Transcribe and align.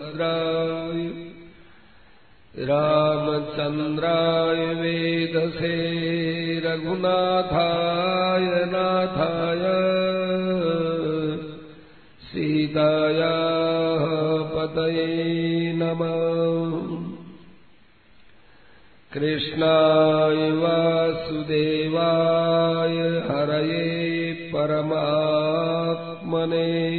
भद्राय 0.00 1.30
रामचन्द्राय 2.66 4.74
वेदसे 4.74 6.60
रघुनाथाय 6.60 8.44
नाथाय। 8.44 9.60
सीतायाः 12.22 14.42
पतये 14.42 15.72
नमः। 15.72 17.00
कृष्णाय 19.12 20.50
वासुदेवाय 20.50 23.26
हरये 23.30 24.50
परमात्मने 24.54 26.90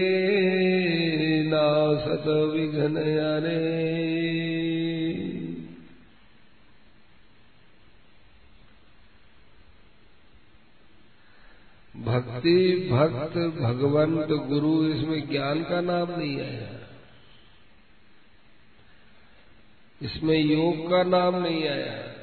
नासत 1.44 2.28
विघ्न 2.28 2.95
अरे। 2.95 3.88
भक्ति, 12.03 12.90
भक्त, 12.92 13.38
भगवंत 13.38 14.28
गुरु, 14.28 14.86
इसमें 14.86 15.30
ज्ञान 15.30 15.64
का 15.64 15.81
नाम 15.81 16.20
नहीं 16.20 16.42
आया। 16.42 16.80
इसमें 20.02 20.40
योग 20.40 20.90
का 20.90 21.03
नाम 21.03 21.36
नहीं 21.44 21.68
आया। 21.68 22.17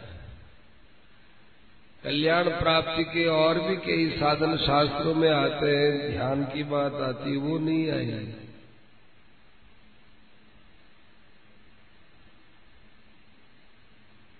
कल्याण 2.04 2.44
प्राप्ति 2.44 3.04
के 3.04 3.26
और 3.26 3.60
भी 3.60 3.76
कई 3.76 4.10
साधन 4.10 4.56
शास्त्रों 4.56 5.14
में 5.14 5.30
आते 5.30 5.76
हैं। 5.76 6.12
ध्यान 6.12 6.44
की 6.44 6.62
बात 6.62 6.94
आती 6.94 7.36
वो 7.36 7.58
नहीं 7.58 7.90
आई। 7.90 8.34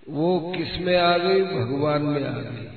वो 0.08 0.54
किसमें 0.58 0.96
आ 0.96 1.18
गई? 1.18 1.42
भगवान 1.42 2.02
में 2.02 2.24
आ 2.24 2.38
गई। 2.38 2.68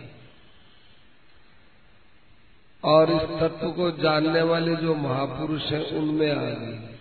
और 2.84 3.12
इस 3.12 3.40
तत्व 3.40 3.72
को 3.72 3.92
जानने 3.92 4.42
वाले 4.42 4.76
जो 4.76 4.96
महापुरुष 4.96 5.64
हैं, 5.64 5.86
उनमें 5.86 6.32
आ 6.32 6.50
गई। 6.50 6.96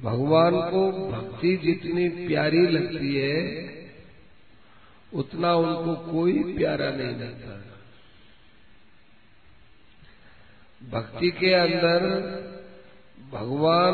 भगवान 0.00 0.52
को 0.54 1.08
भक्ति 1.10 1.56
जितनी 1.56 2.08
प्यारी 2.08 2.66
लगती 2.66 3.14
है 3.14 3.72
उतना 5.14 5.54
उनको 5.54 6.12
कोई 6.12 6.54
प्यारा 6.56 6.90
नहीं 6.90 7.16
लगता। 7.16 7.62
भक्ति 10.90 11.30
के 11.30 11.54
अंदर 11.54 12.06
भगवान 13.32 13.92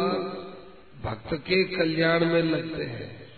भक्त 1.02 1.34
के 1.34 1.64
कल्याण 1.64 2.24
में 2.24 2.42
लगते 2.42 2.84
हैं। 2.84 3.28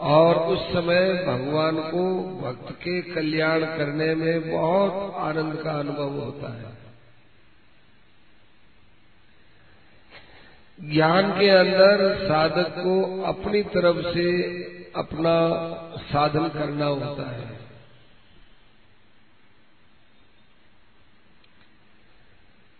और 0.00 0.36
उस 0.36 0.72
समय 0.72 1.24
भगवान 1.26 1.76
को 1.76 2.24
भक्त 2.40 2.72
के 2.72 3.02
कल्याण 3.02 3.60
करने 3.60 4.14
में 4.14 4.50
बहुत 4.50 5.14
आनंद 5.14 5.62
का 5.62 5.72
अनुभव 5.72 6.20
होता 6.20 6.58
है। 6.58 6.79
ज्ञान 10.84 11.40
के 11.40 11.48
अंदर 11.48 12.28
साधक 12.28 12.70
को 12.70 13.22
अपनी 13.22 13.62
तरफ़ 13.62 14.14
से 14.14 14.42
अपना 14.96 15.50
साधन 15.98 16.48
करना 16.48 16.84
होता 16.84 17.30
है। 17.30 17.60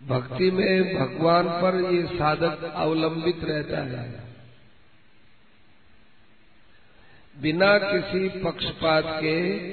भक्ति 0.07 0.51
में 0.51 0.99
भगवान 0.99 1.49
पर 1.49 1.93
ये 1.93 2.07
साधक 2.07 2.65
अवलंबित 2.65 3.45
रहता 3.45 3.79
है। 3.79 4.23
बिना 7.41 7.79
किसी 7.79 8.29
पक्षपात 8.29 9.05
के 9.07 9.71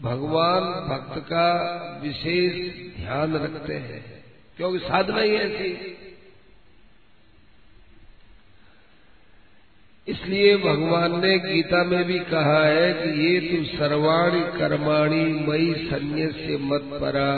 भगवान 0.00 0.60
भक्त 0.62 1.18
का 1.18 1.54
विशेष 2.02 2.54
ध्यान 2.96 3.36
रखते 3.36 3.74
हैं। 3.74 4.19
क्योंकि 4.60 4.78
साधना 4.78 5.20
ही 5.20 5.34
ऐसी। 5.34 5.96
इसलिए 10.08 10.56
भगवान 10.56 11.20
ने 11.20 11.38
गीता 11.38 11.84
में 11.84 12.04
भी 12.04 12.18
कहा 12.18 12.66
है 12.66 12.92
कि 12.92 13.26
ये 13.26 13.40
तू 13.40 13.78
सर्वाणी 13.78 14.40
कर्माणी 14.58 15.24
मई 15.24 15.88
से 16.32 16.56
मत 16.56 16.80
परा। 16.80 17.32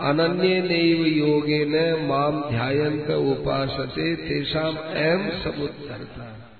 अनन्य 0.00 0.60
नैव 0.60 1.06
योगे 1.06 1.64
न 1.64 2.06
माम 2.06 2.50
ध्यायंत 2.50 3.10
उपासते, 3.10 4.16
तेषाम 4.16 4.78
एम 4.78 5.30
समुद्धरता। 5.30 6.50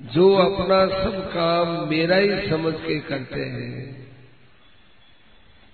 जो 0.00 0.34
अपना 0.34 1.04
सब 1.04 1.30
काम 1.34 1.90
मेरा 1.90 2.16
ही 2.16 2.50
समझ 2.50 2.74
के 2.74 3.00
करते 3.00 3.40
हैं 3.40 4.05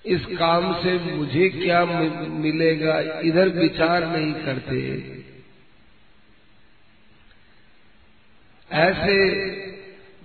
इस 0.06 0.26
काम 0.26 0.82
से 0.82 0.98
मुझे 0.98 1.48
क्या 1.48 1.84
मिलेगा? 2.28 3.20
इधर 3.20 3.48
विचार 3.48 4.06
नहीं 4.06 4.32
करते। 4.32 5.12
ऐसे 8.72 9.50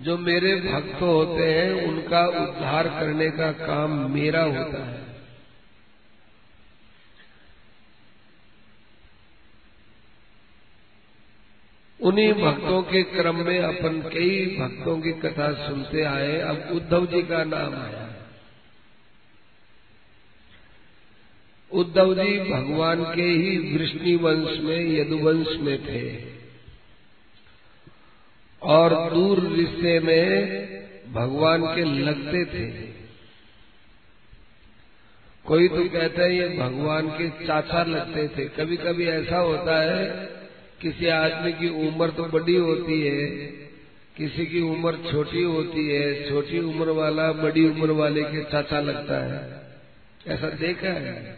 जो 0.00 0.18
मेरे 0.18 0.56
भक्त 0.56 1.02
होते 1.02 1.54
हैं, 1.54 1.72
उनका 1.72 2.26
उद्धार 2.26 2.88
करने 2.88 3.30
का 3.30 3.52
काम 3.52 4.14
मेरा 4.14 4.42
होता 4.42 4.84
है। 4.84 5.08
उन्हीं 12.00 12.32
भक्तों 12.32 12.82
के 12.82 13.02
क्रम 13.02 13.36
में 13.36 13.60
अपन 13.60 14.00
कई 14.00 14.56
भक्तों 14.60 15.00
की 15.00 15.12
कथा 15.12 15.68
सुनते 15.68 16.02
आए। 16.02 16.38
अब 16.40 16.68
उद्धव 16.72 17.06
जी 17.06 17.22
का 17.22 17.44
नाम 17.44 17.74
आया। 17.74 18.07
उद्धव 21.72 22.14
जी 22.14 22.38
भगवान 22.38 23.04
के 23.04 23.22
ही 23.22 23.76
वृष्णि 23.76 24.16
वंश 24.16 24.60
में, 24.60 25.00
यदुवंश 25.00 25.46
में 25.60 25.84
थे। 25.84 26.28
और 28.62 29.14
दूर 29.14 29.52
रिश्ते 29.52 30.00
में 30.00 30.32
भगवान 31.12 31.62
के 31.62 31.84
लगते 31.84 32.44
थे। 32.44 32.88
कोई 35.44 35.68
तो 35.68 35.84
कहता 35.84 36.22
है, 36.22 36.36
ये 36.36 36.48
भगवान 36.48 37.08
के 37.08 37.46
चाचा 37.46 37.82
लगते 37.82 38.28
थे। 38.28 38.48
कभी 38.48 38.76
कभी 38.76 39.06
ऐसा 39.06 39.38
होता 39.38 39.80
है, 39.82 40.06
किसी 40.80 41.06
आदमी 41.06 41.52
की 41.52 41.88
उम्र 41.88 42.10
तो 42.10 42.24
बड़ी 42.24 42.56
होती 42.56 43.02
है, 43.02 43.26
किसी 44.16 44.46
की 44.46 44.60
उम्र 44.60 44.98
छोटी 45.10 45.42
होती 45.42 45.88
है, 45.88 46.28
छोटी 46.28 46.58
उम्र 46.58 46.88
वाला 46.88 47.32
बड़ी 47.32 47.68
उम्र 47.68 47.90
वाले 47.90 48.22
के 48.22 48.44
चाचा 48.44 48.80
लगता 48.80 49.24
है। 49.24 49.68
ऐसा 50.26 50.50
देखा 50.50 50.88
है? 50.88 51.37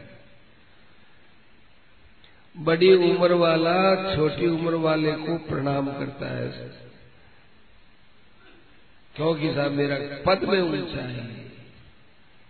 बड़ी 2.56 2.94
उम्र 2.94 3.32
वाला, 3.32 4.14
छोटी 4.16 4.46
उम्र 4.46 4.74
वाले 4.74 5.12
को 5.12 5.38
प्रणाम 5.38 5.92
करता 5.92 6.26
है। 6.26 6.48
क्योंकि 9.16 9.54
साहब, 9.54 9.70
मेरा 9.70 9.98
पद 10.26 10.44
में 10.44 10.60
ऊँचा 10.60 11.02
है। 11.02 11.50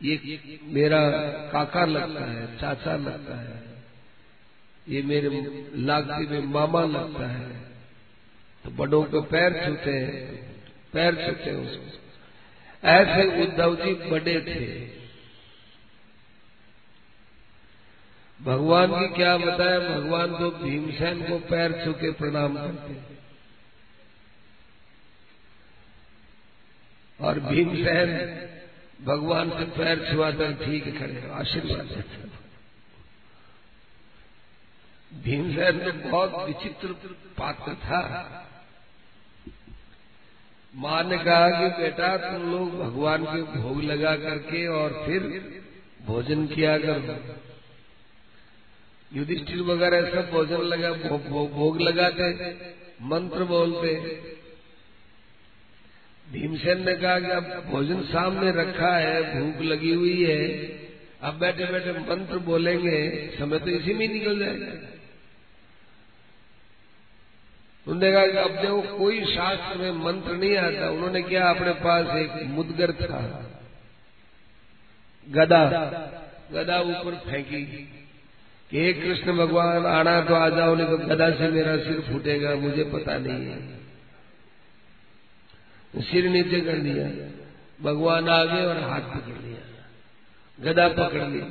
ये 0.02 0.40
मेरा 0.62 1.10
काका 1.52 1.84
लगता 1.84 2.24
है, 2.24 2.58
चाचा 2.58 2.96
लगता 2.96 3.40
है। 3.40 3.62
ये 4.88 5.02
मेरे 5.02 5.28
लागती 5.76 6.26
में 6.26 6.40
मामा 6.40 6.84
लगता 6.84 7.26
है। 7.26 7.60
तो 8.64 8.70
बड़ों 8.70 9.04
को 9.04 9.20
पैर 9.20 9.66
छूते 9.66 9.90
हैं, 9.90 10.52
पैर 10.92 11.14
छूते 11.14 11.50
हैं 11.50 11.70
उसको। 11.70 12.00
ऐसे 12.88 13.42
उद्धव 13.42 13.76
जी 13.76 13.94
बड़े 13.94 14.40
थे। 14.40 14.99
भगवान 18.40 18.92
की 18.92 19.08
क्या 19.14 19.36
बताया 19.36 19.78
भगवान 19.78 20.36
तो 20.38 20.50
भीमसेन 20.50 21.22
को 21.22 21.38
पैर 21.48 21.72
छू 21.84 21.92
के 21.92 22.10
प्रणाम 22.12 22.54
करते 22.56 22.94
और 27.18 27.40
भीमसेन 27.40 28.10
भगवान 29.04 29.50
से 29.50 29.64
पैर 29.76 30.06
छुआकर 30.10 30.52
ठीक 30.64 30.84
खड़े 30.98 31.28
आशीर्वाद 31.30 31.86
देते 31.86 32.28
भीमसेन 35.12 35.78
तो 35.78 35.92
बहुत 36.10 36.46
विचित्र 36.46 36.88
पात्र 37.38 37.74
था। 37.74 38.02
माँ 40.74 41.02
ने 41.02 41.16
कहा 41.18 41.48
कि 41.50 41.68
बेटा, 41.82 42.16
तुम 42.16 42.42
लोग 42.50 42.74
भगवान 42.78 43.24
के 43.24 43.42
भोग 43.58 43.82
लगा 43.82 44.14
करके 44.16 44.66
और 44.68 44.92
फिर 45.06 45.22
भोजन 46.06 46.46
किया 46.46 46.76
करो। 46.78 47.16
युधिष्ठिर 49.12 49.62
वगैरह 49.62 50.10
सब 50.10 50.30
भोजन 50.30 50.60
लगा 50.62 50.90
भो, 50.90 51.18
भो, 51.18 51.46
भोग 51.46 51.80
लगाते 51.80 52.30
मंत्र 53.02 53.44
बोलते। 53.44 53.94
भीमसेन 56.26 56.84
ने 56.84 56.94
कहा 56.94 57.18
कि 57.20 57.30
अब 57.30 57.64
भोजन 57.70 58.02
सामने 58.02 58.50
रखा 58.52 58.96
है 58.96 59.22
भूख 59.34 59.62
लगी 59.62 59.94
हुई 59.94 60.24
है 60.24 60.46
अब 61.20 61.38
बैठे 61.38 61.66
बैठे 61.66 61.92
मंत्र 61.92 62.38
बोलेंगे 62.38 63.00
समय 63.38 63.58
तो 63.58 63.70
इसी 63.70 63.94
में 63.94 64.06
निकल 64.08 64.38
जाएगा। 64.38 64.72
उन्होंने 67.86 68.12
कहा 68.12 68.26
कि 68.26 68.36
अब 68.36 68.60
देखो 68.60 68.98
कोई 68.98 69.24
शास्त्र 69.24 69.78
में 69.78 70.04
मंत्र 70.04 70.32
नहीं 70.32 70.56
आता 70.56 70.90
उन्होंने 70.90 71.22
क्या 71.22 71.50
अपने 71.50 71.72
पास 71.72 72.16
एक 72.16 72.42
मुदगर 72.46 72.92
था? 72.92 73.20
गदा। 75.26 75.64
गदा 76.52 76.80
ऊपर 76.80 77.14
फेंकी। 77.30 77.99
कि 78.70 78.92
कृष्ण 78.94 79.32
भगवान 79.36 79.86
आना 79.88 80.20
तो 80.20 80.34
आ 80.34 80.48
जाओ, 80.50 80.74
नहीं 80.74 80.86
तो 80.88 80.96
गदा 80.98 81.30
से 81.32 81.48
मेरा 81.50 81.76
सिर 81.78 82.00
फूटेगा, 82.02 82.54
मुझे 82.56 82.84
पता 82.92 83.16
नहीं 83.18 83.46
है। 83.46 83.58
सिर 85.94 86.28
नीचे 86.28 86.60
कर 86.60 86.78
दिया, 86.80 87.06
भगवान 87.82 88.28
आ 88.28 88.44
गए 88.44 88.64
और 88.64 88.78
हाथ 88.80 89.00
पकड़ 89.10 89.38
लिया 89.38 89.62
गदा 90.58 90.86
पकड़ 90.90 91.26
ली। 91.28 91.42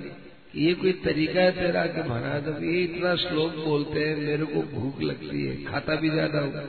ये 0.57 0.73
कोई 0.73 0.91
तरीका 1.03 1.41
है 1.41 1.51
तेरा 1.51 1.85
कि 1.87 2.01
महाराज 2.09 2.47
अब 2.47 2.63
ये 2.63 2.81
इतना 2.83 3.15
श्लोक 3.17 3.55
बोलते 3.57 3.97
हैं, 3.99 4.15
मेरे 4.17 4.45
को 4.45 4.61
भूख 4.71 5.01
लगती 5.01 5.45
है, 5.45 5.55
खाता 5.65 5.95
भी 5.95 6.09
ज़्यादा 6.09 6.39
होगा 6.39 6.63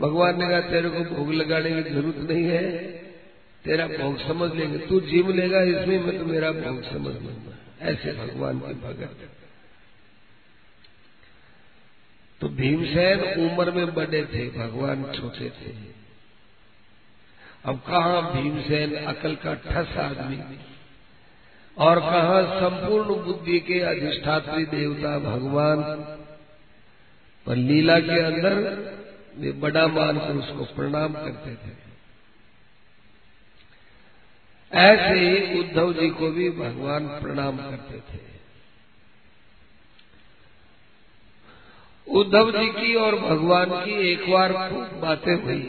भगवान 0.00 0.38
ने 0.40 0.48
कहा, 0.48 0.60
तेरे 0.62 0.88
को 0.88 1.00
भूख 1.06 1.28
लगाने 1.34 1.70
की 1.72 1.90
ज़रूरत 1.90 2.30
नहीं 2.30 2.44
है, 2.44 2.64
तेरा 3.64 3.86
भोग 3.88 4.18
समझ 4.18 4.50
लेंगे। 4.54 4.78
तू 4.78 5.00
जीव 5.02 5.30
लेगा, 5.32 5.60
इसमें 5.62 5.98
मैं 6.00 6.18
तो 6.18 6.24
मेरा 6.26 6.50
भोग 6.52 6.82
समझ 6.84 7.14
लूँगा। 7.14 7.54
ऐसे 7.82 8.12
भगवान 8.14 8.58
की 8.58 8.74
भगत। 8.82 9.16
तो 12.40 12.48
भीमसेन 12.48 13.20
उम्र 13.20 13.70
में 13.70 13.94
बड़े 13.94 14.24
थे, 14.24 14.58
भगवान 14.58 15.12
छोटे 15.12 15.50
थे। 15.50 15.96
अब 17.64 17.76
कहा 17.78 18.20
भीमसेन 18.20 18.94
अकल 18.94 19.34
का 19.34 19.54
ठस 19.54 19.96
आदमी? 19.96 20.58
और 21.78 22.00
कहा 22.00 22.60
संपूर्ण 22.60 23.24
बुद्धि 23.24 23.60
के 23.60 23.80
अधिष्ठात्री 23.80 24.64
देवता 24.64 25.18
भगवान? 25.18 25.82
पर 27.46 27.56
लीला 27.56 28.00
के 28.00 28.20
अंदर 28.20 28.54
वे 29.38 29.52
बड़ा 29.52 29.86
मानकर 29.86 30.36
उसको 30.36 30.64
प्रणाम 30.64 31.12
करते 31.12 31.54
थे। 31.54 31.86
ऐसे 34.72 35.20
ही 35.20 35.60
उद्धव 35.60 35.92
जी 35.92 36.10
को 36.10 36.30
भी 36.30 36.50
भगवान 36.50 37.06
प्रणाम 37.08 37.56
करते 37.56 37.98
थे। 37.98 38.36
उद्धव 42.16 42.50
जी 42.50 42.66
की 42.70 42.94
और 42.96 43.16
भगवान 43.20 43.70
की 43.84 43.94
एक 44.08 44.30
बार 44.30 44.52
बातें 45.02 45.34
हुई। 45.34 45.60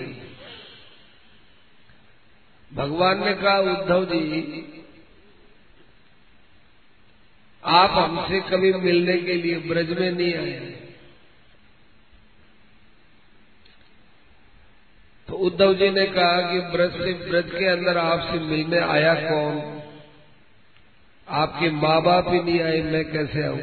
भगवान 2.72 3.24
ने 3.26 3.34
कहा, 3.34 3.58
उद्धव 3.58 4.06
जी, 4.06 4.64
आप 7.64 7.92
हमसे 7.92 8.40
कभी 8.50 8.72
मिलने 8.74 9.18
के 9.18 9.36
लिए 9.36 9.58
ब्रज 9.60 9.90
में 10.00 10.12
नहीं 10.12 10.34
आए 10.36 10.76
तो 15.28 15.38
उद्धव 15.46 15.74
जी 15.74 15.90
ने 15.90 16.06
कहा 16.08 16.42
कि 16.42 16.60
ब्रज 16.72 16.92
से, 16.94 17.14
ब्रज 17.24 17.50
के 17.52 17.66
अंदर 17.66 17.98
आपसे 17.98 18.40
मिलने 18.42 18.80
आया 18.88 19.14
कौन? 19.16 19.58
आपके 21.28 21.70
माँ 21.72 22.02
बाप 22.02 22.30
ही 22.30 22.42
नहीं 22.44 22.60
आए, 22.62 22.82
मैं 22.84 23.04
कैसे 23.12 23.44
आऊँ? 23.44 23.58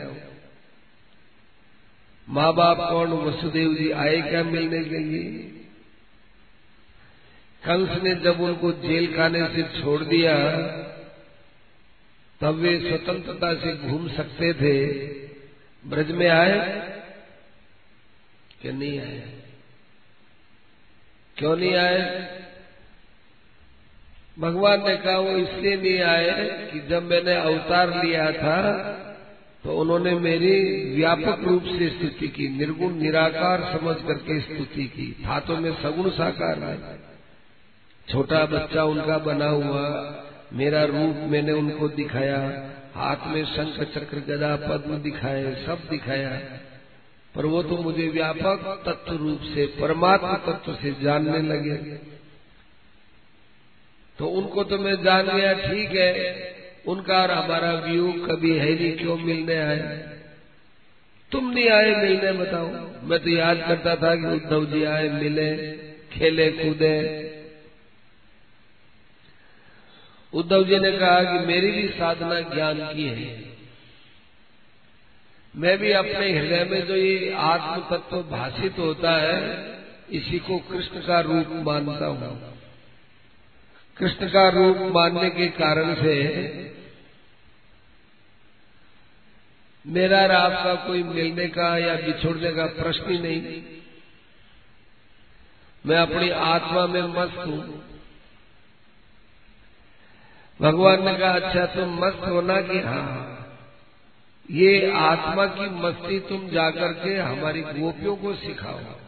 माँ 2.28 2.54
बाप 2.54 2.76
कौन 2.90 3.12
वसुदेव 3.12 3.74
जी 3.74 3.90
आए 3.90 4.22
क्या 4.22 4.42
मिलने 4.42 4.84
के 4.84 4.98
लिए? 4.98 5.22
कंस 7.64 8.02
ने 8.02 8.14
जब 8.14 8.40
उनको 8.40 8.72
जेल 8.72 9.16
खाने 9.16 9.48
से 9.48 9.62
छोड़ 9.62 10.04
दिया, 10.04 10.34
तब 12.40 12.54
वे 12.54 12.88
स्वतंत्रता 12.88 13.54
से 13.54 13.76
घूम 13.76 14.08
सकते 14.08 14.52
थे। 14.52 14.86
ब्रज 15.88 16.10
में 16.10 16.28
आए 16.28 16.80
कि 18.62 18.72
नहीं 18.72 19.00
आए? 19.00 19.32
क्यों 21.36 21.56
नहीं 21.56 21.74
आए? 21.74 22.00
भगवान 24.38 24.88
ने 24.88 24.96
कहा, 24.96 25.18
वो 25.18 25.30
इसलिए 25.30 25.76
नहीं 25.76 26.00
आए 26.00 26.70
कि 26.72 26.80
जब 26.80 27.02
मैंने 27.02 27.34
अवतार 27.34 28.04
लिया 28.04 28.32
था 28.32 28.90
तो 29.64 29.80
उन्होंने 29.80 30.14
मेरी 30.14 30.84
व्यापक 30.96 31.44
रूप 31.44 31.64
से 31.64 31.88
स्तुति 31.88 32.28
की, 32.28 32.48
निर्गुण, 32.48 32.94
निराकार 32.94 33.78
समझ 33.78 33.96
करके 33.96 34.40
स्तुति 34.40 34.84
की। 34.84 35.12
था 35.26 35.40
तो 35.40 35.56
मैं 35.56 35.82
सगुण 35.82 36.10
साकार 36.10 36.58
है 36.58 36.98
छोटा 38.08 38.44
बच्चा 38.44 38.84
उनका 38.84 39.18
बना 39.18 39.46
हुआ, 39.46 39.84
मेरा 40.52 40.84
रूप 40.84 41.16
मैंने 41.30 41.52
उनको 41.52 41.88
दिखाया। 41.88 42.70
हाथ 42.94 43.16
में 43.26 43.44
शंख, 43.44 43.88
चक्र, 43.88 44.18
गदा, 44.18 44.56
पद्म 44.56 44.98
दिखाए, 44.98 45.64
सब 45.66 45.78
दिखाया। 45.90 46.30
पर 47.34 47.46
वो 47.46 47.62
तो 47.62 47.76
मुझे 47.76 48.08
व्यापक 48.08 48.82
तत्व 48.86 49.16
रूप 49.16 49.40
से, 49.40 49.66
परमात्मा 49.66 50.32
तत्व 50.32 50.74
से 50.74 50.94
जानने 51.02 51.42
लगे। 51.42 51.76
तो 54.18 54.26
उनको 54.26 54.64
तो 54.64 54.78
मैं 54.78 55.02
जान 55.02 55.26
गया, 55.26 55.54
ठीक 55.54 55.90
है। 55.90 56.34
उनका 56.88 57.22
और 57.22 57.30
हमारा 57.30 57.72
व्यू 57.72 58.12
कभी 58.12 58.58
है 58.58 58.74
नहीं, 58.74 58.96
क्यों 58.96 59.16
मिलने 59.16 59.56
आए? 59.56 59.78
तुम 61.32 61.50
नहीं 61.50 61.68
आए 61.68 61.94
मिलने, 61.94 62.32
बताओ। 62.32 62.68
मैं 63.02 63.18
तो 63.18 63.30
याद 63.30 63.64
करता 63.68 63.96
था 63.96 64.14
कि 64.14 64.26
उद्धव 64.26 64.64
जी 64.64 64.84
आए, 64.84 65.08
मिले, 65.08 65.56
खेले, 66.12 66.50
कूदे। 66.50 67.24
उद्धव 70.34 70.64
जी 70.64 70.78
ने 70.78 70.92
कहा 70.92 71.22
कि 71.22 71.46
मेरी 71.46 71.70
भी 71.70 71.88
साधना 71.88 72.40
ज्ञान 72.40 72.94
की 72.94 73.04
है। 73.04 73.54
मैं 75.56 75.78
भी 75.78 75.92
अपने 75.92 76.38
हृदय 76.38 76.64
में 76.64 76.86
जो 76.86 76.96
ये 76.96 77.34
आत्म 77.36 77.96
तत्व 77.96 78.16
भाषित 78.16 78.78
होता 78.78 79.12
है, 79.12 79.74
इसी 80.10 80.38
को 80.38 80.58
कृष्ण 80.58 81.00
का 81.00 81.20
रूप 81.20 81.46
मानता 81.50 82.06
हूँ। 82.06 82.54
कृष्ण 83.98 84.28
का 84.28 84.48
रूप 84.48 84.76
मानने 84.94 85.30
के 85.30 85.46
कारण 85.48 85.94
से 85.94 86.14
मेरा 89.86 90.22
और 90.22 90.30
आपका 90.30 90.74
कोई 90.74 91.02
मिलने 91.02 91.48
का 91.48 91.78
या 91.78 91.94
बिछोड़ने 91.94 92.52
का 92.52 92.66
प्रश्न 92.66 93.10
ही 93.10 93.18
नहीं। 93.18 93.62
मैं 95.86 95.96
अपनी 95.96 96.30
आत्मा 96.30 96.86
में 96.86 97.02
मस्त 97.02 97.38
हूँ। 97.38 97.84
भगवान 100.60 101.04
ने 101.04 101.14
कहा 101.14 101.32
अच्छा 101.32 101.66
तुम 101.66 102.06
मस्त 102.06 102.18
होना 102.18 102.60
कि 102.60 102.78
हाँ? 102.78 103.30
ये 104.50 104.92
आत्मा 104.92 105.46
की 105.46 105.70
मस्ती 105.70 106.20
तुम 106.20 106.48
जाकर 106.48 106.92
के 106.92 107.16
हमारी 107.16 107.60
गोपियों 107.60 108.16
को 108.16 108.34
सिखाओ। 108.34 109.03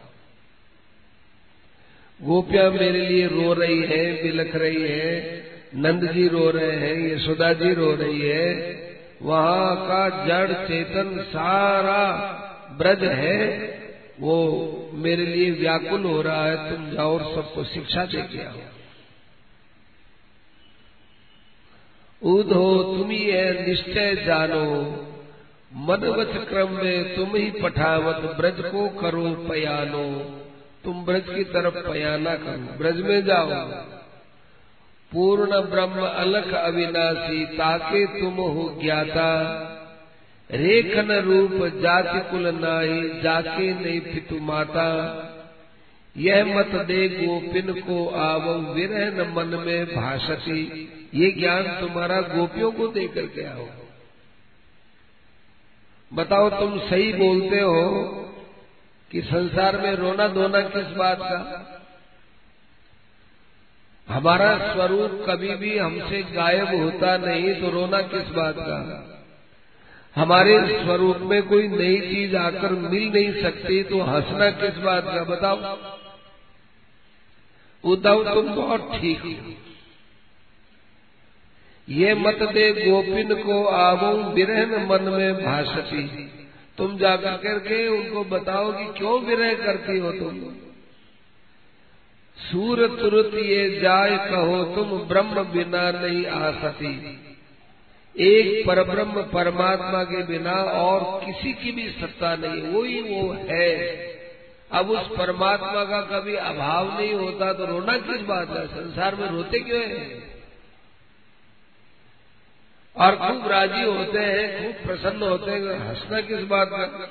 गोपियाँ 2.21 2.69
मेरे 2.71 3.01
लिए 3.01 3.27
रो 3.27 3.53
रही 3.53 3.81
है, 3.81 4.23
बिलख 4.23 4.55
रही 4.55 4.81
है 4.81 5.45
नंद 5.75 6.11
जी 6.11 6.27
रो 6.27 6.49
रहे 6.49 6.71
हैं 6.71 7.15
यशोदा 7.15 7.53
जी 7.53 7.73
रो 7.73 7.95
रही 7.95 8.21
है। 8.21 8.53
वहाँ 9.21 9.75
का 9.75 10.25
जड़ 10.25 10.53
चेतन 10.53 11.23
सारा 11.23 12.03
ब्रज 12.77 13.03
है, 13.03 13.57
वो 14.19 14.37
मेरे 14.93 15.25
लिए 15.25 15.51
व्याकुल 15.51 16.03
हो 16.03 16.21
रहा 16.21 16.45
है, 16.45 16.55
तुम 16.69 16.89
जाओ 16.89 17.19
और 17.19 17.35
सबको 17.35 17.63
शिक्षा 17.63 18.05
दे 18.05 18.21
के 18.21 18.43
आओ। 18.45 18.59
उधो 22.21 22.83
तुम 22.83 23.09
ही 23.09 23.23
है, 23.23 23.67
निश्चय 23.67 24.15
जानो, 24.25 24.65
मनवत 25.73 26.47
क्रम 26.49 26.71
में 26.71 27.15
तुम 27.15 27.35
ही 27.35 27.51
पठावत, 27.51 28.35
ब्रज 28.37 28.71
को 28.71 28.89
करो, 28.89 29.29
पयानो। 29.49 30.07
तुम 30.83 31.05
ब्रज 31.05 31.23
की 31.29 31.43
तरफ़ 31.43 31.87
पयाना 31.87 32.35
करो 32.35 32.77
ब्रज 32.77 32.95
में 32.95 33.25
जाओ। 33.25 33.47
पूर्ण 35.11 35.61
ब्रह्म 35.61 36.07
अलख 36.07 36.53
अविनाशी, 36.53 37.45
ताके 37.45 38.21
तुम 38.21 38.33
हो 38.33 38.79
ज्ञाता। 38.83 39.29
रेखन 40.51 41.11
रूप 41.11 41.65
जाति 41.81 42.31
कुल 42.31 42.47
नाई 42.47 43.21
जाके 43.23 43.73
नहीं 43.73 44.01
पितु 44.01 44.39
माता। 44.39 44.89
यह 46.17 46.57
मत 46.57 46.67
दे 46.67 47.09
गोपिन 47.09 47.73
को 47.73 48.09
आव 48.09 48.51
विरह 48.51 49.33
मन 49.33 49.47
में 49.47 49.95
भाषती। 49.95 50.93
ये 51.13 51.31
ज्ञान 51.31 51.63
तुम्हारा 51.63 52.21
गोपियों 52.21 52.71
को 52.71 52.87
देकर 52.87 53.21
करके 53.21 53.45
आओ 53.45 53.67
बताओ 56.13 56.49
तुम 56.49 56.79
सही 56.79 57.13
बोलते 57.13 57.59
हो? 57.59 57.83
कि 59.11 59.21
संसार 59.21 59.77
में 59.77 59.95
रोना 59.95 60.27
धोना 60.27 60.61
किस 60.61 60.87
बात 60.87 61.17
का? 61.21 61.73
हमारा 64.07 64.73
स्वरूप 64.73 65.25
कभी 65.29 65.55
भी 65.55 65.77
हमसे 65.77 66.23
गायब 66.23 66.67
होता 66.67 67.17
नहीं 67.17 67.61
तो 67.61 67.69
रोना 67.69 68.01
किस 68.01 68.29
बात 68.29 68.55
का? 68.59 69.13
हमारे 70.15 70.83
स्वरूप 70.83 71.17
में 71.17 71.43
कोई 71.43 71.67
नई 71.67 72.01
चीज़ 72.01 72.35
आकर 72.35 72.71
मिल 72.71 73.09
नहीं 73.09 73.41
सकती 73.41 73.83
तो 73.83 74.01
हंसना 74.01 74.51
किस 74.51 74.77
बात 74.77 75.03
का? 75.03 75.23
बताओ। 75.23 75.77
उद्धव, 77.83 78.33
तुम 78.33 78.55
बहुत 78.55 79.01
ठीक 79.01 79.21
हो। 79.21 79.53
ये 81.89 82.13
मत 82.13 82.35
दे 82.35 82.91
गोपिन 82.91 83.43
को, 83.43 83.65
आवो 83.65 84.13
विरहन 84.13 84.87
मन 84.89 85.01
में 85.01 85.45
भाषती 85.45 86.29
तुम 86.77 86.97
जाकर 86.97 87.37
करके 87.37 87.87
उनको 87.87 88.23
बताओ 88.23 88.71
कि 88.71 88.85
क्यों 88.85 89.21
विरह 89.21 89.53
करती 89.53 89.97
हो 89.97 90.11
तुम? 90.11 90.41
सूर 92.37 92.87
तुरत 92.99 93.31
ये 93.33 93.79
जाय 93.79 94.17
कहो, 94.31 94.75
तुम 94.75 94.99
ब्रह्म 94.99 95.43
बिना 95.43 95.91
नहीं 95.91 96.25
आ 96.25 96.51
सती। 96.51 97.19
एक 98.19 98.67
परब्रह्म 98.67 99.21
परमात्मा 99.23 100.03
के 100.03 100.23
बिना 100.23 100.53
और 100.63 101.25
किसी 101.25 101.53
की 101.53 101.71
भी 101.71 101.89
सत्ता 101.89 102.35
नहीं, 102.35 102.61
वही 102.61 103.01
वो 103.01 103.37
है। 103.49 103.97
अब 104.71 104.89
उस 104.89 105.07
परमात्मा 105.17 105.83
का 105.83 106.01
कभी 106.01 106.35
अभाव 106.35 106.99
नहीं 106.99 107.13
होता 107.13 107.53
तो 107.53 107.65
रोना 107.65 107.97
किस 107.97 108.21
बात 108.21 108.49
है? 108.49 108.67
संसार 108.67 109.15
में 109.15 109.29
रोते 109.29 109.59
क्यों 109.59 109.81
है? 109.81 110.36
और 112.97 113.15
खूब 113.17 113.47
राज़ी 113.47 113.83
होते 113.83 114.19
हैं, 114.19 114.45
खूब 114.57 114.85
प्रसन्न 114.85 115.21
होते 115.23 115.51
हैं 115.51 115.79
हंसना 115.79 116.21
किस 116.21 116.39
बात 116.47 116.69
का 116.71 117.09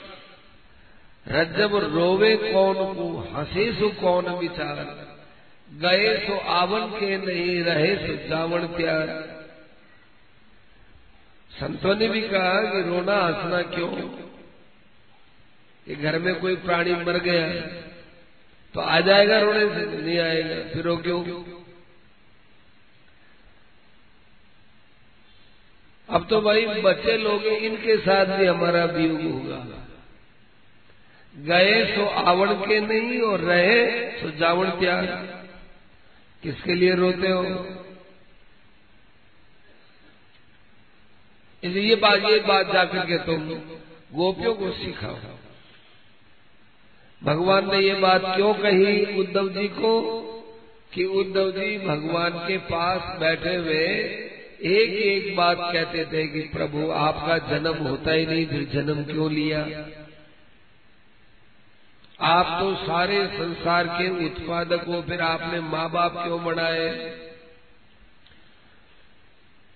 रज्जब 1.26 1.75
रोवे 1.95 2.35
कौन 2.37 2.75
को, 2.95 3.07
हंसे 3.33 3.73
सो 3.73 3.88
कौन 4.00 4.28
विचार 4.35 4.85
गए 5.71 6.14
सो 6.19 6.37
आवन 6.52 6.87
के 6.90 7.16
नहीं, 7.19 7.62
रहे 7.62 7.95
सो 7.97 8.14
जावण 8.28 8.66
प्यार। 8.69 9.09
संतों 11.50 11.95
ने 11.95 12.09
भी 12.09 12.21
कहा 12.23 12.61
कि 12.62 12.83
रोना, 12.83 13.16
हंसना 13.16 13.62
क्यों? 13.75 13.90
कि 15.87 15.95
घर 15.95 16.19
में 16.19 16.35
कोई 16.35 16.57
प्राणी 16.57 16.93
मर 16.95 17.19
गया 17.21 17.49
तो 18.75 18.81
आ 18.81 19.00
जाएगा 19.00 19.38
रोने 19.40 19.66
से, 19.66 20.02
नहीं 20.02 20.19
आएगा, 20.19 20.57
फिर 20.73 20.88
वो 20.88 20.97
क्यों? 20.97 21.21
अब 26.09 26.27
तो 26.31 26.41
भाई 26.41 26.67
बच्चे 26.83 27.17
लोग 27.19 27.45
इनके 27.45 27.97
साथ 27.97 28.27
भी 28.39 28.47
हमारा 28.47 28.85
वियोग 28.85 29.23
होगा। 29.23 29.57
गए 31.35 31.97
सो 31.97 32.05
आवण 32.25 32.53
के 32.61 32.81
नहीं 32.81 33.21
और 33.21 33.41
रहे 33.41 33.81
सो 34.21 34.31
जावण 34.31 34.71
प्यार 34.71 35.07
किसके 36.43 36.75
लिए 36.75 36.95
रोते 36.95 37.29
हो? 37.29 37.43
ये 41.63 41.95
बात 41.97 42.23
ये 42.23 42.39
बात 42.41 42.73
जाकर 42.73 43.07
के 43.07 43.19
तुम 43.19 43.49
गोपियों 44.13 44.55
को 44.55 44.71
सिखाओ। 44.73 45.17
भगवान 47.23 47.71
ने 47.71 47.81
ये 47.81 47.95
बात 47.95 48.23
क्यों 48.27 48.53
कही 48.55 49.19
उद्धव 49.21 49.49
जी 49.49 49.69
को 49.69 49.93
कि 50.95 51.05
उद्धव 51.21 51.51
जी 51.51 51.79
भगवान 51.79 52.39
के 52.49 52.59
पास 52.67 53.19
बैठे 53.21 53.55
हुए 53.57 53.87
एक 54.57 54.93
एक 54.95 55.37
बात 55.37 55.59
कहते 55.61 56.05
थे 56.05 56.27
कि 56.27 56.41
प्रभु, 56.49 56.91
आपका 56.91 57.39
जन्म 57.49 57.87
होता 57.87 58.13
ही 58.13 58.27
नहीं, 58.27 58.47
फिर 58.47 58.65
जन्म 58.73 59.03
क्यों 59.05 59.31
लिया? 59.33 59.61
आप 62.21 62.61
तो 62.61 62.75
सारे 62.77 63.27
संसार 63.27 63.87
के 63.87 64.09
उत्पादक 64.27 64.85
हो 64.85 65.01
फिर 65.03 65.21
आपने 65.21 65.61
माँ 65.61 65.89
बाप 65.91 66.13
क्यों 66.17 66.45
बनाए? 66.45 66.89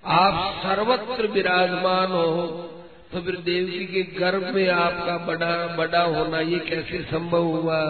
आप 0.05 0.63
सर्वत्र 0.63 1.27
विराजमान 1.27 2.13
हो 2.13 2.37
तो 3.13 3.21
फिर 3.21 3.37
देवी 3.37 3.85
के 3.87 4.03
गर्भ 4.19 4.43
में 4.55 4.69
आपका 4.69 5.17
बड़ा 5.19 5.67
बड़ा 5.77 6.03
होना, 6.03 6.41
ये 6.41 6.59
कैसे 6.61 7.03
संभव 7.03 7.45
हुआ? 7.45 7.83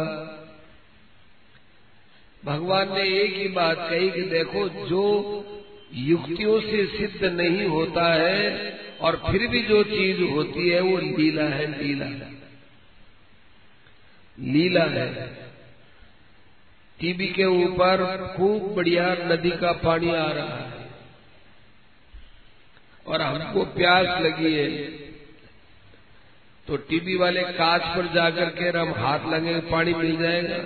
भगवान 2.43 2.93
ने 2.95 3.03
एक 3.03 3.35
ही 3.35 3.49
बात 3.49 3.77
कही 3.91 4.11
कि 4.11 4.23
देखो, 4.23 4.69
जो 4.69 5.60
युक्तियों 5.95 6.61
से 6.61 6.87
सिद्ध 6.87 7.25
नहीं 7.25 7.67
होता 7.67 8.15
है 8.15 8.71
और 9.01 9.23
फिर 9.31 9.47
भी 9.47 9.63
जो 9.63 9.85
चीज़ 9.85 10.23
होती 10.23 10.69
है 10.69 10.81
वो 10.81 10.99
लीला 10.99 11.45
है, 11.45 11.85
लीला। 11.85 12.07
लीला 14.39 14.85
है। 14.85 15.35
टीबी 17.01 17.27
के 17.27 17.45
ऊपर 17.45 18.29
खूब 18.37 18.75
बढ़िया 18.75 19.15
नदी 19.15 19.51
का 19.51 19.73
पानी 19.73 20.11
आ 20.11 20.33
रहा 20.33 20.57
है। 20.57 20.91
और 23.07 23.23
हमको 23.23 23.65
प्यास 23.65 24.23
लगी 24.23 24.55
है। 24.55 24.75
तो 26.67 26.77
टीबी 26.77 27.17
वाले 27.17 27.43
कांच 27.43 27.83
पर 27.83 28.15
जाकर 28.15 28.45
के 28.45 28.79
हम 28.79 28.95
हाथ 28.95 29.33
लगे 29.33 29.61
पानी 29.61 29.95
मिल 29.95 30.17
जाएगा। 30.17 30.59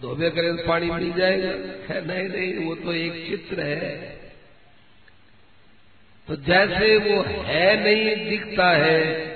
धोबे 0.00 0.30
करें 0.30 0.56
तो 0.56 0.68
पानी 0.68 0.90
मिल 0.90 1.12
जाएगा। 1.12 1.48
है 1.92 2.06
नहीं 2.06 2.28
नहीं, 2.28 2.66
वो 2.66 2.74
तो 2.74 2.92
एक 2.92 3.28
चित्र 3.28 3.60
है। 3.62 4.17
तो 6.28 6.36
जैसे 6.36 6.96
वो 6.96 7.22
है 7.22 7.84
नहीं, 7.84 8.30
दिखता 8.30 8.70
है। 8.70 9.28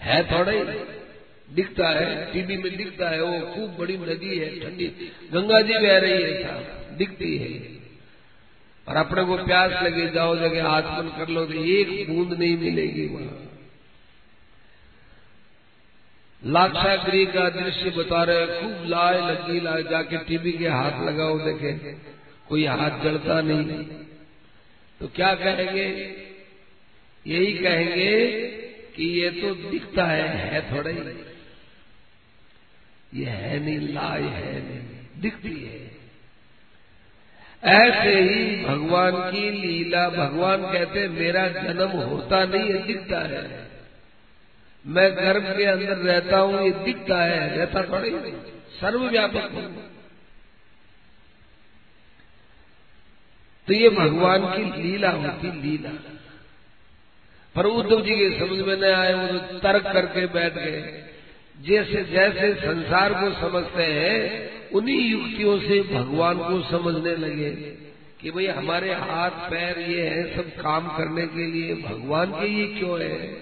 है 0.00 0.38
थोड़ा 0.38 0.52
ही, 0.52 0.62
दिखता 1.54 1.88
है। 1.88 2.32
टीवी 2.32 2.56
में 2.56 2.76
दिखता 2.76 3.08
है, 3.08 3.22
वो 3.22 3.54
खूब 3.54 3.76
बड़ी 3.78 3.96
नदी 3.96 4.38
है, 4.38 4.60
ठंडी। 4.60 4.86
गंगा 5.32 5.60
जी 5.60 5.72
बह 5.72 5.98
रही 5.98 6.22
है, 6.22 6.42
साहब, 6.42 6.88
दिखती 6.92 7.38
है। 7.38 7.80
और 8.88 8.96
अपने 8.96 9.24
को 9.24 9.36
प्यास 9.36 9.82
लगे, 9.82 10.08
जाओ 10.08 10.36
जगह 10.36 10.80
बंद 10.80 11.12
कर 11.18 11.28
लो 11.28 11.46
तो 11.46 11.54
एक 11.54 12.10
बूंद 12.10 12.38
नहीं 12.38 12.58
मिलेगी 12.58 13.06
वहाँ। 13.06 13.46
लाक्षागृह 16.44 17.24
का 17.24 17.48
दृश्य 17.48 17.90
बता 17.90 18.22
रहे 18.22 18.46
खूब 18.46 18.84
लाए 18.86 19.20
लगी 19.30 19.60
लाए 19.60 19.82
जाके 19.82 20.16
टीवी 20.16 20.52
के 20.52 20.68
हाथ 20.68 21.06
लगाओ, 21.06 21.38
देखे। 21.38 21.72
कोई 22.48 22.64
हाथ 22.64 23.04
जलता 23.04 23.40
नहीं। 23.40 23.86
तो 25.00 25.08
क्या 25.08 25.34
कहेंगे? 25.34 26.16
यही 27.26 27.52
कहेंगे 27.52 28.26
कि 28.96 29.04
ये 29.04 29.30
तो 29.30 29.54
दिखता 29.54 30.04
है 30.04 30.28
है 30.28 30.72
थोड़ा 30.72 30.90
ही। 30.90 30.98
ये 33.14 33.26
है 33.26 33.60
नहीं 33.60 33.78
लाए 33.80 34.22
है 34.22 34.68
नहीं, 34.68 35.20
दिखती 35.20 35.64
है। 35.64 35.90
ऐसे 37.64 38.20
ही 38.20 38.64
भगवान 38.64 39.12
की 39.12 39.50
लीला, 39.50 40.08
भगवान 40.08 40.62
कहते, 40.62 41.08
मेरा 41.08 41.48
जन्म 41.48 41.88
होता 41.88 42.44
नहीं 42.44 42.72
है 42.72 42.86
दिखता 42.86 43.20
है। 43.20 43.70
मैं 44.86 45.16
गर्भ 45.16 45.56
के 45.56 45.64
अंदर 45.64 45.96
रहता 45.96 46.38
हूँ, 46.38 46.64
ये 46.64 46.70
दिखता 46.70 47.24
है, 47.24 47.56
रहता 47.56 47.82
थोड़ा 47.82 48.04
ही। 48.04 48.10
नहीं 48.10 48.32
सर्वव्यापक 48.80 49.50
हूँ। 49.52 49.89
तो 53.70 53.74
ये 53.74 53.88
भगवान 53.88 54.40
की 54.42 54.82
लीला 54.82 55.10
होती 55.10 55.62
लीला। 55.62 55.90
पर 57.54 57.66
उद्धव 57.66 58.00
जी 58.00 58.10
के 58.10 58.38
समझ 58.38 58.58
में 58.58 58.76
न 58.76 58.84
आए, 58.84 59.14
वो 59.14 59.38
तो 59.38 59.58
तर्क 59.58 59.82
करके 59.82 60.26
बैठ 60.26 60.54
गए। 60.54 61.04
जैसे 61.60 62.04
जैसे 62.04 62.54
संसार 62.54 63.14
को 63.14 63.50
समझते 63.50 63.82
हैं, 63.82 64.50
उन्हीं 64.70 65.10
युक्तियों 65.10 65.60
से 65.60 65.80
भगवान 65.80 66.38
को 66.38 66.62
समझने 66.62 67.16
लगे 67.16 67.50
कि 68.20 68.30
भाई 68.30 68.46
हमारे 68.46 68.94
हाथ, 68.94 69.30
पैर 69.30 69.78
ये 69.78 70.02
है 70.02 70.36
सब 70.36 70.62
काम 70.62 70.88
करने 70.88 71.26
के 71.26 71.46
लिए। 71.46 71.74
भगवान 71.74 72.30
के 72.30 72.46
ये 72.46 72.66
क्यों 72.66 73.00
है? 73.00 73.36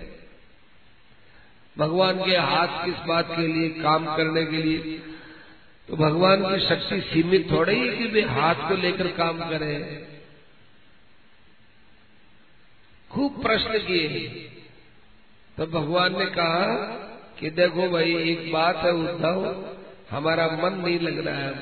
भगवान 1.78 2.24
के 2.24 2.36
हाथ 2.36 2.84
किस 2.84 3.06
बात 3.08 3.28
के 3.30 3.46
लिए, 3.46 3.68
काम 3.68 4.16
करने 4.16 4.44
के 4.44 4.56
लिए? 4.56 5.02
तो 5.88 5.96
भगवान 5.96 6.42
की 6.42 6.66
शक्ति 6.66 7.00
सीमित 7.00 7.50
थोड़ी 7.50 7.88
है 7.88 7.96
कि 7.96 8.04
वे 8.04 8.22
हाथ 8.22 8.54
को 8.54 8.76
लेकर 8.76 9.06
काम 9.06 9.38
करें। 9.38 10.06
खूब 13.12 13.42
प्रश्न 13.42 13.78
किए 13.78 14.28
तो 15.58 15.66
भगवान 15.66 16.18
ने 16.18 16.26
कहा 16.26 16.64
कि 17.40 17.50
देखो 17.50 17.88
भाई, 17.88 18.16
एक 18.16 18.52
बात 18.52 18.76
है 18.76 18.92
उद्धव, 18.92 19.64
हमारा 20.10 20.46
मन 20.46 20.72
नहीं 20.74 21.00
लग 21.00 21.26
रहा 21.26 21.36
है। 21.36 21.54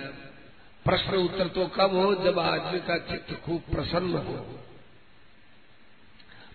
प्रश्न 0.85 1.17
उत्तर 1.17 1.49
तो 1.49 1.67
कब 1.67 1.95
हो 1.95 2.15
जब 2.15 2.38
आदमी 2.38 2.81
का 2.81 2.99
चित्त 2.99 3.43
खूब 3.45 3.61
प्रसन्न 3.61 4.17
हो। 4.17 4.61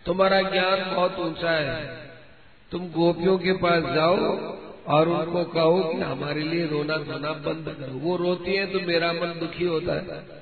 तुम्हारा 0.06 0.42
ज्ञान 0.42 0.96
बहुत 0.96 1.20
ऊँचा 1.20 1.52
है। 1.52 2.12
तुम 2.72 2.88
गोपियों 2.88 3.38
के 3.38 3.54
पास 3.54 3.84
जाओ 3.96 4.18
और 4.88 5.10
उनको 5.10 5.44
कहो 5.44 5.84
कि 5.84 6.02
हमारे 6.02 6.42
लिए 6.42 6.68
रोना 6.68 6.98
धोना 6.98 7.32
बंद 7.32 7.76
करो। 7.80 8.00
वो 8.00 8.18
रोती 8.18 8.54
है 8.54 8.66
तो 8.74 8.80
मेरा 8.80 9.14
मन 9.14 9.40
दुखी 9.40 9.66
होता 9.66 9.94
है। 9.94 10.41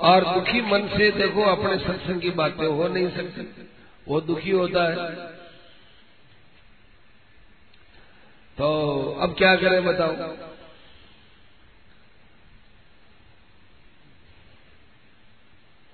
और 0.00 0.34
दुखी 0.34 0.60
मन 0.60 0.88
से 0.88 1.10
देखो, 1.10 1.42
अपने 1.42 1.78
सत्संग 1.78 2.20
की 2.20 2.30
बातें 2.30 2.66
हो 2.66 2.88
नहीं 2.88 3.10
सकती। 3.10 3.68
वो 4.08 4.20
दुखी 4.20 4.50
होता 4.50 4.84
है। 4.84 5.14
तो 8.58 9.02
अब 9.20 9.34
क्या 9.38 9.56
करें 9.56 9.84
बताओ? 9.84 10.36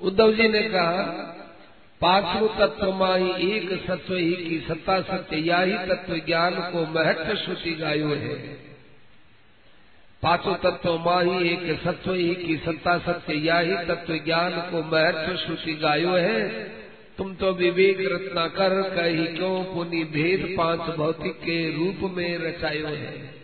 उद्धव 0.01 0.33
जी 0.33 0.49
ने 0.49 0.63
कहा 0.63 1.31
पाँचों 2.01 2.49
तत्व 2.49 2.93
माई 2.93 3.25
एक 3.25 3.87
सत्व 3.87 4.15
ही 4.15 4.33
की 4.33 4.67
सत्ता 4.69 5.01
सत्य, 5.01 5.37
या 5.37 5.61
ही 5.61 5.73
तत्व 5.73 6.17
ज्ञान 6.17 6.55
को 6.73 6.87
महत्व 6.87 7.37
श्रुति 7.37 7.75
गायो 7.75 8.09
है। 8.09 8.74
पाँचों 10.25 10.55
तत्व 10.55 10.99
माही 10.99 11.49
एक 11.49 11.81
सत्व 11.85 12.13
ही 12.13 12.35
की 12.35 12.57
सत्ता 12.57 12.99
सत्य 12.99 13.35
या 13.35 13.59
ही 13.59 13.75
तत्व 13.75 14.15
ज्ञान 14.17 14.51
को 14.51 14.83
महत्व 14.83 15.37
श्रुति 15.37 15.75
गायो 15.75 16.11
है। 16.11 16.49
तुम 17.19 17.35
तो 17.35 17.53
विवेक 17.53 17.99
रत्ना 18.01 18.47
कर 18.47 18.83
कही 18.83 19.27
क्यों 19.27 19.65
पुनि 19.65 20.05
भेद 20.05 20.55
पाँच 20.59 20.81
भौतिक 20.81 21.33
के 21.33 21.77
रूप 21.77 22.13
में 22.17 22.39
रचायो 22.39 22.87
है। 22.87 23.35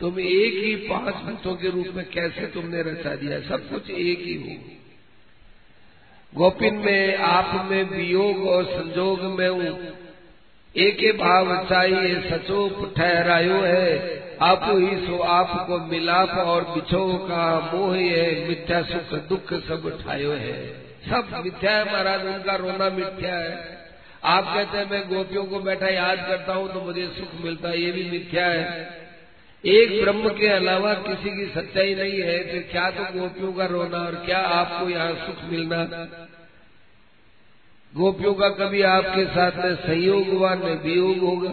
तुम 0.00 0.20
एक 0.20 0.64
ही 0.64 0.76
पाँच 0.76 1.14
भक्तों 1.14 1.54
के 1.54 1.70
रूप 1.70 1.86
में 1.94 2.06
कैसे 2.10 2.46
तुमने 2.46 2.82
रचा 2.82 3.14
दिया? 3.14 3.40
सब 3.40 3.70
कुछ 3.70 3.90
एक 3.90 4.18
ही 4.18 4.34
हो। 4.34 4.56
गोपिन 6.34 6.74
में, 6.74 7.16
आप 7.16 7.68
में, 7.70 7.82
वियोग 7.82 8.48
और 8.48 8.64
संजोग 8.64 9.20
में 9.20 9.48
एक 10.76 11.18
भाव 11.18 11.66
चाहिए, 11.68 12.30
सचोप 12.30 12.94
ठहरायो 12.96 13.60
है। 13.60 14.19
आप 14.40 14.62
ही 14.66 15.06
सो 15.06 15.16
आपको 15.30 15.78
मिलाप 15.86 16.30
और 16.40 16.64
बिछो 16.64 17.06
का 17.24 17.72
मोह 17.72 17.96
है, 17.96 18.48
मिथ्या 18.48 18.80
सुख 18.82 19.12
दुख 19.28 19.52
सब 19.64 19.82
उठायो 19.86 20.30
है। 20.34 20.54
सब 21.02 21.42
मिथ्या 21.44 21.72
है 21.72 21.84
महाराज, 21.84 22.24
उनका 22.26 22.54
रोना 22.54 22.88
मिथ्या 22.90 23.34
है। 23.34 23.78
आप 24.24 24.44
कहते 24.44 24.78
हैं, 24.78 24.90
मैं 24.90 25.02
गोपियों 25.08 25.44
को 25.44 25.60
बैठा 25.60 25.88
याद 25.88 26.18
करता 26.28 26.54
हूँ 26.54 26.72
तो 26.72 26.80
मुझे 26.80 27.06
सुख 27.08 27.34
मिलता 27.44 27.68
है, 27.68 27.82
ये 27.82 27.90
भी 27.92 28.04
मिथ्या 28.10 28.46
है। 28.46 28.88
एक 29.64 30.00
ब्रह्म 30.02 30.28
के 30.28 30.48
अलावा 30.48 30.94
किसी 30.94 31.30
की 31.30 31.46
सच्चाई 31.50 31.94
नहीं 31.94 32.20
है 32.20 32.38
तो 32.44 32.60
क्या 32.70 32.90
तो 32.90 33.04
गोपियों 33.18 33.52
का 33.52 33.64
रोना 33.66 33.98
और 33.98 34.14
क्या 34.26 34.38
आपको 34.38 34.88
यहाँ 34.88 35.12
सुख 35.26 35.44
मिलना? 35.50 35.82
गोपियों 37.94 38.34
का 38.34 38.48
कभी 38.56 38.82
आपके 38.88 39.24
साथ 39.26 39.64
में 39.64 39.74
संयोग 39.76 40.28
हुआ, 40.28 40.54
न 40.54 40.80
वियोग 40.84 41.18
होगा? 41.18 41.52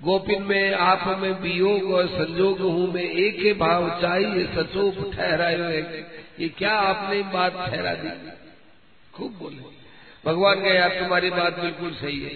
गोपिन 0.00 0.42
में, 0.42 0.74
आप 0.74 1.18
में, 1.18 1.30
वियोग 1.40 1.90
और 1.90 2.06
संजोग 2.08 2.60
हूँ 2.60 2.92
मैं, 2.92 3.02
एक 3.02 3.38
ही 3.38 3.52
भाव 3.52 3.88
चाहिए 4.00 4.44
सचोप 4.46 5.12
ठहराए 5.14 5.80
ये 6.40 6.48
क्या 6.48 6.72
आपने 6.72 7.22
बात 7.22 7.52
ठहरा 7.70 7.94
दी? 7.94 8.10
खूब 9.14 9.32
बोले। 9.32 9.62
भगवान 10.24 10.60
का 10.60 10.68
यार, 10.68 10.88
तुम्हारी 10.88 11.30
बात 11.30 11.58
बिल्कुल 11.58 11.94
सही 11.94 12.20
है। 12.20 12.30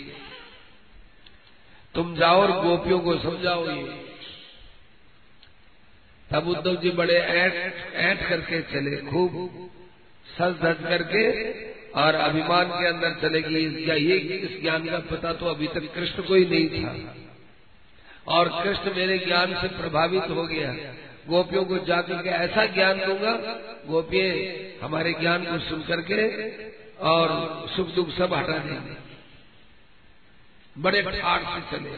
तुम 1.94 2.14
जाओ 2.16 2.40
और 2.42 2.52
गोपियों 2.62 2.98
को 3.00 3.16
समझाओ 3.18 3.70
ये। 3.70 4.00
तब 6.30 6.48
उद्धव 6.48 6.76
जी 6.76 6.90
बड़े 6.90 7.14
ऐट 7.14 7.54
ऐट 7.94 8.28
करके 8.28 8.60
चले, 8.62 8.96
खूब 8.96 9.70
सज 10.28 10.54
धज 10.62 10.84
करके 10.88 11.24
और 12.00 12.14
अभिमान 12.14 12.68
के 12.68 12.86
अंदर 12.86 13.10
चले 13.22 13.42
गए 13.42 14.16
इस 14.36 14.60
ज्ञान 14.62 14.84
का 14.84 14.98
पता 15.10 15.32
तो 15.32 15.46
अभी 15.46 15.66
तक 15.66 15.92
कृष्ण 15.94 16.22
को 16.22 16.34
ही 16.34 16.44
नहीं 16.44 16.84
था। 16.84 17.14
और 18.28 18.48
कृष्ण 18.64 18.94
मेरे 18.96 19.18
ज्ञान 19.18 19.54
से 19.54 19.68
प्रभावित 19.68 20.22
हो 20.22 20.42
गया। 20.46 20.72
गोपियों 21.28 21.64
को 21.64 21.78
जाकर 21.78 22.22
के 22.22 22.28
ऐसा 22.28 22.64
ज्ञान 22.66 22.98
दूँगा, 22.98 23.32
गोपिये, 23.86 24.78
हमारे 24.82 25.12
ज्ञान 25.12 25.44
को 25.44 25.58
सुन 25.58 25.82
करके 25.82 26.50
और 26.98 27.28
सुख 27.76 27.88
दुख 27.88 28.10
सब 28.10 28.34
हटा 28.34 28.58
देंगे। 28.58 29.02
बड़े 30.78 31.02
ठाट 31.02 31.42
से 31.44 31.78
चले। 31.78 31.90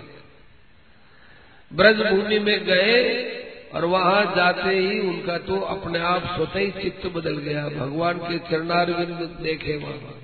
ब्रज 1.71 1.97
भूमि 2.13 2.39
में 2.39 2.65
गए 2.65 3.41
और 3.75 3.85
वहाँ 3.85 4.25
जाते 4.37 4.71
ही 4.71 5.01
उनका 5.01 5.39
तो 5.39 5.61
अपने 5.61 5.99
आप 5.99 6.27
स्वतः 6.27 6.59
ही 6.59 6.71
चित्त 6.71 7.07
बदल 7.07 7.37
गया। 7.39 7.69
भगवान 7.69 8.19
के 8.19 8.39
चरणारविंद 8.39 9.39
देखे 9.43 9.77
वहाँ, 9.77 10.21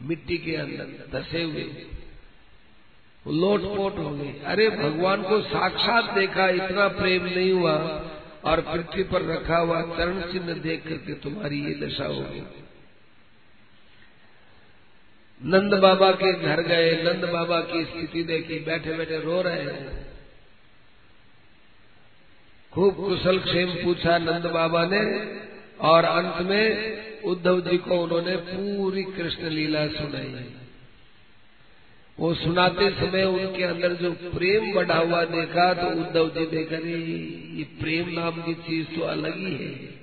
मिट्टी 0.00 0.38
के 0.38 0.56
अंदर 0.56 1.18
धसे 1.18 1.42
हुए। 1.42 1.64
लोटपोट 3.26 3.98
हो 3.98 4.10
गए 4.10 4.42
अरे, 4.44 4.70
भगवान 4.70 5.22
को 5.22 5.40
साक्षात 5.40 6.14
देखा, 6.14 6.48
इतना 6.48 6.88
प्रेम 6.88 7.24
नहीं 7.24 7.52
हुआ 7.52 7.74
और 8.44 8.60
पृथ्वी 8.60 9.02
पर 9.02 9.22
रखा 9.22 9.56
हुआ 9.56 9.82
चरण 9.82 10.20
चिन्ह 10.32 10.52
देख 10.52 10.88
करके 10.88 11.14
तुम्हारी 11.14 11.64
ये 11.64 11.86
दशा 11.86 12.06
हो 12.06 12.20
गई। 12.20 12.42
नंद 15.44 15.74
बाबा 15.74 16.12
के 16.12 16.32
घर 16.32 16.62
गए, 16.62 17.02
नंद 17.02 17.24
बाबा 17.24 17.60
की 17.60 17.84
स्थिति 17.84 18.22
देखी 18.22 18.58
बैठे 18.58 18.92
बैठे 18.92 19.18
रो 19.18 19.42
रहे 19.42 19.62
हैं। 19.62 20.06
खूब 22.72 22.94
कुशल 22.94 23.38
क्षेम 23.38 23.70
पूछा 23.84 24.18
नंद 24.18 24.46
बाबा 24.46 24.84
ने 24.84 25.02
और 25.80 26.04
अंत 26.04 26.46
में 26.46 26.96
उद्धव 27.22 27.60
जी 27.60 27.78
को 27.78 28.02
उन्होंने 28.02 28.36
पूरी 28.36 29.02
कृष्ण 29.02 29.48
लीला 29.48 29.86
सुनाई। 29.86 30.56
वो 32.20 32.34
सुनाते 32.34 32.90
समय 32.90 33.24
उनके 33.24 33.62
अंदर 33.62 33.92
जो 33.92 34.12
प्रेम 34.12 34.74
बढ़ा 34.74 34.98
हुआ 34.98 35.24
देखा 35.24 35.74
तो 35.74 35.86
उद्धव 35.86 36.28
जी 36.28 36.40
ने 36.40 36.46
देखा 36.46 36.76
ये 37.56 37.64
प्रेम 37.80 38.08
नाम 38.08 38.42
की 38.42 38.54
चीज़ 38.54 38.86
तो 38.86 39.00
अलग 39.00 39.38
ही 39.38 39.52
है। 39.52 39.96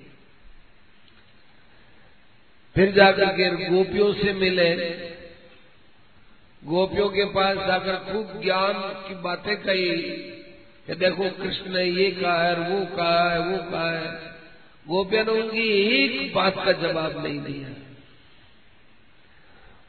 फिर 2.75 2.91
जाकर 2.91 3.25
के 3.25 3.69
गोपियों 3.69 4.13
से 4.13 4.33
मिले। 4.33 4.75
गोपियों 6.63 7.09
के 7.09 7.25
पास 7.25 7.57
जाकर 7.57 7.95
खूब 7.95 8.41
ज्ञान 8.41 8.73
की 8.73 9.21
बातें 9.21 9.57
कही 9.57 9.97
कि 10.87 10.95
देखो 10.95 11.29
कृष्ण 11.29 11.73
ने 11.73 11.83
ये 11.83 12.11
कहा 12.11 12.43
है, 12.43 12.55
वो 12.55 12.85
कहा 12.95 13.33
है, 13.33 13.39
वो 13.39 13.71
कहा 13.71 13.91
है। 13.91 14.11
गोपिया 14.87 15.23
ने 15.23 15.31
उनकी 15.31 15.69
एक 15.69 16.33
बात 16.33 16.55
का 16.65 16.71
जवाब 16.71 17.23
नहीं 17.23 17.39
दिया। 17.39 17.82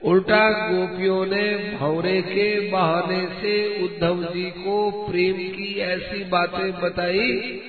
उल्टा 0.04 0.70
गोपियों 0.70 1.26
ने 1.26 1.76
भौरे 1.78 2.22
के 2.22 2.70
बहाने 2.70 3.26
से 3.42 3.84
उद्धव 3.84 4.34
जी 4.34 4.50
को 4.50 5.06
प्रेम 5.10 5.36
की 5.36 5.78
ऐसी 5.78 6.24
बातें 6.24 6.80
बताई। 6.80 7.60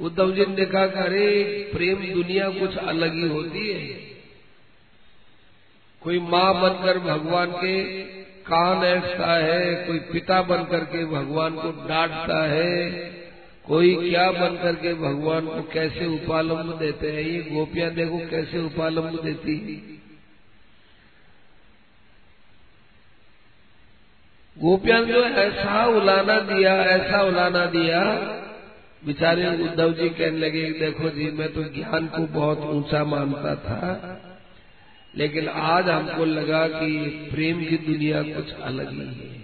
उद्धव 0.00 0.32
जी 0.32 0.40
ने 0.40 0.64
कहा 0.64 0.82
अरे, 0.82 1.70
प्रेम 1.74 1.96
दुनिया 2.14 2.48
कुछ 2.48 2.76
अलग 2.76 3.14
ही 3.14 3.28
होती 3.28 3.68
है। 3.68 4.08
कोई 6.02 6.18
माँ 6.18 6.62
बनकर 6.62 6.98
भगवान 6.98 7.50
के 7.50 8.02
कान 8.22 8.84
ऐसा 8.84 9.44
है, 9.44 9.74
कोई 9.74 9.98
पिता 9.98 10.42
बनकर 10.42 10.78
के 10.78 11.04
भगवान 11.04 11.54
को 11.54 11.70
डांटता 11.88 12.46
है, 12.52 12.90
कोई 13.66 14.10
क्या 14.10 14.30
बनकर 14.30 14.72
के 14.72 14.94
भगवान 14.94 15.46
को 15.46 15.62
कैसे 15.72 16.06
उपालंब 16.06 16.78
देते 16.78 17.12
हैं, 17.12 17.22
ये 17.22 17.40
गोपियाँ 17.52 17.90
देखो 17.90 18.18
कैसे 18.18 18.58
उपालंब 18.58 19.20
देती 19.24 19.94
गोपियाँ 24.58 25.02
जो 25.04 25.24
ऐसा 25.24 25.84
उलाना 25.86 26.38
दिया, 26.40 26.74
ऐसा 26.84 27.22
उलाना 27.22 27.64
दिया। 27.66 28.02
बेचारे 29.06 29.48
उद्धव 29.64 29.92
जी 29.92 30.08
कहने 30.08 30.38
लगे, 30.38 30.62
देखो 30.70 31.10
जी, 31.10 31.30
मैं 31.30 31.52
तो 31.52 31.62
ज्ञान 31.64 32.06
को 32.06 32.22
बहुत 32.34 32.60
ऊँचा 32.60 33.04
मानता 33.04 33.54
था, 33.54 34.20
लेकिन 35.16 35.48
आज 35.48 35.88
हमको 35.88 36.24
लगा 36.24 36.66
कि 36.68 36.88
प्रेम 37.32 37.64
की 37.64 37.76
दुनिया 37.76 38.22
कुछ 38.22 38.52
अलग 38.60 38.90
ही 38.92 39.06
है। 39.06 39.36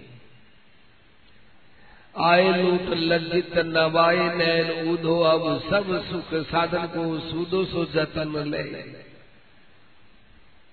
आए 2.15 2.61
लूट 2.61 2.89
लज्जित, 2.89 3.57
नवाए 3.57 4.27
नैन 4.35 4.89
उधो 4.89 5.19
अब 5.19 5.47
सब 5.69 6.03
सुख 6.05 6.33
साधन 6.43 6.85
को 6.87 7.19
सूदो 7.19 7.63
सो 7.65 7.85
जतन 7.85 8.33
ले। 8.47 8.63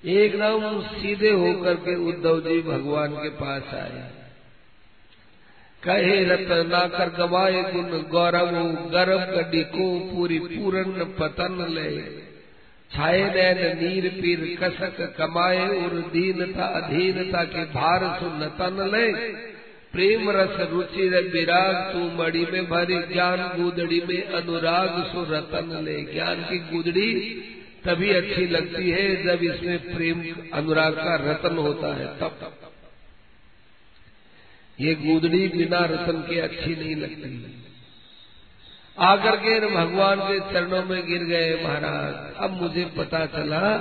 एकदम 0.05 0.81
सीधे 0.83 1.31
होकर 1.33 1.74
के 1.74 1.94
उद्धव 2.09 2.40
जी 2.40 2.61
भगवान 2.62 3.12
के 3.12 3.28
पास 3.28 3.74
आए। 3.74 4.21
कहे 5.85 6.25
रतन 6.25 6.88
कर 6.92 7.09
गवाए 7.18 7.62
गुण 7.62 8.03
गौरव, 8.09 8.51
गर्भ 8.90 9.21
गड्डी 9.21 9.62
को 9.62 10.01
पूरी 10.01 10.38
पूरन 10.38 11.16
पतन 11.21 11.66
ले। 11.71 12.23
छाए 12.90 13.23
नैन 13.35 13.79
नीर 13.79 14.09
पीर 14.09 14.59
कसक 14.61 15.14
कमाए, 15.18 15.68
उर 15.68 15.92
दीनता 16.12 16.64
अधीनता 16.64 17.45
के 17.45 17.64
भार 17.64 18.01
सुन 18.21 18.45
तन 18.59 18.90
ले। 18.95 19.12
प्रेम 19.92 20.31
रस 20.31 20.57
रुचि 20.71 21.09
विराग 21.09 21.92
तू 21.92 22.23
मड़ी 22.23 22.47
में 22.53 22.68
भरी 22.68 22.99
ज्ञान, 23.12 23.62
गुदड़ी 23.62 24.03
में 24.09 24.23
अनुराग 24.23 25.05
सु 25.05 25.33
रतन 25.35 25.85
ले। 25.85 26.01
ज्ञान 26.12 26.37
की 26.37 26.59
गुदड़ी 26.59 27.11
तभी 27.85 28.11
अच्छी 28.11 28.47
लगती 28.47 28.90
है 28.90 29.23
जब 29.25 29.42
इसमें 29.42 29.95
प्रेम, 29.97 30.25
अनुराग 30.53 30.92
का 30.92 31.14
रतन 31.14 31.57
होता 31.57 31.95
है। 31.95 32.07
तब 32.07 32.21
तब 32.21 32.55
तब 32.62 32.71
ये 34.83 34.95
गुदड़ी 34.95 35.49
बिना 35.49 35.85
रतन 35.85 36.27
के 36.31 36.40
अच्छी 36.40 36.77
नहीं 36.77 36.97
लगती। 36.97 37.64
आकर 38.99 39.37
के 39.37 39.61
भगवान 39.61 40.21
के 40.21 40.38
चरणों 40.40 40.85
में 40.85 41.07
गिर 41.07 41.25
गए 41.25 41.64
महाराज। 41.64 42.37
अब 42.37 42.62
मुझे 42.62 42.85
पता 42.85 43.27
चला 43.27 43.77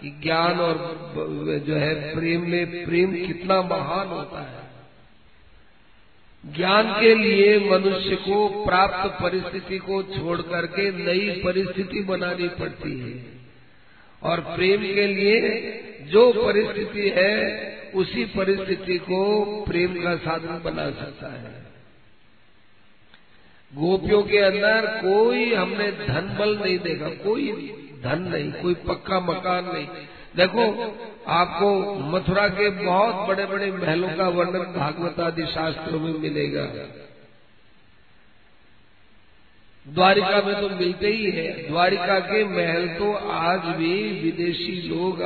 कि 0.00 0.20
ज्ञान 0.22 0.60
और 0.60 0.76
जो 1.66 1.74
है 1.74 2.14
प्रेम 2.14 2.50
में 2.50 2.84
प्रेम 2.84 3.26
कितना 3.26 3.62
महान 3.62 4.08
होता 4.08 4.40
है। 4.40 4.64
ज्ञान 6.56 7.00
के 7.00 7.14
लिए 7.14 7.58
मनुष्य 7.70 8.16
को 8.16 8.64
प्राप्त 8.64 9.22
परिस्थिति 9.22 9.78
को 9.78 10.02
छोड़ 10.02 10.40
करके 10.42 10.90
नई 10.90 11.30
परिस्थिति 11.44 12.00
बनानी 12.00 12.48
पड़ती 12.48 12.98
है। 13.00 13.24
और 14.22 14.40
प्रेम 14.40 14.82
के 14.82 15.06
लिए 15.06 15.40
जो 16.02 16.32
परिस्थिति 16.32 17.08
है 17.16 17.34
उसी 17.94 18.24
परिस्थिति 18.24 18.98
को 18.98 19.44
प्रेम 19.64 20.02
का 20.02 20.16
साधन 20.16 20.62
बना 20.64 20.90
सकता 20.90 21.32
है। 21.32 21.74
गोपियों 23.72 24.22
के 24.22 24.38
अंदर 24.38 24.86
कोई 24.86 25.54
हमने 25.54 25.90
धन 25.92 26.36
बल 26.38 26.58
नहीं 26.58 26.78
देखा, 26.78 27.08
कोई 27.08 27.52
धन 28.02 28.22
नहीं, 28.22 28.52
कोई 28.52 28.74
पक्का 28.74 29.20
मकान 29.20 29.64
नहीं। 29.64 29.86
देखो, 30.36 30.64
आपको 31.28 31.94
मथुरा 31.94 32.48
के 32.48 32.70
बहुत 32.70 33.28
बड़े 33.28 33.46
बड़े 33.46 33.70
महलों 33.72 34.08
का 34.08 34.28
वर्णन 34.28 34.72
भागवत 34.76 35.20
आदि 35.20 35.46
शास्त्रों 35.46 36.00
में 36.00 36.18
मिलेगा। 36.18 36.64
द्वारिका 39.86 40.40
में 40.42 40.54
तो 40.60 40.68
मिलते 40.76 41.08
ही 41.08 41.30
है। 41.30 41.46
द्वारिका 41.68 42.18
के 42.20 42.44
महल 42.46 42.86
तो 42.88 43.12
आज 43.32 43.64
भी 43.76 43.94
विदेशी 44.20 44.76
लोग 44.88 45.20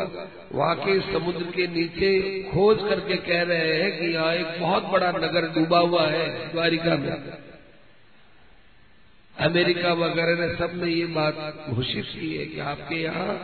वहाँ 0.52 0.74
के 0.76 0.98
समुद्र 1.02 1.44
के 1.50 1.66
नीचे 1.66 2.08
खोज 2.44 2.78
करके 2.88 3.16
कह 3.28 3.42
रहे 3.42 3.72
हैं 3.74 3.90
कि 3.98 4.06
यहाँ 4.14 4.32
एक 4.34 4.60
बहुत 4.60 4.84
बड़ा 4.84 5.10
नगर 5.10 5.46
डूबा 5.54 5.78
हुआ 5.78 6.06
है 6.06 6.26
द्वारिका 6.52 6.96
में। 6.96 7.10
अमेरिका 9.34 9.92
वगैरह 9.96 10.40
ने 10.40 10.54
सबने 10.56 10.90
ये 10.92 11.06
बात 11.14 11.66
घोषित 11.70 12.06
की 12.12 12.34
है 12.36 12.46
कि 12.46 12.58
आपके 12.66 13.02
यहाँ 13.02 13.38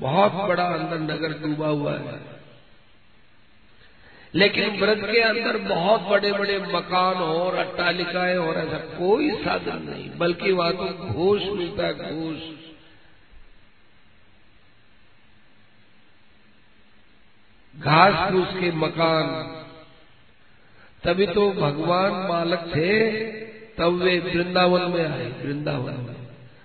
बहुत 0.00 0.34
बड़ा 0.48 0.66
अंदर 0.72 1.00
नगर 1.04 1.38
डूबा 1.38 1.68
हुआ 1.68 1.94
है। 1.94 2.18
लेकिन 4.34 4.80
व्रत 4.80 5.00
के 5.04 5.20
अंदर 5.20 5.56
बहुत 5.58 6.00
बड़े 6.00 6.32
बड़े 6.32 6.58
मकान 6.58 7.16
हो 7.16 7.24
और 7.24 7.56
अट्टालिकाएँ 7.56 8.36
और 8.36 8.56
ऐसा 8.56 8.78
कोई 8.98 9.30
साधन 9.30 9.82
नहीं 9.82 10.10
बल्कि 10.18 10.52
वहाँ 10.52 10.72
तो 10.72 10.88
घोष 11.06 11.42
मिलता 11.42 11.86
है 11.86 11.94
घोष 11.94 12.38
घास। 17.74 18.32
फूस 18.32 18.60
के 18.60 18.70
मकान। 18.72 19.26
तभी 21.04 21.26
तो 21.26 21.50
भगवान 21.52 22.12
मालक 22.28 22.72
थे 22.76 23.10
तब 23.74 24.00
वे 24.02 24.18
वृंदावन 24.18 24.82
में 24.82 25.04
आए। 25.06 25.28
वृंदावन 25.42 25.94
में 25.94 26.19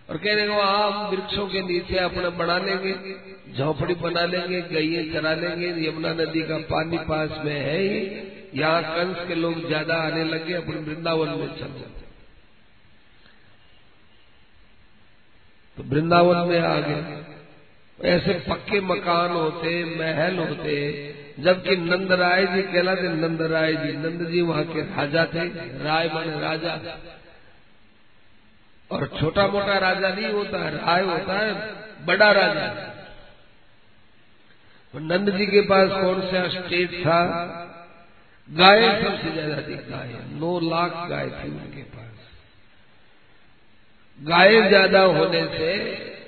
और 0.10 0.18
कह 0.18 0.34
रहे 0.36 0.46
हम 0.46 1.10
वृक्षों 1.12 1.48
के 1.48 1.62
नीचे 1.64 1.98
अपना 2.00 2.30
बना 2.38 2.58
लेंगे, 2.58 2.94
झोपड़ी 3.54 3.94
बना 3.96 4.26
लेंगे, 4.26 4.62
गैये 4.64 5.04
चरा 5.14 5.34
लेंगे, 5.34 5.68
यमुना 5.88 6.14
नदी 6.14 6.42
का 6.42 6.58
पानी 6.68 6.98
पास 7.08 7.40
में 7.46 7.54
है 7.54 7.78
ही, 7.80 8.00
यहाँ 8.56 8.82
कंस 8.86 9.28
के 9.28 9.36
लोग 9.36 9.66
ज़्यादा 9.68 9.96
आने 10.04 10.24
लगे, 10.24 10.54
अपने 10.54 10.76
वृंदावन 10.84 11.30
में 11.30 11.48
चल 11.50 11.74
जाते 11.74 12.04
तो 15.78 15.84
वृंदावन 15.86 16.48
में 16.48 16.60
आ 16.60 16.78
गए। 16.80 17.24
ऐसे 18.00 18.34
पक्के 18.40 18.80
मकान 18.82 19.32
होते, 19.32 19.70
महल 19.96 20.38
होते, 20.38 20.76
जबकि 21.40 21.76
नंद 21.78 22.12
राय 22.12 22.46
जी 22.46 22.62
कहलाते, 22.64 23.10
नंद 23.18 23.42
राय 23.52 23.74
जी, 23.76 23.92
नंद 23.98 24.26
जी 24.30 24.42
वहाँ 24.42 24.64
के 24.66 24.82
राजा 24.90 25.26
थे, 25.26 25.46
राय 25.84 26.10
माने 26.14 26.40
राजा। 26.40 26.76
और 28.92 29.06
छोटा 29.20 29.48
मोटा 29.48 29.78
राजा 29.78 30.10
नहीं 30.10 30.32
होता 30.34 30.64
है 30.66 30.72
राय 30.76 31.04
होता 31.04 31.40
है, 31.40 31.54
बड़ा 32.06 32.32
राजा। 32.32 32.68
तो 34.94 35.00
नंद 35.02 35.30
जी 35.30 35.46
के 35.46 35.62
पास 35.62 35.90
कौन 35.92 36.22
सा 36.22 36.48
स्टेट 36.50 36.92
था? 37.06 37.22
गाय 38.50 38.82
सबसे 39.02 39.32
ज़्यादा 39.32 39.62
थी, 39.62 39.76
गाय। 39.90 40.14
नौ 40.40 40.60
लाख 40.60 41.08
गाय 41.10 41.30
थी 41.30 41.50
उनके 41.50 41.84
पास। 41.84 42.12
गाय 44.20 44.62
ज़्यादा 44.68 45.02
होने 45.02 45.42
से 45.48 45.72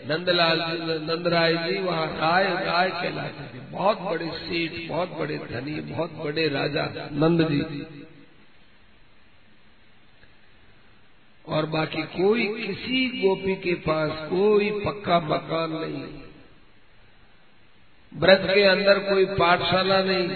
नंदलाल 0.10 0.60
जी, 0.60 0.78
नंदराय 1.06 1.54
जी 1.54 1.80
वहाँ 1.80 2.06
राय 2.08 2.46
गाय 2.66 2.90
कहलाते 2.90 3.46
थे। 3.54 3.60
बहुत 3.72 4.02
बड़े 4.02 4.30
सेठ, 4.34 4.90
बहुत 4.90 5.18
बड़े 5.20 5.38
धनी, 5.52 5.80
बहुत 5.84 6.12
बड़े 6.16 6.48
राजा 6.50 6.86
नंद 7.14 7.48
जी 7.48 7.60
और 11.48 11.66
बाकी 11.66 12.02
कोई 12.02 12.46
किसी 12.68 13.08
गोपी 13.20 13.56
के 13.56 13.74
पास 13.74 14.12
कोई 14.30 14.70
पक्का 14.86 15.20
मकान 15.20 15.72
नहीं। 15.72 16.04
ब्रज 18.12 18.54
के 18.54 18.64
अंदर 18.64 19.00
कोई 19.00 19.26
पाठशाला 19.26 20.02
नहीं। 20.04 20.28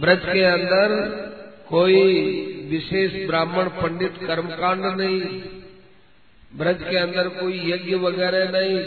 ब्रज 0.00 0.18
के 0.18 0.44
अंदर 0.44 0.94
कोई 1.68 2.22
विशेष 2.70 3.26
ब्राह्मण 3.26 3.68
पंडित 3.68 4.16
कर्मकांड 4.26 4.84
नहीं। 5.00 5.20
ब्रज 6.56 6.82
के 6.90 6.96
अंदर 6.96 7.28
कोई 7.28 7.72
यज्ञ 7.72 7.94
वगैरह 7.94 8.50
नहीं। 8.50 8.78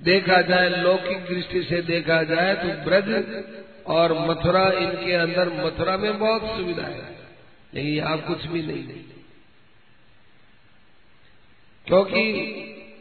देखा 0.00 0.40
जाए, 0.42 0.82
लौकिक 0.82 1.18
दृष्टि 1.18 1.62
से 1.62 1.82
देखा 1.82 2.22
जाए 2.22 2.54
तो 2.54 2.84
ब्रज 2.84 3.44
और 3.86 4.12
मथुरा 4.30 4.70
इनके 4.70 5.12
अंदर 5.12 5.52
मथुरा 5.64 5.96
में 5.96 6.18
बहुत 6.18 6.56
सुविधा 6.56 6.86
है। 6.86 7.15
लेकिन 7.76 7.92
यहाँ 7.92 8.18
कुछ 8.18 8.46
भी 8.46 8.62
नहीं। 8.62 8.82
क्योंकि 11.86 12.22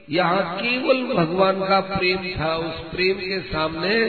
यहाँ 0.09 0.57
केवल 0.57 1.13
भगवान 1.13 1.59
का 1.59 1.79
प्रेम 1.79 2.39
था, 2.39 2.55
उस 2.55 2.91
प्रेम 2.91 3.17
के 3.17 3.41
सामने 3.41 4.05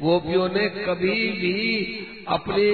गोपियों 0.00 0.48
ने 0.48 0.68
कभी 0.68 1.30
भी 1.32 1.84
अपनी 2.28 2.70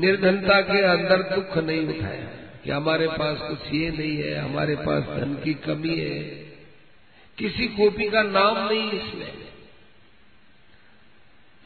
निर्धनता 0.00 0.60
के 0.60 0.82
अंदर 0.82 1.22
दुख 1.22 1.58
नहीं 1.58 1.86
उठाया 1.88 2.24
कि 2.64 2.70
हमारे 2.70 3.08
पास 3.08 3.38
कुछ 3.40 3.74
ये 3.74 3.90
नहीं 3.90 4.16
है, 4.16 4.38
हमारे 4.38 4.76
पास 4.76 5.02
धन 5.02 5.40
की 5.44 5.54
कमी 5.54 5.96
है। 5.96 6.20
किसी 7.38 7.66
गोपी 7.66 8.10
का 8.10 8.22
नाम 8.22 8.68
नहीं 8.68 8.90
इसमें। 8.90 9.43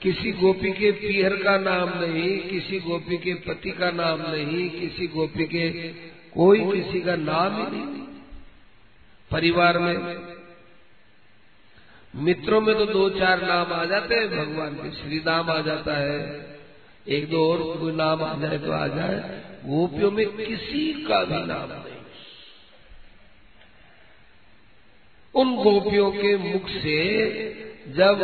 किसी 0.02 0.32
गोपी 0.32 0.70
के 0.72 0.90
पीहर 0.92 1.34
का 1.36 1.56
नाम 1.58 1.88
नहीं, 2.00 2.38
किसी 2.40 2.78
गोपी 2.80 3.16
के 3.16 3.34
पति 3.46 3.70
का 3.70 3.90
नाम 3.90 4.20
नहीं, 4.22 4.68
किसी 4.70 5.06
गोपी 5.06 5.44
के 5.44 5.68
कोई 6.30 6.60
किसी 6.72 7.00
का 7.00 7.16
नाम 7.16 7.56
ही 7.56 7.66
नहीं। 7.70 8.06
परिवार 9.30 9.78
में 9.78 9.96
मित्रों 12.14 12.60
में 12.60 12.74
तो 12.76 12.84
दो 12.86 13.08
चार 13.10 13.42
नाम 13.42 13.72
आ 13.72 13.84
जाते 13.84 14.14
हैं, 14.14 14.28
भगवान 14.28 14.74
के 14.74 14.90
श्री 14.90 15.18
नाम 15.26 15.50
आ 15.50 15.60
जाता 15.60 15.96
है। 15.96 16.56
एक 17.08 17.28
दो 17.30 17.44
और 17.52 17.78
कोई 17.78 17.92
नाम 17.92 18.22
आ 18.22 18.34
जाए 18.38 18.58
तो 18.58 18.72
आ 18.72 18.86
जाए, 18.86 19.18
गोपियों 19.64 20.10
में 20.10 20.26
किसी 20.36 20.92
का 21.04 21.22
भी 21.24 21.46
नाम 21.46 21.70
नहीं। 21.70 21.96
उन 25.34 25.56
गोपियों 25.56 26.10
के 26.12 26.36
मुख 26.36 26.68
से 26.68 26.96
जब 27.88 28.18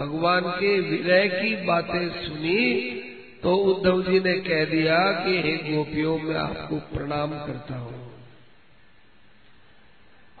भगवान 0.00 0.42
के 0.46 0.80
विरह 0.80 1.26
की 1.26 1.66
बातें 1.66 2.08
सुनी 2.08 3.00
तो 3.42 3.56
उद्धव 3.56 4.02
जी 4.02 4.20
ने 4.20 4.38
कह 4.40 4.64
दिया 4.64 4.98
कि 4.98 5.42
हे 5.42 5.56
गोपियों, 5.56 6.18
मैं 6.18 6.36
आपको 6.36 6.76
प्रणाम 6.76 7.30
करता 7.30 7.74
हूँ। 7.74 8.10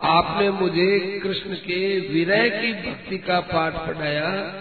आपने 0.02 0.50
मुझे 0.50 1.20
कृष्ण 1.22 1.54
के 1.54 2.00
विरह 2.00 2.48
की 2.48 2.72
भक्ति 2.72 3.18
का 3.18 3.40
पाठ 3.40 3.74
पढ़ाया। 3.74 4.54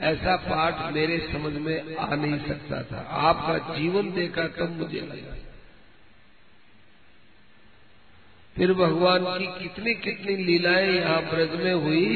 ऐसा 0.00 0.36
पाठ 0.36 0.94
मेरे 0.94 1.18
समझ 1.18 1.52
में 1.52 1.96
आ 1.96 2.14
नहीं 2.14 2.38
सकता 2.48 2.82
था। 2.82 3.00
आपका 3.10 3.74
जीवन 3.74 4.12
देखा 4.12 4.46
तब 4.46 4.76
मुझे 4.78 5.00
लगा। 5.00 5.36
फिर 8.56 8.72
भगवान 8.72 9.24
की 9.24 9.46
कितनी 9.46 9.94
कितनी 9.94 10.36
लीलाएँ 10.36 10.92
यहाँ 10.92 11.22
ब्रज 11.22 11.60
में 11.64 11.74
हुई 11.74 12.06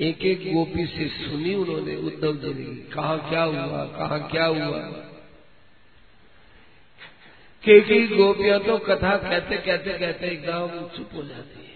एक 0.00 0.22
एक 0.22 0.54
गोपी 0.54 0.86
से 0.86 1.08
सुनी 1.08 1.54
उन्होंने 1.54 1.96
उद्धव 1.96 2.36
जी 2.36 2.54
ने, 2.54 2.76
कहा, 2.76 3.16
क्या 3.16 3.42
हुआ? 3.42 3.84
कहा, 3.84 4.18
क्या 4.18 4.44
हुआ? 4.44 4.78
कई 7.64 7.80
कई 7.80 8.06
गोपियाँ 8.06 8.60
तो 8.60 8.78
कथा 8.78 9.16
कहते 9.16 9.56
कहते 9.56 9.98
कहते 9.98 10.26
एकदम 10.26 10.96
चुप 10.96 11.10
हो 11.14 11.22
जाती 11.22 11.64
है। 11.64 11.70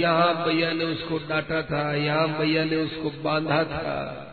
यहाँ 0.00 0.46
भैया 0.46 0.72
ने 0.72 0.84
उसको 0.84 1.18
डांटा 1.18 1.62
था, 1.62 1.94
यहाँ 1.94 2.38
भैया 2.38 2.64
ने 2.64 2.76
उसको 2.76 3.10
बांधा 3.10 3.64
था। 3.64 4.28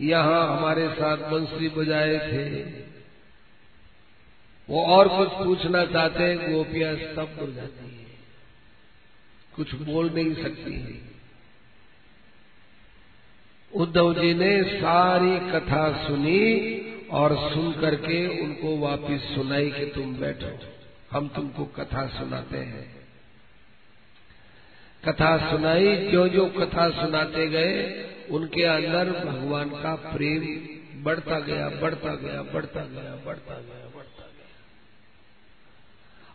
यहाँ 0.00 0.56
हमारे 0.56 0.88
साथ 0.88 1.16
बंसरी 1.16 1.68
बजाए 1.68 2.18
थे। 2.18 2.62
वो 4.68 4.84
और 4.84 5.08
कुछ 5.08 5.46
पूछना 5.46 5.86
चाहते 5.86 6.24
हैं 6.24 6.52
गोपियाँ 6.52 6.96
स्तब्ध 6.96 7.40
हो 7.40 7.52
जाती 7.52 7.87
कुछ 9.58 9.74
बोल 9.74 10.10
नहीं 10.10 10.34
सकती 10.34 10.74
है। 10.74 10.96
उद्धव 13.72 14.14
जी 14.14 14.34
ने 14.34 14.62
सारी 14.64 15.38
कथा 15.50 15.82
सुनी 16.06 16.44
और 17.10 17.34
सुन 17.52 17.72
करके 17.72 18.26
उनको 18.42 18.76
वापिस 18.78 19.22
सुनाई 19.22 19.70
कि 19.70 19.86
तुम 19.86 20.14
बैठो, 20.14 20.52
हम 21.12 21.28
तुमको 21.28 21.64
कथा 21.64 22.06
सुनाते 22.06 22.58
हैं। 22.58 22.86
कथा 25.04 25.50
सुनाई 25.50 25.96
जो 26.08 26.28
जो 26.28 26.46
कथा 26.46 26.88
सुनाते 26.90 27.46
गए, 27.48 27.74
उनके 28.30 28.62
अंदर 28.62 29.10
भगवान 29.24 29.70
का 29.70 29.94
प्रेम 29.94 31.02
बढ़ता 31.02 31.38
गया 31.40 31.68
बढ़ता 31.68 32.14
गया 32.14 32.42
बढ़ता 32.42 32.80
गया 32.80 33.14
बढ़ता 33.26 33.54
गया। 33.54 33.87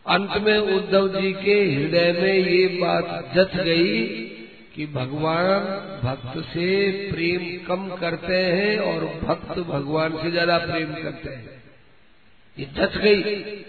अंत 0.06 0.36
में 0.42 0.58
उद्धव 0.58 1.08
जी 1.10 1.32
के 1.34 1.54
हृदय 1.64 2.12
में 2.12 2.48
ये 2.48 2.66
बात 2.80 3.32
जच 3.36 3.56
गई 3.56 4.06
कि 4.74 4.86
भगवान 4.86 5.64
भक्त 6.02 6.38
से 6.48 6.66
प्रेम 7.10 7.44
कम 7.66 7.88
करते 7.96 8.36
हैं 8.36 8.78
और 8.82 9.04
भक्त 9.22 9.58
भगवान 9.68 10.16
से 10.22 10.30
ज़्यादा 10.30 10.58
प्रेम 10.58 10.92
करते 10.94 11.30
हैं। 11.30 11.62
ये 12.56 12.66
जच 12.76 12.96
गई 12.98 13.64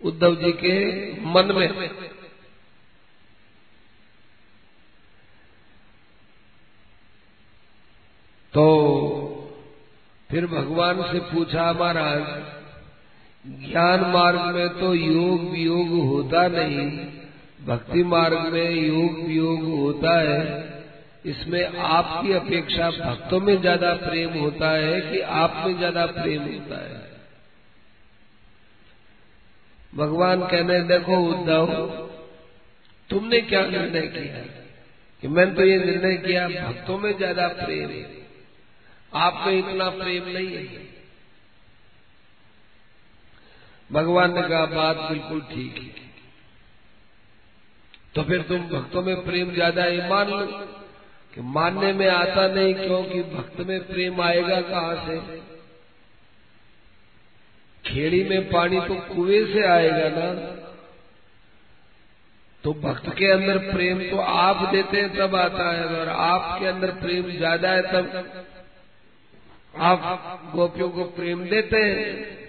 उद्धव 0.00 0.34
जी 0.36 0.52
के 0.54 0.76
मन 1.24 1.54
में। 1.54 1.68
तो 8.52 8.66
फिर 10.30 10.46
भगवान 10.48 11.02
से 11.02 11.18
पूछा, 11.26 11.72
महाराज 11.72 12.22
ज्ञान 13.46 14.00
मार्ग 14.00 14.54
में 14.54 14.68
तो 14.68 14.94
योग 14.94 15.50
वियोग 15.50 15.88
होता 15.88 16.48
नहीं, 16.48 16.90
भक्ति 17.66 18.02
मार्ग 18.04 18.38
में 18.52 18.70
योग 18.70 19.26
वियोग 19.26 19.62
होता 19.62 20.20
है। 20.20 20.76
इसमें 21.26 21.78
आपकी 21.78 22.32
अपेक्षा 22.32 22.90
भक्तों 22.90 23.40
में 23.40 23.60
ज़्यादा 23.60 23.92
प्रेम 23.94 24.30
होता 24.30 24.70
है 24.70 25.00
कि 25.00 25.20
आप 25.20 25.62
में 25.66 25.78
ज़्यादा 25.78 26.06
प्रेम 26.06 26.42
होता 26.42 26.80
है। 26.80 27.16
भगवान 29.94 30.40
कहने 30.40 30.80
देखो 30.80 31.16
उद्धव, 31.16 31.66
तुमने 33.10 33.40
क्या 33.40 33.66
निर्णय 33.66 34.00
किया? 34.00 34.44
कि 35.22 35.28
मैंने 35.28 35.52
तो 35.52 35.64
ये 35.64 35.78
निर्णय 35.78 36.16
किया, 36.16 36.48
भक्तों 36.48 36.98
में 36.98 37.16
ज़्यादा 37.16 37.48
प्रेम 37.48 37.90
है। 37.90 38.06
आप 39.12 39.44
में 39.46 39.58
इतना 39.58 39.90
प्रेम 39.90 40.28
नहीं 40.28 40.56
है। 40.56 40.85
भगवान 43.92 44.34
ने 44.34 44.42
कहा, 44.42 44.64
बात 44.66 44.96
बिल्कुल 44.96 45.40
ठीक 45.40 45.76
है। 45.78 46.04
तो 48.14 48.22
फिर 48.22 48.42
तुम 48.42 48.58
भक्तों 48.68 49.02
में 49.02 49.24
प्रेम 49.24 49.52
ज़्यादा 49.54 49.82
है, 49.82 50.08
मान 50.10 50.28
लो 50.28 50.46
कि 51.34 51.40
मानने 51.40 51.92
में 51.92 52.08
आता 52.08 52.46
नहीं, 52.48 52.74
क्योंकि 52.74 53.22
भक्त 53.22 53.60
में 53.60 53.80
प्रेम 53.86 54.20
आएगा 54.20 54.60
कहाँ 54.60 54.94
से? 55.06 55.40
खेड़ी 57.84 58.22
में 58.24 58.50
पानी 58.50 58.80
तो 58.80 58.94
कुएँ 59.14 59.44
से 59.52 59.66
आएगा 59.66 60.08
ना। 60.08 60.32
तो 62.64 62.72
भक्त 62.72 63.08
के 63.08 63.30
अंदर 63.32 63.58
प्रेम 63.58 63.98
तो 64.10 64.16
आप 64.16 64.68
देते 64.72 65.00
हैं, 65.00 65.16
तब 65.16 65.34
आता 65.36 65.70
है। 65.72 65.84
और 65.84 66.08
आपके 66.08 66.66
अंदर 66.66 66.90
प्रेम 66.90 67.30
ज़्यादा 67.30 67.70
है, 67.70 67.82
तब 67.82 68.44
आप 69.74 70.50
गोपियों 70.54 70.90
को 70.90 71.04
प्रेम 71.04 71.44
देते 71.44 71.76
हैं। 71.76 72.45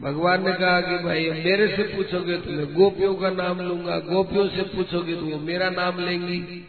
भगवान 0.00 0.44
ने 0.48 0.52
कहा 0.52 0.80
कि 0.80 0.98
भाई, 1.04 1.30
मेरे 1.30 1.76
से 1.76 1.82
पूछोगे 1.82 2.36
तो 2.36 2.50
मैं 2.50 2.74
गोपियों 2.74 3.14
का 3.14 3.30
नाम 3.30 3.60
लूँगा, 3.60 3.98
गोपियों 3.98 4.48
से 4.48 4.62
पूछोगे 4.62 5.16
तो 5.16 5.24
वो 5.26 5.38
मेरा 5.38 5.70
नाम 5.70 6.00
लेंगी। 6.00 6.64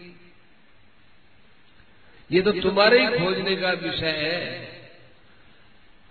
ये 2.31 2.41
तो 2.41 2.51
तुम्हारे 2.51 2.99
ही 2.99 3.07
खोजने 3.07 3.55
का 3.55 3.71
विषय 3.71 4.07
है। 4.07 4.67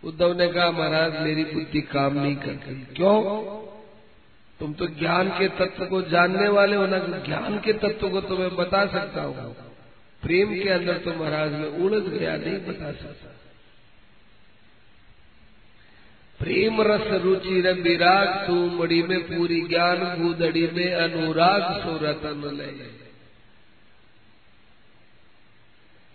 उद्धव 0.04 0.38
ने 0.38 0.48
कहा, 0.48 0.70
महाराज, 0.70 1.20
मेरी 1.20 1.44
बुद्धि 1.44 1.80
काम 1.80 2.14
नहीं 2.14 2.36
करती। 2.36 2.94
क्यों? 2.94 3.22
तुम 4.60 4.72
तो 4.72 4.86
ज्ञान 4.86 5.28
के 5.28 5.48
तत्व 5.48 5.84
को 5.86 6.02
जानने 6.02 6.48
वाले 6.48 6.76
हो 6.76 6.86
ना 6.86 6.98
ज्ञान 6.98 7.58
के 7.58 7.72
तत्व 7.72 8.08
को 8.08 8.20
तो 8.20 8.36
मैं 8.36 8.56
बता 8.56 8.86
सकता 8.86 9.22
हूँ। 9.22 9.56
प्रेम 10.22 10.62
के 10.62 10.68
अंदर 10.68 10.98
तो 10.98 11.14
महाराज, 11.14 11.52
में 11.52 11.68
उलझ 11.68 12.18
गया, 12.18 12.36
नहीं 12.36 12.58
बता 12.58 12.92
सकता। 12.92 13.37
प्रेम 16.38 16.82
रस 16.82 17.06
रुचि 17.22 17.60
विराग 17.82 18.46
तू 18.46 18.54
मड़ी 18.66 19.02
में 19.02 19.22
पूरी 19.22 19.60
ज्ञान 19.60 20.22
गुदड़ी 20.22 20.70
में 20.74 20.94
अनुराग 20.94 21.62
सुरतन 21.82 22.42
ले। 22.56 22.98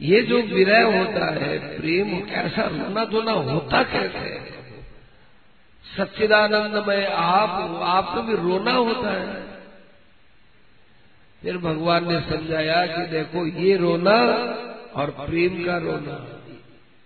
ये 0.08 0.22
जो 0.22 0.42
विरय 0.42 0.82
होता 0.98 1.26
है, 1.34 1.78
प्रेम 1.78 2.20
कैसा 2.20 2.62
रोना 2.62 3.06
धोना 3.06 3.32
होता 3.32 3.84
कैसे? 3.84 4.54
सच्चिदानंद 5.98 6.88
में 6.88 7.08
आप 7.08 7.82
आप 7.84 8.12
तो 8.16 8.22
भी 8.22 8.36
रोना 8.36 8.72
होता 8.72 9.10
है। 9.10 9.44
फिर 11.42 11.58
भगवान 11.58 12.14
ने 12.14 12.20
समझाया 12.22 12.86
कि 12.86 13.06
देखो, 13.08 13.48
ये 13.48 13.78
रोना 13.78 14.18
और 14.96 15.10
प्रेम 15.10 15.66
का 15.66 15.78
रोना, 15.78 16.40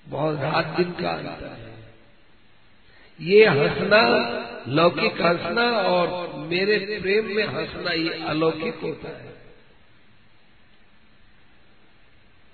बहुत 0.07 0.39
रात 0.39 0.65
दिन 0.65 0.91
का 0.91 1.09
अंतर 1.09 1.45
है। 1.45 1.66
ये 3.21 3.45
हंसना, 3.45 4.01
लौकिक 4.67 5.21
हंसना 5.21 5.71
और 5.71 6.39
मेरे 6.47 6.99
प्रेम 7.01 7.35
में 7.35 7.43
हंसना, 7.43 7.91
ये 7.91 8.09
अलौकिक 8.09 8.75
होता 8.75 9.09
है। 9.09 9.37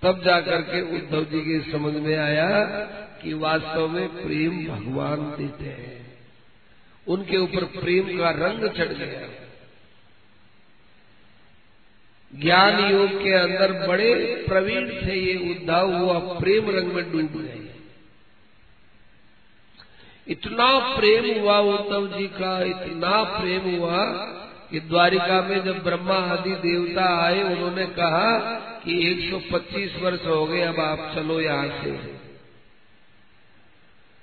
तब 0.01 0.23
जाकर 0.25 0.61
के 0.61 0.81
उद्धव 0.81 1.23
जी 1.23 1.41
के 1.41 1.71
समझ 1.71 1.93
में 1.93 2.15
आया 2.15 2.65
कि 3.23 3.33
वास्तव 3.33 3.87
में 3.87 4.07
प्रेम 4.07 4.65
भगवान 4.65 5.17
देते 5.17 5.63
हैं। 5.63 6.17
उनके 7.07 7.37
ऊपर 7.37 7.63
प्रेम 7.63 8.17
का 8.17 8.29
रंग 8.29 8.69
चढ़ 8.69 8.93
गया। 8.93 9.49
ज्ञान 12.39 12.91
योग 12.91 13.23
के 13.23 13.33
अंदर 13.33 13.87
बड़े 13.87 14.45
प्रवीण 14.47 14.89
थे 14.89 15.15
ये 15.15 15.55
उद्धव 15.55 15.95
हुआ 15.95 16.39
प्रेम 16.39 16.69
रंग 16.69 16.93
में 16.93 17.11
डूब 17.11 17.41
गए। 17.41 17.62
इतना 20.27 20.95
प्रेम 20.95 21.41
हुआ 21.41 21.59
उद्धव 21.59 22.17
जी 22.17 22.27
का, 22.27 22.63
इतना 22.63 23.23
प्रेम 23.23 23.75
हुआ 23.75 24.05
कि 24.71 24.79
द्वारिका 24.79 25.41
में 25.41 25.63
जब 25.63 25.83
ब्रह्मा 25.83 26.15
आदि 26.15 26.49
देवता 26.49 27.23
आए, 27.25 27.43
उन्होंने 27.43 27.85
कहा 27.85 28.39
कि 28.85 29.11
125 29.11 30.01
वर्ष 30.01 30.25
हो 30.25 30.45
गए, 30.45 30.61
अब 30.61 30.79
आप 30.79 31.11
चलो 31.15 31.41
यहाँ 31.41 31.67
से। 31.67 32.13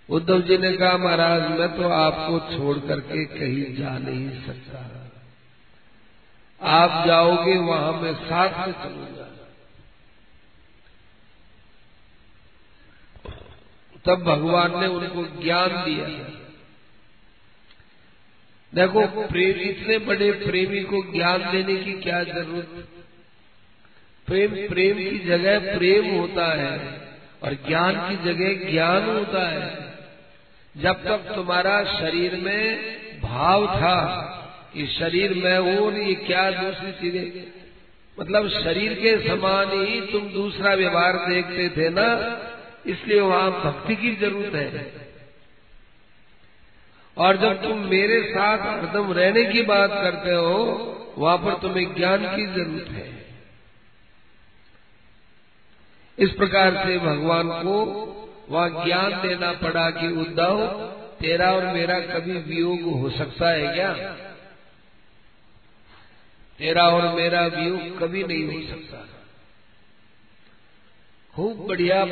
उद्धव 0.09 0.41
जी 0.41 0.59
ने 0.59 0.73
कहा, 0.73 0.97
महाराज, 0.97 1.59
मैं 1.59 1.77
तो 1.77 1.89
आपको 1.89 2.57
छोड़ 2.57 2.79
करके 2.79 3.25
कहीं 3.25 3.77
जा 3.77 3.99
नहीं 3.99 4.31
सकता। 4.47 5.07
आप 6.63 7.07
जाओगे, 7.07 7.57
वहाँ 7.57 7.93
मैं 7.93 8.15
साथ 8.15 8.67
में 8.67 8.75
चलूँगा। 8.75 9.40
तब 14.07 14.23
भगवान 14.23 14.81
ने 14.81 14.87
उनको 14.87 15.43
ज्ञान 15.43 15.69
दिया। 15.69 16.07
देखो, 18.75 19.07
प्रेम, 19.07 19.61
इतने 19.61 19.99
बड़े 19.99 20.33
प्रेमी 20.33 20.81
को 20.81 21.13
ज्ञान 21.13 21.51
देने 21.51 21.77
की 21.77 21.93
क्या 21.93 22.25
ज़रूरत? 22.25 22.89
प्रेम 24.27 24.51
प्रेम 24.69 24.97
की 24.97 25.19
जगह 25.19 25.79
प्रेम 25.79 26.07
होता 26.07 26.47
है 26.47 27.01
और 27.43 27.55
ज्ञान 27.55 27.95
की 27.95 28.17
जगह 28.25 28.71
ज्ञान 28.71 29.05
होता 29.05 29.49
है। 29.49 29.91
जब 30.77 31.05
तक 31.05 31.35
तुम्हारा 31.35 31.85
शरीर 31.85 32.37
में 32.37 32.77
भाव 33.21 33.67
था 33.67 34.27
कि 34.75 34.87
शरीर 34.87 35.35
में 35.35 35.59
हूँ 35.59 35.79
और 35.79 35.99
ये 35.99 36.15
क्या 36.15 36.51
दूसरी 36.51 36.93
चीज़ें? 36.93 37.53
मतलब 38.21 38.49
शरीर 38.49 38.95
के 38.95 39.29
समान 39.29 39.67
ही 39.73 40.01
तुम 40.01 40.29
दूसरा 40.29 40.75
व्यवहार 40.75 41.17
देखते 41.17 41.69
थे 41.69 41.89
ना? 41.89 42.17
इसलिए 42.87 43.21
वहाँ 43.21 43.51
भक्ति 43.65 43.97
की 43.97 44.17
ज़रूरत 44.17 44.55
है। 44.55 45.11
और 47.17 47.37
जब 47.37 47.63
तुम 47.63 47.79
मेरे 47.79 48.23
साथ 48.23 48.59
हरदम 48.59 49.13
रहने 49.13 49.45
की 49.45 49.63
बात 49.63 49.91
करते 49.91 50.35
हो, 50.35 50.87
वहाँ 51.19 51.39
पर 51.39 51.55
तुम्हें 51.55 51.95
ज्ञान 51.95 52.37
की 52.37 52.47
ज़रूरत 52.47 52.89
है। 52.89 53.21
इस 56.19 56.31
प्रकार 56.31 56.87
से 56.87 56.99
भगवान 56.99 57.49
को 57.49 58.07
वहाँ 58.51 58.85
ज्ञान 58.85 59.23
देना 59.23 59.53
पड़ा 59.53 59.91
कि 59.91 60.09
उद्धव 60.09 60.69
तेरा 61.21 61.53
और 61.53 61.67
मेरा 61.67 62.01
कभी 62.01 62.33
वियोग 62.33 62.81
हो 62.81 63.11
सकता 63.11 63.51
है 63.51 63.75
क्या? 63.75 63.93
तेरा 66.59 66.89
और 66.89 67.17
मेरा 67.17 67.47
वियोग 67.47 68.01
कभी 68.01 68.25
नहीं 68.25 68.61
हो 68.61 68.69
सकता। 68.69 69.10
खूब 71.37 71.67
बढ़िया 71.67 72.05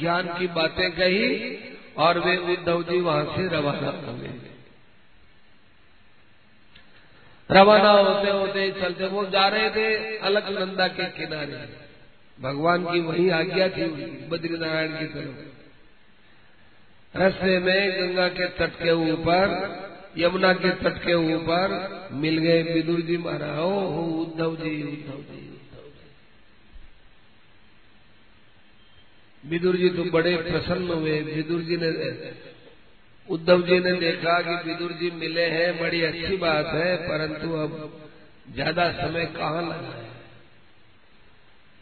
ज्ञान 0.00 0.28
की 0.38 0.46
बातें 0.46 0.90
कही 0.92 1.58
और 1.96 2.18
वे 2.18 2.36
उद्धव 2.36 2.82
जी 2.82 3.00
वहाँ 3.00 3.24
से 3.24 3.48
रवाना 3.48 4.10
हुए 4.10 4.28
रवाना 7.50 7.90
होते 7.90 8.30
होते 8.30 8.70
चलते 8.80 9.06
वो 9.06 9.26
जा 9.26 9.48
रहे 9.48 9.70
थे 9.70 10.18
अलग 10.18 10.58
नंदा 10.58 10.88
के 10.88 11.04
किनारे। 11.04 11.68
भगवान 12.40 12.84
की 12.84 13.00
वही 13.00 13.30
आज्ञा 13.30 13.68
थी 13.68 13.86
बद्री 14.28 14.58
नारायण 14.58 14.92
की 14.92 15.06
तरफ़। 15.06 15.54
रस्ते 17.18 17.58
में 17.58 17.92
गंगा 17.92 18.28
के 18.28 18.46
तट 18.46 18.70
के 18.70 18.90
ऊपर, 19.12 19.44
यमुना 20.18 20.52
के 20.52 20.70
तट 20.70 20.98
के 20.98 21.14
ऊपर 21.14 22.08
मिल 22.12 22.38
गए 22.38 22.62
विदुर 22.62 23.00
जी 23.00 23.16
महाराज। 23.16 23.58
हो 23.58 24.00
उद्धव 24.22 24.56
जी 24.56 24.82
उद्धव 24.82 25.34
जी। 25.34 25.53
विदुर 29.44 29.76
जी 29.76 29.88
तो 29.90 30.04
बड़े 30.10 30.36
प्रसन्न 30.38 30.90
हुए। 30.92 31.20
विदुर 31.24 31.60
जी 31.62 31.76
ने 31.76 31.90
उद्धव 33.28 33.62
जी 33.62 33.78
ने 33.80 33.92
देखा 33.92 34.40
कि 34.40 34.54
विदुर 34.64 34.92
जी 34.92 35.10
मिले 35.16 35.44
हैं, 35.46 35.68
बड़ी 35.78 36.00
अच्छी 36.02 36.36
बात 36.36 36.66
है, 36.66 36.96
परंतु 37.02 37.52
अब 37.56 38.00
ज़्यादा 38.54 38.90
समय 38.92 39.24
कहाँ 39.36 39.62
लगा 39.62 39.94
है? 39.94 40.12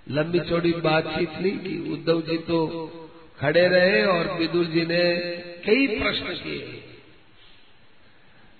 लंबी 0.07 0.41
चौड़ी 0.41 0.73
बातचीत 0.83 1.31
नहीं 1.33 1.59
की। 1.59 1.79
उद्धव 1.93 2.21
जी 2.23 2.37
तो 2.45 2.59
खड़े 3.39 3.67
रहे 3.69 4.05
और 4.07 4.33
विदुर 4.39 4.65
जी 4.67 4.85
ने 4.87 5.03
कई 5.65 5.87
प्रश्न 5.99 6.35
किए। 6.37 6.83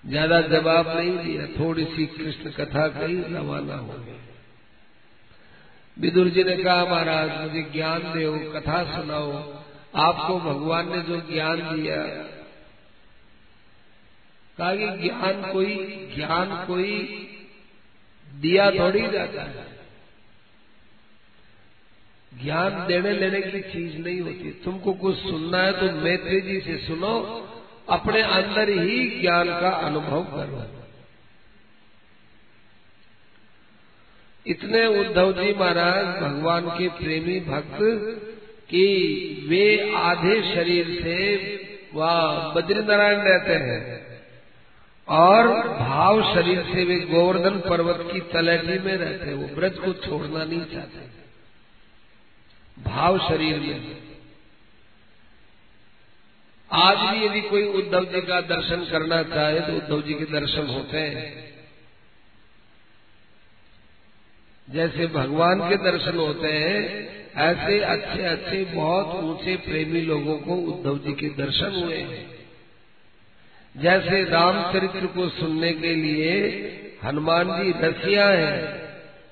ज़्यादा 0.05 0.41
जवाब 0.49 0.89
नहीं 0.89 1.17
दिया। 1.19 1.47
थोड़ी 1.59 1.85
सी 1.87 2.07
कृष्ण 2.09 2.51
कथा 2.53 2.87
कही 2.91 3.17
रवाना 3.35 3.75
हो 3.77 3.99
गए 3.99 4.19
विदुर 5.99 6.29
जी 6.29 6.45
ने 6.45 6.57
कहा 6.57 6.85
महाराज, 6.85 7.41
मुझे 7.41 7.63
ज्ञान 7.63 7.99
दो 7.99 8.53
कथा 8.53 8.97
सुनाओ। 8.97 9.33
आपको 9.95 10.39
भगवान 10.39 10.89
ने 10.89 11.03
जो 11.03 11.17
ज्ञान 11.17 11.57
दिया, 11.57 11.97
कहा 14.59 14.75
कि 14.75 15.09
ज्ञान 15.09 15.53
कोई 15.53 15.75
ज्ञान 16.17 16.67
कोई 16.67 16.95
दिया 18.35 18.71
थोड़ी 18.71 19.09
जाता 19.09 19.43
है। 19.43 19.67
ज्ञान 22.45 22.87
देने 22.87 23.13
लेने 23.13 23.41
की 23.41 23.61
चीज़ 23.61 23.99
नहीं 23.99 24.21
होती। 24.21 24.51
तुमको 24.65 24.93
कुछ 24.93 25.17
सुनना 25.19 25.59
है 25.59 25.73
तो 25.73 25.97
मैत्री 25.97 26.41
जी 26.41 26.61
से 26.61 26.77
सुनो, 26.79 27.15
अपने 27.89 28.23
अंदर 28.23 28.69
ही 28.69 29.21
ज्ञान 29.21 29.61
का 29.61 29.71
अनुभव 29.71 30.25
करो। 30.25 30.82
इतने 34.47 34.87
उद्धव 35.01 35.33
जी 35.33 35.53
महाराज 35.55 36.07
भगवान 36.23 36.69
के 36.69 36.89
प्रेमी 36.89 37.41
भक्त 37.41 37.79
कि 38.71 38.87
वे 39.49 39.93
आधे 39.97 40.55
शरीर 40.55 41.01
से 41.03 41.17
वह 41.95 42.53
बद्री 42.55 42.83
नारायण 42.83 43.19
रहते 43.19 43.55
हैं 43.55 44.01
और 45.09 45.49
भाव 45.79 46.35
शरीर 46.35 46.63
से 46.63 46.85
वे 46.85 47.01
गोवर्धन 47.01 47.59
पर्वत 47.61 48.13
की 48.13 48.21
तलहटी 48.21 48.79
में 48.79 48.97
रहते 48.97 49.27
हैं। 49.27 49.35
वो 49.35 49.49
ब्रज 49.57 49.79
को 49.79 49.93
छोड़ना 49.93 50.45
नहीं 50.45 50.65
चाहते। 50.65 51.11
भाव 52.83 53.19
शरीर 53.19 53.59
में। 53.61 53.97
आज 56.71 56.99
भी 56.99 57.25
यदि 57.27 57.41
कोई 57.41 57.65
उद्धव 57.65 58.05
जी 58.05 58.21
का 58.21 58.41
दर्शन 58.41 58.85
करना 58.91 59.23
चाहे 59.23 59.61
तो 59.61 59.73
उद्धव 59.73 60.03
जी 60.03 60.15
के 60.15 60.25
दर्शन 60.25 60.67
होते 60.67 60.99
हैं। 60.99 61.52
जैसे 64.71 65.07
भगवान 65.07 65.61
के 65.69 65.77
दर्शन 65.77 66.19
होते 66.19 66.49
हैं, 66.49 67.09
ऐसे 67.37 67.81
अच्छे 67.81 68.23
अच्छे, 68.23 68.65
बहुत 68.65 69.25
ऊँचे 69.25 69.57
प्रेमी 69.57 70.01
लोगों 70.01 70.39
को 70.39 70.55
उद्धव 70.55 70.99
जी 70.99 71.13
के 71.13 71.29
दर्शन 71.29 71.83
हुए 71.85 71.97
हैं। 71.97 72.33
जैसे 73.77 74.25
रामचरित्र 74.25 75.07
को 75.07 75.29
सुनने 75.29 75.73
के 75.73 75.95
लिए 75.95 76.33
हनुमान 77.05 77.63
जी 77.63 77.75
रसिया 77.81 78.29
है, 78.29 78.63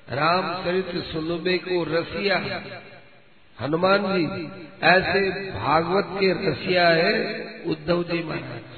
रामचरित्र 0.09 1.01
सुनबे 1.01 1.57
को 1.57 1.83
रसिया। 1.83 2.63
हनुमान 3.61 4.03
जी, 4.03 4.51
ऐसे 4.83 5.29
भागवत 5.51 6.07
के 6.09 6.51
रसिया 6.51 6.89
है, 6.89 7.41
उद्धव 7.65 8.03
जी 8.03 8.23
महाराज। 8.23 8.70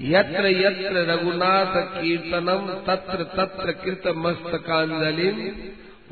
यत्र 0.00 0.46
यत्र 0.46 1.00
रघुनाथ 1.10 1.74
कीर्तनम 1.94 2.66
तत्र 2.86 3.24
तत्र 3.24 3.72
कृत 3.72 4.06
मस्तकांजलि 4.16 5.30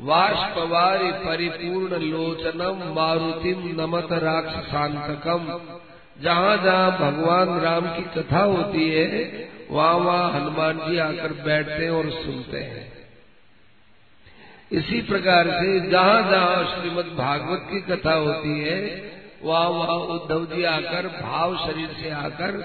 वाष्पवारी 0.01 1.11
परिपूर्ण 1.11 1.97
लोचनम 2.01 2.83
मारुतिम 2.95 3.81
नमत 3.81 4.11
राक्षसांतकम 4.23 5.47
जहाँ 6.21 6.57
जहाँ 6.57 6.91
भगवान 6.91 7.59
राम 7.59 7.87
की 7.87 8.03
कथा 8.15 8.39
होती 8.39 8.89
है, 8.89 9.07
वहाँ 9.71 9.93
वहाँ 9.95 10.31
हनुमान 10.33 10.77
जी 10.77 10.97
आकर 10.97 11.33
बैठते 11.43 11.83
हैं 11.83 11.91
और 11.91 12.09
सुनते 12.09 12.57
हैं। 12.57 12.87
इसी 14.71 15.01
प्रकार 15.01 15.49
से 15.51 15.89
जहाँ 15.89 16.21
जहाँ 16.31 16.63
श्रीमद 16.65 17.15
भागवत 17.17 17.67
की 17.71 17.81
कथा 17.81 18.13
होती 18.13 18.59
है, 18.59 18.79
वहाँ 19.43 19.69
वहाँ 19.69 19.97
उद्धव 19.97 20.45
जी 20.45 20.63
आकर 20.63 21.07
भाव 21.21 21.57
शरीर 21.57 21.95
से 22.01 22.09
आकर 22.09 22.57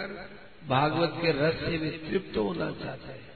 भागवत 0.68 1.12
के 1.22 1.30
रस 1.30 1.54
से 1.54 1.78
भी 1.78 1.90
तृप्त 2.00 2.36
होना 2.36 2.70
चाहते 2.82 3.12
हैं। 3.12 3.32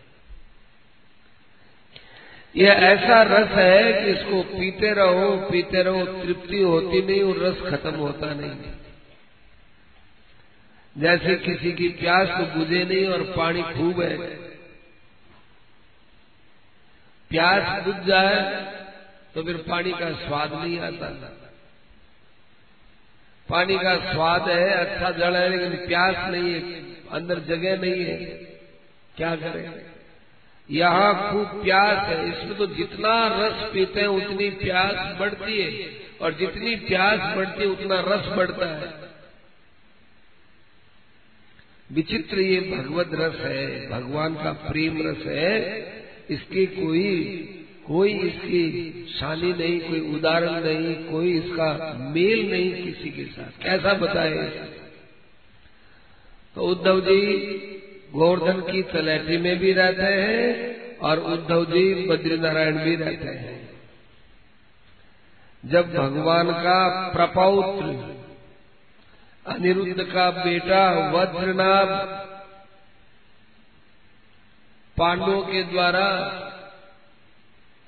यह 2.56 2.72
ऐसा 2.84 3.22
रस 3.22 3.48
है 3.48 3.92
कि 3.92 4.10
इसको 4.10 4.42
पीते 4.42 4.92
रहो 4.92 5.36
पीते 5.50 5.82
रहो, 5.82 6.04
तृप्ति 6.22 6.60
होती 6.62 7.02
नहीं 7.02 7.22
और 7.22 7.38
रस 7.38 7.60
खत्म 7.70 7.94
होता 7.94 8.32
नहीं। 8.34 8.72
जैसे 10.96 11.34
किसी 11.36 11.72
की 11.72 11.88
प्यास 11.88 12.28
तो 12.28 12.44
बुझे 12.58 12.84
नहीं 12.84 13.06
और 13.06 13.22
पानी 13.36 13.62
खूब 13.62 14.00
है। 14.02 14.16
प्यास 17.30 17.82
बुझ 17.84 17.96
जाए 18.06 18.36
तो 19.34 19.42
फिर 19.42 19.56
पानी 19.68 19.90
का 19.90 20.10
स्वाद 20.18 20.52
नहीं 20.54 20.78
आता। 20.80 21.08
पानी 23.48 23.76
का 23.78 23.94
स्वाद 24.12 24.48
है 24.48 24.70
अच्छा 24.70 25.10
जल 25.10 25.36
है, 25.36 25.48
लेकिन 25.48 25.86
प्यास 25.86 26.16
नहीं 26.30 26.52
है। 26.52 26.87
अंदर 27.12 27.38
जगह 27.38 27.80
नहीं 27.80 28.04
है। 28.04 28.16
क्या 29.16 29.36
करें? 29.36 29.82
यहाँ 30.70 31.32
खूब 31.32 31.64
प्यास 31.64 32.08
है। 32.08 32.28
इसमें 32.28 32.58
तो 32.58 32.66
जितना 32.66 33.38
रस 33.42 33.70
पीते 33.72 34.00
हैं, 34.00 34.06
उतनी 34.06 34.50
प्यास 34.50 35.20
बढ़ती 35.20 35.58
है। 35.62 35.90
और 36.20 36.34
जितनी 36.34 36.76
प्यास 36.76 37.36
बढ़ती 37.36 37.62
है, 37.62 37.68
उतना 37.68 38.00
रस 38.00 38.36
बढ़ता 38.36 38.66
है। 38.66 39.08
विचित्र 41.92 42.40
ये 42.40 42.60
भगवत 42.60 43.10
रस 43.12 43.40
है। 43.40 43.90
भगवान 43.90 44.34
का 44.34 44.52
प्रेम 44.52 45.10
रस 45.10 45.26
है। 45.26 45.82
इसकी 46.30 46.66
कोई 46.66 47.44
कोई 47.86 48.12
इसकी 48.12 49.06
शानी 49.18 49.52
नहीं, 49.52 49.80
कोई 49.80 50.00
उदाहरण 50.00 50.64
नहीं, 50.64 50.94
कोई 50.94 51.38
इसका 51.38 51.96
मेल 52.14 52.50
नहीं 52.50 52.84
किसी 52.84 53.10
के 53.10 53.24
साथ। 53.24 53.64
कैसा 53.64 53.94
बताए 53.94 54.68
तो 56.58 56.64
उद्धव 56.64 57.00
जी 57.00 57.20
गोवर्धन 58.12 58.60
की 58.60 58.82
तलैटी 58.82 59.36
में 59.36 59.58
भी 59.58 59.72
रहते 59.72 60.02
हैं 60.02 60.98
और 60.98 61.18
उद्धव 61.18 61.64
जी 61.64 61.82
बद्री 62.06 62.38
नारायण 62.38 62.78
भी 62.78 62.94
रहते 62.96 63.34
हैं। 63.34 63.58
जब 65.64 65.92
भगवान 65.94 66.50
का 66.52 66.80
प्रपौत्र 67.08 67.84
अनिरुद्ध 69.46 70.02
का 70.02 70.30
बेटा 70.30 70.82
वज्रनाभ 71.10 71.94
पांडवों 74.96 75.40
के 75.42 75.62
द्वारा 75.62 76.08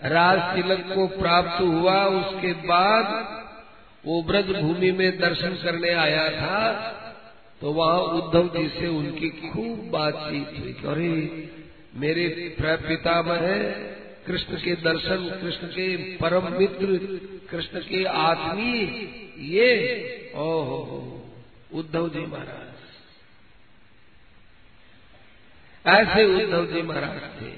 राज 0.00 0.38
तिलक 0.54 0.86
को 0.94 1.06
प्राप्त 1.18 1.60
हुआ, 1.60 2.04
उसके 2.04 2.52
बाद 2.52 3.06
वो 4.06 4.22
ब्रज 4.22 4.56
भूमि 4.62 4.90
में 4.92 5.18
दर्शन 5.18 5.62
करने 5.62 5.90
आया 5.90 6.28
था। 6.30 6.56
तो 7.60 7.72
वहाँ 7.72 7.98
उद्धव 7.98 8.48
जी 8.48 8.68
से 8.68 8.86
उनकी 8.88 9.28
खूब 9.30 9.90
बातचीत 9.90 10.60
हुई 10.60 10.72
अरे, 10.86 11.48
मेरे 11.94 12.56
पितामह 12.60 13.34
है, 13.34 13.60
कृष्ण 14.26 14.56
के 14.56 14.74
दर्शन, 14.74 15.40
कृष्ण 15.42 15.66
के 15.66 16.16
परम 16.16 16.52
मित्र, 16.52 16.86
कृष्ण 17.50 17.80
के 17.80 18.04
आत्मीय, 18.04 18.82
ये। 19.54 20.32
ओहो, 20.34 21.00
उद्धव 21.72 22.08
जी 22.08 22.20
महाराज। 22.20 22.68
ऐसे 25.86 26.24
उद्धव 26.34 26.66
जी 26.66 26.82
महाराज 26.82 27.42
थे। 27.42 27.52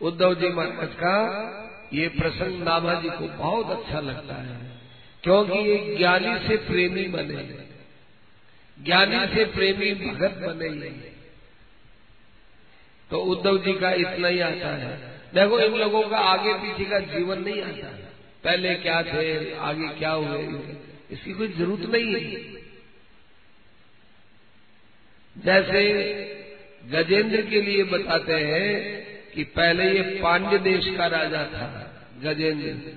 उद्धव 0.00 0.34
जी 0.34 0.48
महाराज 0.48 0.94
का 0.94 1.16
ये 1.92 2.08
प्रसंग 2.08 2.62
नाभा 2.62 2.94
जी 2.94 3.08
को 3.08 3.28
बहुत 3.28 3.70
अच्छा 3.70 4.00
लगता 4.00 4.34
है, 4.34 4.80
क्योंकि 5.22 5.58
ये 5.58 5.96
ज्ञानी 5.96 6.48
से 6.48 6.56
प्रेमी 6.56 7.04
बने। 7.08 7.71
ज्ञानी 8.78 9.34
से 9.34 9.44
प्रेमी 9.44 9.94
भगत 9.94 10.30
बने 10.30 11.12
तो 13.10 13.18
उद्धव 13.18 13.58
जी 13.58 13.72
का 13.72 13.90
इतना 13.92 14.28
ही 14.28 14.40
आता 14.40 14.76
है। 14.76 15.20
देखो, 15.34 15.60
इन 15.60 15.74
लोगों 15.74 16.02
का 16.02 16.18
आगे 16.18 16.54
पीछे 16.54 16.90
का 16.90 16.98
जीवन 16.98 17.42
नहीं 17.42 17.62
आता। 17.62 17.88
पहले 18.44 18.74
क्या 18.74 19.02
थे, 19.02 19.54
आगे 19.54 19.88
क्या 19.88 20.10
हुए? 20.10 20.76
इसकी 21.10 21.32
कोई 21.32 21.48
ज़रूरत 21.48 21.90
नहीं 21.90 22.14
है। 22.14 22.62
जैसे 25.38 25.82
गजेंद्र 26.84 27.42
के 27.42 27.62
लिए 27.62 27.84
बताते 27.84 28.32
हैं 28.32 29.02
कि 29.34 29.44
पहले 29.44 29.92
ये 29.92 30.20
पांड्य 30.22 30.58
देश 30.58 30.96
का 30.96 31.06
राजा 31.06 31.44
था, 31.44 31.94
गजेंद्र। 32.22 32.92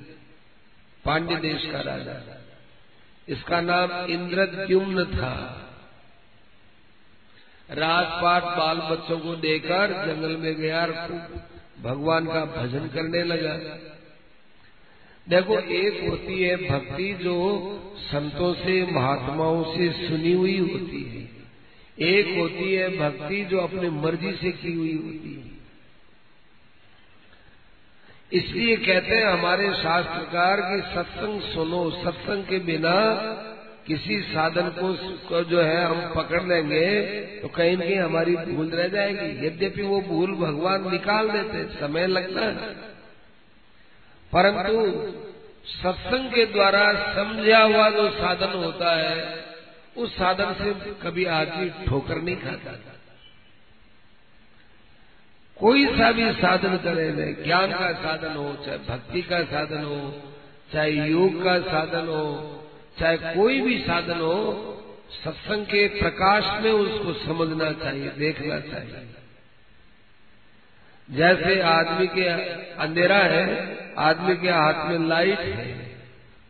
पांड्य 1.06 1.36
देश 1.36 1.66
का 1.66 1.82
राजा। 1.82 2.42
इसका 3.28 3.62
नाम 3.62 4.06
इंद्रद्युम्न 4.06 5.06
था। 5.06 5.62
राजपाट 7.72 8.44
बाल 8.44 8.78
बच्चों 8.78 9.20
को 9.20 9.36
देकर 9.36 9.88
जंगल 10.06 10.38
में 10.38 10.56
गया 10.56 10.82
और 10.82 10.92
भगवान 11.82 12.26
का 12.26 12.46
भजन 12.46 12.88
करने 12.88 13.24
लगा। 13.24 13.54
देखो, 15.30 15.60
एक 15.60 16.10
होती 16.10 16.44
है 16.44 16.70
भक्ति 16.70 17.14
जो 17.14 17.38
संतों 17.98 18.54
से, 18.54 18.92
महात्माओं 18.92 19.64
से 19.64 20.08
सुनी 20.08 20.34
हुई 20.34 20.58
होती 20.58 21.04
है। 21.04 21.36
एक 22.10 22.38
होती 22.38 22.74
है 22.74 22.98
भक्ति 22.98 23.46
जो 23.46 23.60
अपनी 23.60 23.90
मर्ज़ी 23.90 24.32
से 24.32 24.52
की 24.52 24.74
हुई 24.74 24.94
होती 24.94 25.34
है। 25.34 25.56
इसलिए 28.34 28.76
कहते 28.78 29.16
हैं 29.16 29.26
हमारे 29.26 29.74
शास्त्रकार 29.74 30.62
की 30.62 30.82
सत्संग 30.96 31.42
सुनो, 31.42 31.92
सत्संग 31.92 32.44
के 32.44 32.60
बिना 32.60 32.96
किसी 33.88 34.20
साधन 34.22 34.70
को 35.30 35.44
जो 35.44 35.62
है 35.62 35.84
हम 35.86 36.14
पकड़ 36.16 36.42
लेंगे 36.44 36.86
तो 37.42 37.48
कहीं 37.48 37.76
न 37.78 37.80
कहीं 37.80 37.98
हमारी 37.98 38.36
भूल 38.36 38.70
रह 38.70 38.88
जाएगी। 38.88 39.46
यद्यपि 39.48 39.82
वो 39.82 40.02
भूल 40.02 40.36
भगवान 40.36 40.90
निकाल 40.92 41.30
देते, 41.30 41.64
समय 41.76 42.08
लगता 42.08 42.42
है। 42.42 42.74
परंतु 44.34 44.74
सत्संग 45.66 46.30
के 46.30 46.46
द्वारा 46.46 46.82
समझा 47.14 47.62
हुआ 47.64 47.90
जो 47.90 48.10
साधन 48.10 48.58
होता 48.58 48.96
है, 48.96 49.46
उस 49.98 50.16
साधन 50.16 50.54
से 50.54 50.74
कभी 51.04 51.26
आदमी 51.26 51.70
ठोकर 51.86 52.22
नहीं 52.22 52.36
खाता। 52.36 52.72
कोई 55.58 55.86
सा 55.88 56.12
भी 56.12 56.32
साधन 56.34 56.78
करे 56.78 57.34
ज्ञान 57.44 57.72
का 57.72 57.92
साधन 57.94 58.36
हो, 58.36 58.54
चाहे 58.66 58.78
भक्ति 58.78 59.22
का 59.22 59.44
साधन 59.46 59.84
हो, 59.84 60.22
चाहे 60.74 60.92
योग 61.10 61.44
का 61.44 61.60
साधन 61.60 62.08
हो 62.08 62.62
चाहे 63.00 63.18
कोई 63.18 63.62
भी 63.62 63.78
साधन 63.80 64.20
हो, 64.20 64.72
सत्संग 65.24 65.66
के 65.66 65.88
प्रकाश 65.88 66.64
में 66.64 66.72
उसको 66.72 67.14
समझना 67.14 67.72
चाहिए, 67.72 68.10
देखना 68.10 68.60
चाहिए। 68.60 69.08
जैसे 71.10 71.62
आदमी 71.62 72.08
के 72.08 72.28
अंधेरा 72.74 73.18
है, 73.18 73.78
आदमी 73.98 74.36
के 74.36 74.50
हाथ 74.50 74.92
में 74.92 75.08
लाइट 75.08 75.40
है 75.40 75.86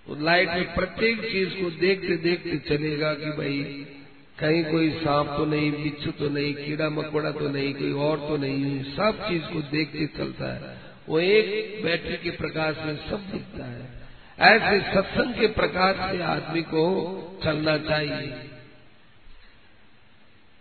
उस 0.07 0.21
लाइट 0.21 0.49
में 0.49 0.73
प्रत्येक 0.73 1.21
चीज़ 1.21 1.49
को 1.49 1.69
देखते 1.69 2.17
देखते 2.17 2.57
चलेगा 2.57 3.13
कि 3.13 3.25
भाई, 3.25 3.85
कहीं 4.39 4.63
कोई 4.63 4.91
सांप 4.91 5.27
तो 5.27 5.45
नहीं, 5.45 5.71
बिच्छू 5.83 6.11
तो 6.11 6.29
नहीं, 6.29 6.53
कीड़ा 6.53 6.89
मकोड़ा 6.89 7.31
तो 7.31 7.49
नहीं, 7.49 7.73
कोई 7.73 7.91
और 7.91 8.17
तो 8.17 8.37
नहीं 8.37 8.83
सब 8.83 9.27
चीज़ 9.29 9.43
को 9.43 9.61
देखते 9.61 10.07
चलता 10.17 10.53
है। 10.53 10.77
वो 11.09 11.19
एक 11.19 11.83
बैटरी 11.83 12.17
के 12.17 12.29
प्रकाश 12.29 12.75
में 12.77 12.95
सब 13.09 13.31
दिखता 13.31 13.65
है। 13.65 14.04
ऐसे 14.39 14.79
सत्संग 14.93 15.33
के 15.33 15.47
प्रकार 15.47 15.93
से 15.93 16.23
आदमी 16.23 16.61
को 16.61 17.21
चलना 17.43 17.77
चाहिए। 17.77 18.51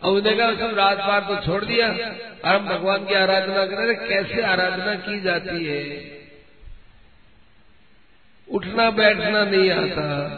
और 0.03 0.13
उन्हें 0.13 0.37
कहा, 0.39 0.55
सब 0.55 0.79
राजपार 0.79 1.21
तो 1.21 1.47
छोड़ 1.47 1.65
दिया। 1.65 1.89
और 2.45 2.61
हम 2.61 2.67
भगवान 2.67 3.07
की 3.07 3.15
आराधना 3.15 3.67
कर 3.67 3.85
रहे 3.85 3.95
कैसे 3.95 4.43
आराधना 4.43 4.95
की 4.95 5.21
जाती 5.21 5.65
है? 5.65 6.15
उठना, 8.51 8.91
बैठना 8.91 9.45
नहीं 9.45 9.71
आता। 9.71 10.29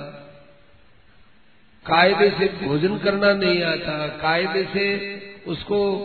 कायदे 1.87 2.31
से 2.31 2.67
भोजन 2.67 2.99
करना 2.99 3.33
नहीं 3.33 3.63
आता। 3.63 4.07
कायदे 4.07 4.65
से 4.65 5.17
उसको 5.47 5.97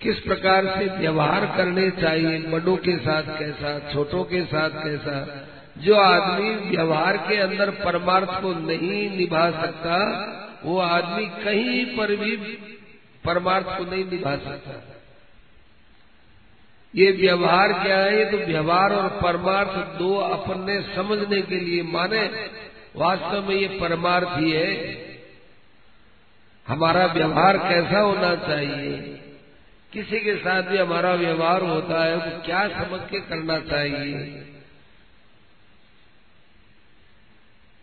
किस 0.00 0.20
प्रकार 0.20 0.66
से 0.66 0.84
व्यवहार 0.84 1.54
करने 1.56 1.90
चाहिए? 1.90 2.38
बड़ों 2.38 2.76
के 2.76 2.96
साथ 2.96 3.22
कैसा? 3.22 3.92
छोटों 3.92 4.24
के 4.24 4.44
साथ 4.44 4.70
कैसा? 4.70 5.47
जो 5.78 5.96
आदमी 5.96 6.50
व्यवहार 6.54 7.16
के 7.16 7.36
अंदर 7.36 7.70
परमार्थ 7.70 8.28
को 8.28 8.52
नहीं 8.66 9.18
निभा 9.18 9.50
सकता, 9.50 9.98
वो 10.64 10.78
आदमी 10.78 11.26
कहीं 11.26 11.96
पर 11.96 12.16
भी 12.16 12.36
परमार्थ 13.24 13.66
को 13.66 13.90
नहीं 13.90 14.04
निभा 14.04 14.36
सकता। 14.36 14.94
ये 16.94 17.12
व्यवहार 17.12 17.72
क्या 17.72 17.98
है? 17.98 18.18
ये 18.18 18.24
तो 18.24 18.36
व्यवहार 18.36 18.92
और 18.92 19.08
परमार्थ 19.08 19.98
दो 19.98 20.16
अपने 20.16 20.82
समझने 20.82 21.42
के 21.42 21.60
लिए 21.60 21.82
माने। 21.82 22.50
वास्तव 22.96 23.48
में 23.48 23.56
ये 23.56 23.78
परमार्थ 23.80 24.28
ही 24.40 24.50
है। 24.50 24.98
हमारा 26.68 27.06
व्यवहार 27.06 27.58
कैसा 27.58 27.98
होना 27.98 28.34
चाहिए? 28.34 29.20
किसी 29.92 30.20
के 30.20 30.36
साथ 30.36 30.62
भी 30.62 30.78
हमारा 30.78 31.14
व्यवहार 31.14 31.62
होता 31.62 32.04
है, 32.04 32.16
वो 32.16 32.42
क्या 32.44 32.68
समझ 32.68 33.00
के 33.10 33.20
करना 33.20 33.58
चाहिए? 33.58 34.44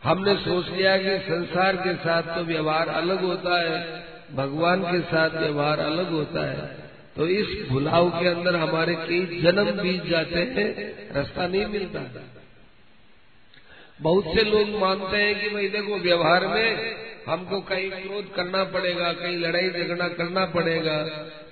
हमने 0.06 0.36
सोच 0.36 0.70
लिया 0.70 0.98
कि 0.98 1.18
संसार 1.20 1.76
के 1.76 1.94
साथ 1.94 2.24
तो 2.24 2.44
व्यवहार 2.44 2.88
अलग 2.88 3.22
होता 3.24 3.62
है, 3.62 4.04
भगवान 4.36 4.82
के 4.82 5.00
साथ 5.02 5.30
व्यवहार 5.30 5.80
अलग 5.80 6.12
होता 6.12 6.50
है। 6.50 6.68
तो 7.16 7.28
इस 7.28 7.70
भुलाव 7.70 8.10
के 8.10 8.28
अंदर 8.28 8.56
हमारे 8.56 8.96
कई 8.96 9.42
जन्म 9.42 9.72
बीत 9.72 10.06
जाते 10.06 10.40
हैं, 10.40 10.68
रास्ता 11.16 11.48
नहीं 11.48 11.66
मिलता। 11.66 12.00
बहुत 14.02 14.26
से 14.36 14.44
लोग 14.44 14.70
मानते 14.82 15.18
हैं 15.18 15.42
कि 15.42 15.50
भाई 15.50 15.68
देखो, 15.68 15.98
व्यवहार 16.00 16.48
में 16.48 16.96
हमको 17.28 17.60
कहीं 17.62 17.90
क्रोध 17.92 18.34
करना 18.36 18.64
पड़ेगा, 18.64 19.12
कहीं 19.14 19.38
लड़ाई 19.38 19.70
झगड़ा 19.70 20.08
करना 20.08 20.46
पड़ेगा। 20.46 20.98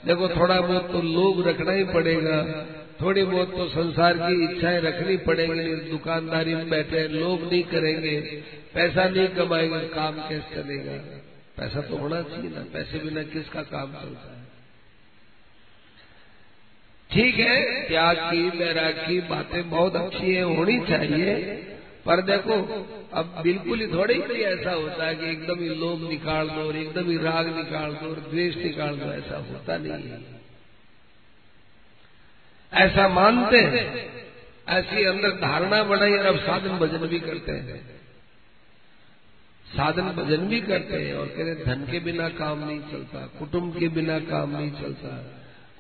देखो, 0.05 0.27
थोड़ा 0.29 0.61
बहुत 0.61 0.91
तो 0.91 1.01
लोग 1.01 1.47
रखना 1.47 1.71
ही 1.71 1.83
पड़ेगा। 1.83 2.65
थोड़ी 3.03 3.23
बहुत 3.23 3.51
तो 3.51 3.69
संसार 3.69 4.17
की 4.17 4.43
इच्छाएँ 4.43 4.81
रखनी 4.81 5.17
पड़ेगी, 5.17 5.75
दुकानदारी 5.89 6.55
में 6.55 6.69
बैठे 6.69 7.07
लोग 7.07 7.43
नहीं 7.43 7.63
करेंगे, 7.63 8.21
पैसा 8.73 9.09
नहीं 9.09 9.27
कमाएँगे, 9.27 9.79
काम 9.79 10.13
कैसे 10.29 10.55
चलेगा? 10.55 10.93
पैसा 11.57 11.81
तो 11.81 11.97
होना 11.97 12.21
चाहिए 12.21 12.49
ना, 12.49 12.65
पैसे 12.73 12.99
बिना 12.99 13.23
किसका 13.23 13.61
काम 13.61 13.91
चलता 13.93 14.37
है? 14.37 14.43
ठीक 17.11 17.35
है, 17.35 17.87
त्याग 17.87 18.17
की, 18.17 18.49
बैराग 18.57 18.93
की 18.93 19.19
बातें 19.19 19.69
बहुत 19.69 19.95
अच्छी 19.95 20.33
है, 20.33 20.41
होनी 20.41 20.79
चाहिए, 20.79 21.35
पर 22.05 22.21
देखो, 22.21 22.53
अब 23.13 23.39
बिल्कुल 23.43 23.79
ही 23.79 23.87
थोड़ी 23.87 24.13
ही 24.13 24.41
ऐसा 24.41 24.71
होता 24.71 25.07
है 25.07 25.15
कि 25.15 25.25
एकदम 25.31 25.59
ही 25.59 25.69
लोभ 25.69 26.09
निकाल 26.09 26.49
दो 26.49 26.67
और 26.67 26.75
एकदम 26.75 27.09
ही 27.09 27.17
राग 27.17 27.57
निकाल 27.57 27.91
दो 27.91 28.09
और 28.09 28.27
द्वेष 28.31 28.55
निकाल 28.55 28.95
दो, 28.95 29.11
ऐसा 29.11 29.37
होता 29.37 29.77
नहीं 29.77 30.09
है। 30.09 30.32
ऐसा 32.74 33.07
मानते 33.09 33.57
हैं। 33.57 33.86
ऐसी 34.69 35.03
अंदर 35.05 35.32
धारणा 35.39 35.84
बनाई 35.84 36.13
और 36.13 36.26
अब 36.26 36.38
साधन 36.39 36.78
भजन 36.80 37.07
भी 37.07 37.19
करते 37.19 37.51
हैं। 37.51 37.82
साधन 39.67 40.09
भजन 40.13 40.47
भी 40.47 40.59
करते 40.61 40.97
हैं 40.97 41.13
और 41.13 41.28
कहते 41.28 41.65
धन 41.65 41.86
के 41.91 41.99
बिना 41.99 42.30
काम 42.30 42.63
नहीं 42.67 42.80
चलता 42.82 43.26
कुटुंब 43.39 43.78
के 43.80 43.88
बिना 43.88 44.17
काम 44.19 44.51
नहीं 44.51 44.71
चलता 44.71 45.15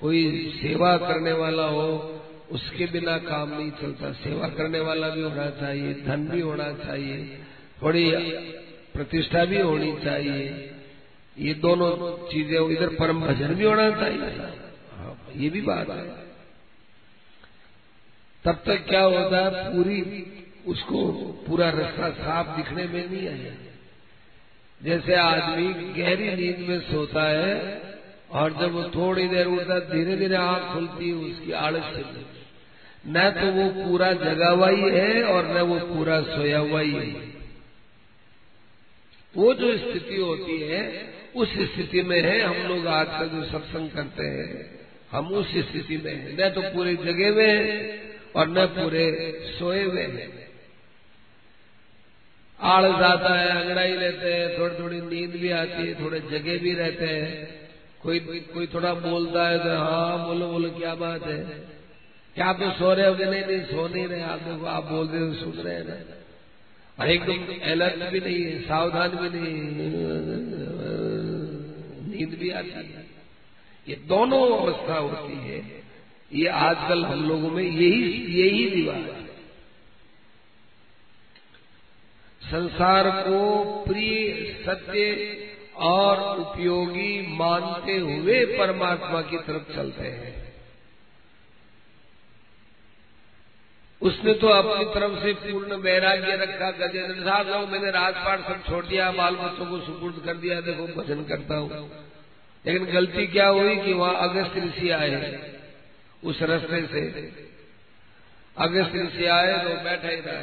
कोई 0.01 0.21
सेवा 0.61 0.95
करने 0.97 1.31
वाला 1.33 1.65
हो 1.67 1.87
उसके 2.51 2.85
बिना 2.85 3.17
काम 3.17 3.49
नहीं 3.49 3.71
चलता। 3.71 4.11
सेवा 4.13 4.47
करने 4.47 4.79
वाला 4.79 5.09
भी 5.09 5.21
होना 5.21 5.49
चाहिए 5.49 5.93
धन 6.05 6.27
भी 6.27 6.41
होना 6.41 6.71
चाहिए 6.77 7.37
थोड़ी 7.81 8.09
प्रतिष्ठा 8.93 9.45
भी 9.45 9.61
होनी 9.61 9.91
चाहिए। 10.03 10.69
ये 11.37 11.53
दोनों 11.53 11.91
चीज़ें 12.27 12.59
इधर 12.71 12.95
परम 12.95 13.21
भजन 13.21 13.53
भी 13.55 13.65
होना 13.65 13.89
चाहिए। 13.91 14.29
हाँ, 14.91 15.17
ये 15.35 15.49
भी 15.49 15.61
बात 15.61 15.89
है। 15.89 16.32
तब 18.45 18.63
तक 18.65 18.85
क्या 18.89 19.01
होता 19.01 19.37
है, 19.37 19.49
पूरी, 19.49 20.25
उसको 20.67 21.11
पूरा 21.47 21.69
रास्ता 21.69 22.09
साफ़ 22.09 22.57
दिखने 22.57 22.83
में 22.87 23.09
नहीं 23.09 23.27
आया। 23.27 23.53
जैसे 24.83 25.15
आदमी 25.15 25.93
गहरी 26.01 26.29
नींद 26.29 26.69
में 26.69 26.79
सोता 26.79 27.23
है 27.23 27.81
और 28.31 28.51
जब 28.51 28.71
वो 28.71 28.83
थोड़ी 28.83 29.27
देर 29.27 29.45
उठता 29.45 29.79
धीरे 29.79 30.15
धीरे 30.15 30.35
आँख 30.35 30.73
खुलती 30.73 31.09
है, 31.09 31.15
उसकी 31.15 31.51
आड़स 31.51 31.83
से 31.83 32.33
न 33.07 33.29
तो 33.29 33.51
वो 33.51 33.85
पूरा 33.85 34.13
जगा 34.13 34.49
हुआ 34.49 34.69
ही 34.69 34.81
है 34.81 35.23
और 35.23 35.47
न 35.47 35.61
वो 35.61 35.95
पूरा 35.95 36.21
सोया 36.21 36.59
हुआ 36.59 36.81
ही 36.81 36.91
है। 36.91 37.33
वो 39.35 39.53
जो 39.53 39.77
स्थिति 39.77 40.15
होती 40.15 40.61
है, 40.61 41.13
उस 41.35 41.49
स्थिति 41.53 42.01
में 42.01 42.21
है, 42.21 42.41
हम 42.41 42.55
लोग 42.55 42.87
आज 42.87 43.07
का 43.07 43.25
जो 43.25 43.43
सत्संग 43.43 43.89
करते 43.89 44.23
हैं, 44.23 44.79
हम 45.11 45.27
उस 45.27 45.47
स्थिति 45.47 45.97
में 45.97 46.15
है। 46.15 46.33
न 46.35 46.53
तो 46.53 46.61
पूरे 46.61 46.95
जगे 46.95 47.27
हुए 47.27 47.47
हैं 47.47 48.03
और 48.35 48.49
न 48.49 48.65
पूरे 48.67 49.03
सोए 49.59 49.83
हुए 49.83 50.01
हैं। 50.01 50.43
आलस 52.59 52.95
आता 52.95 53.33
है, 53.39 53.47
अंगड़ाई 53.61 53.93
लेते 53.93 54.33
हैं 54.33 54.59
थोड़ी 54.59 54.75
थोड़ी 54.79 55.01
नींद 55.01 55.31
भी 55.31 55.51
आती 55.51 55.87
है, 55.87 56.03
थोड़े 56.03 56.19
जगे 56.19 56.57
भी 56.57 56.73
रहते 56.73 57.05
हैं। 57.05 57.63
कोई 58.01 58.19
कोई 58.53 58.67
थोड़ा 58.67 58.93
बोलता 58.93 59.47
है 59.49 59.59
तो 59.59 59.69
हाँ 59.69 60.27
बोलो 60.27 60.47
बोलो, 60.47 60.69
क्या 60.69 60.95
बात 60.95 61.23
है? 61.23 61.39
क्या 62.35 62.45
आप 62.45 62.59
तो 62.59 62.71
सो 62.71 62.93
रहे 62.93 63.07
हो 63.07 63.15
कि 63.15 63.25
नहीं 63.25 63.45
नहीं, 63.45 63.61
सो 63.61 63.87
नहीं 63.87 64.07
रहे। 64.07 64.21
आप 64.21 64.39
देखो, 64.39 64.65
आप 64.65 64.83
बोल 64.83 65.07
रहे 65.07 65.21
हो, 65.21 65.33
सुन 65.33 65.51
रहे 65.51 65.75
हैं 65.75 65.87
ना। 65.87 65.97
और 66.99 67.09
एकदम 67.09 67.71
अलर्ट 67.71 68.11
भी 68.11 68.19
नहीं 68.19 68.43
है, 68.43 68.61
सावधान 68.61 69.09
भी 69.09 69.29
नहीं 69.29 69.53
नींद 72.09 72.39
भी 72.39 72.49
आती 72.49 72.69
है। 72.69 73.05
ये 73.87 73.95
दोनों 73.95 74.57
अवस्था 74.57 74.97
होती 74.97 75.37
है। 75.49 75.82
ये 76.33 76.47
आजकल 76.47 77.05
हम 77.05 77.29
लोगों 77.29 77.49
में 77.49 77.63
यही 77.63 78.13
यही 78.41 78.69
रिवाज 78.69 78.97
है। 78.97 79.23
संसार 82.43 83.09
को 83.09 83.63
प्रिय, 83.87 84.33
सत्य 84.65 85.37
और 85.75 86.39
उपयोगी 86.39 87.37
मानते 87.37 87.97
हुए 87.97 88.45
परमात्मा 88.45 89.21
की 89.21 89.37
तरफ़ 89.37 89.75
चलते 89.75 90.03
हैं। 90.03 90.43
उसने 94.01 94.33
तो 94.33 94.47
अपनी 94.47 94.85
तरफ़ 94.85 95.23
से 95.23 95.33
पूर्ण 95.33 95.75
वैराग्य 95.75 96.35
रखा, 96.35 96.71
गजेंद्र 96.71 97.23
साहब 97.23 97.47
लोग 97.47 97.69
मैंने 97.69 97.89
राजपाट 97.89 98.39
सब 98.39 98.69
छोड़ 98.69 98.85
दिया, 98.85 99.11
बाल 99.11 99.35
बच्चों 99.35 99.65
को 99.65 99.79
सुपुर्द 99.79 100.21
कर 100.25 100.33
दिया, 100.33 100.61
देखो, 100.61 101.01
भजन 101.01 101.23
करता 101.23 101.55
हूँ। 101.55 101.89
लेकिन 102.65 102.85
गलती 102.85 103.27
क्या 103.27 103.47
हुई 103.47 103.75
कि 103.75 103.93
वहाँ 103.93 104.29
अगस्त 104.29 104.57
ऋषि 104.57 104.89
आए। 104.89 105.53
उस 106.23 106.41
रास्ते 106.41 106.87
से। 106.87 107.01
अगस्त 108.57 108.91
से 109.15 109.25
आए 109.25 109.57
तो 109.63 109.83
बैठा 109.83 110.07
ही 110.07 110.19
रहा 110.19 110.41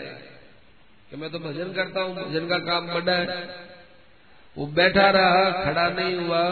कि 1.11 1.17
मैं 1.17 1.31
तो 1.31 1.39
भजन 1.39 1.73
करता 1.73 2.01
हूँ, 2.01 2.15
भजन 2.15 2.49
का 2.49 2.59
काम 2.59 2.87
बड़ा 2.87 3.13
है। 3.13 3.71
वो 4.57 4.67
बैठा 4.67 5.11
रहा, 5.11 5.51
खड़ा 5.65 5.89
नहीं 5.89 6.17
हुआ। 6.17 6.43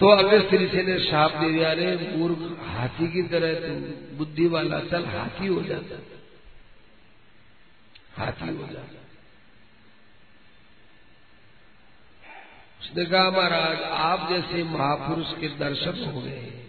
तो 0.00 0.08
अगस्त 0.08 0.54
ऋषि 0.54 0.82
ने 0.82 0.98
साप 0.98 1.32
दे 1.32 1.50
दिया, 1.50 1.70
अरे 1.70 2.16
मूर्ख, 2.16 2.60
हाथी 2.60 3.08
की 3.12 3.22
तरह 3.22 3.54
तू, 3.54 3.74
बुद्धि 4.16 4.46
वाला, 4.46 4.80
चल, 4.80 5.04
हाथी 5.04 5.46
हो 5.46 5.62
जाता 5.62 5.96
हाथी 8.16 8.48
हो 8.48 8.66
जाता 8.72 8.96
उसने 12.80 13.04
कहा, 13.04 13.30
महाराज, 13.30 13.82
आप 13.82 14.28
जैसे 14.30 14.62
महापुरुष 14.62 15.32
के 15.40 15.48
दर्शन 15.48 16.04
हो 16.04 16.20
गए 16.20 16.67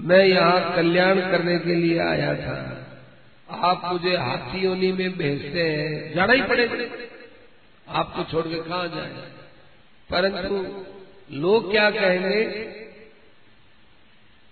मैं 0.00 0.24
यहाँ 0.24 0.76
कल्याण 0.76 1.20
करने 1.20 1.58
के 1.58 1.74
लिए 1.74 1.98
आया 1.98 2.34
था। 2.34 2.56
आप 3.48 3.92
मुझे 3.92 4.16
हाथी 4.16 4.58
योनी 4.58 4.92
में 4.92 5.16
भेजते 5.18 5.62
हैं। 5.62 6.14
जाना 6.14 6.32
ही 6.32 6.42
पड़ेगा। 6.42 6.76
आपको 7.86 8.24
छोड़ 8.24 8.46
के 8.48 8.60
कहा 8.60 8.86
जाए? 8.86 9.10
परंतु 10.10 10.84
लोग 11.36 11.70
क्या 11.70 11.90
कहेंगे 11.90 12.44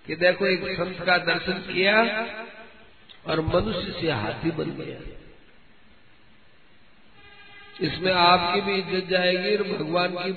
कि 0.07 0.17
देखो, 0.17 0.47
एक 0.47 0.65
संत 0.77 1.01
का 1.07 1.19
दर्शन 1.19 1.53
किया 1.53 2.27
और 3.27 3.41
मनुष्य 3.41 4.01
से 4.01 4.11
हाथी 4.11 4.51
बन 4.51 4.71
गया। 4.71 4.99
इसमें 7.87 8.13
आपकी 8.13 8.61
भी 8.61 8.75
इज़्ज़त 8.75 9.11
जाएगी 9.11 9.57
और 9.57 9.63
भगवान 9.79 10.15
की 10.15 10.33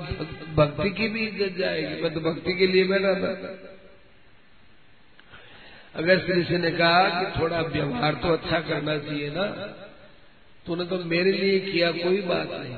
भक्ति 0.55 0.89
की 0.89 1.07
भी 1.07 1.28
इज़्ज़त 1.28 1.57
जाएगी। 1.57 2.01
मैं 2.03 2.14
तो 2.14 2.20
भक्ति 2.20 2.53
के 2.53 2.68
लिए 2.68 2.84
बैठा 2.84 3.14
था। 3.16 3.70
अगर 5.96 6.20
से 6.20 6.58
ने 6.58 6.72
कहा 6.72 7.04
कि 7.12 7.39
थोड़ा 7.39 7.62
व्यवहार 7.62 8.14
तो 8.14 8.34
अच्छा 8.34 8.60
करना 8.60 8.98
चाहिए 8.98 9.30
ना 9.30 9.46
तूने 10.66 10.86
तो 10.86 10.98
मेरे 11.06 11.32
लिए 11.32 11.60
किया 11.62 11.92
कोई 11.94 12.22
बात 12.22 12.52
नहीं। 12.52 12.76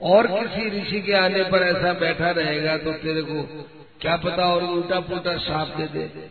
और 0.00 0.26
किसी 0.28 0.68
ऋषि 0.70 1.00
के 1.00 1.12
आने 1.14 1.42
पर 1.44 1.62
ऐसा 1.62 1.92
बैठा 1.92 2.30
रहेगा 2.30 2.76
तो 2.76 2.92
तेरे 2.98 3.22
को 3.22 3.42
क्या 4.00 4.16
पता 4.16 4.46
और 4.46 4.64
उल्टा 4.64 5.00
पुल्टा 5.00 5.36
साफ़ 5.38 5.76
दे 5.78 5.86
दे। 5.88 6.30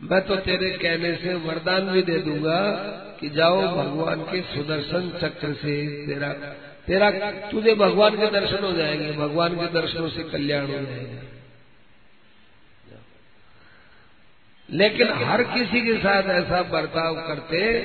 मैं 0.00 0.20
तो 0.20 0.36
तेरे 0.36 0.70
कहने 0.76 1.14
से 1.16 1.34
वरदान 1.40 1.90
भी 1.90 2.02
दे 2.02 2.18
दूँगा 2.18 2.60
कि 3.20 3.28
जाओ 3.30 3.60
भगवान 3.76 4.22
के 4.22 4.40
सुदर्शन 4.54 5.10
चक्र 5.22 5.52
से 5.54 5.74
तेरा 6.06 6.32
तेरा, 6.86 7.10
तुझे 7.50 7.74
भगवान 7.74 8.16
के 8.16 8.26
दर्शन 8.30 8.64
हो 8.64 8.72
जाएँगे, 8.72 9.12
भगवान 9.12 9.56
के 9.56 9.66
दर्शनों 9.72 10.08
से 10.08 10.22
कल्याण 10.22 10.66
हो 10.66 10.78
जाएगा। 10.78 11.20
लेकिन 14.72 15.08
हर 15.12 15.42
किसी 15.42 15.80
के 15.80 15.96
साथ 15.98 16.22
ऐसा 16.22 16.62
बर्ताव 16.62 17.14
करते 17.26 17.80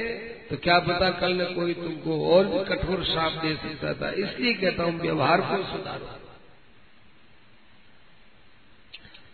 तो 0.50 0.58
क्या 0.58 0.80
पता 0.80 1.10
कल 1.10 1.34
न 1.34 1.46
कोई 1.46 1.74
तुमको 1.74 2.30
और 2.30 2.46
भी 2.46 2.64
कठोर 2.66 3.04
श्राप 3.06 3.32
दे 3.32 3.56
सकता 3.56 3.94
था। 3.94 4.12
इसलिए 4.12 4.54
कहता 4.54 4.84
हूँ, 4.84 5.00
व्यवहार 5.00 5.42
को 5.42 5.64
सुधारो। 5.64 6.20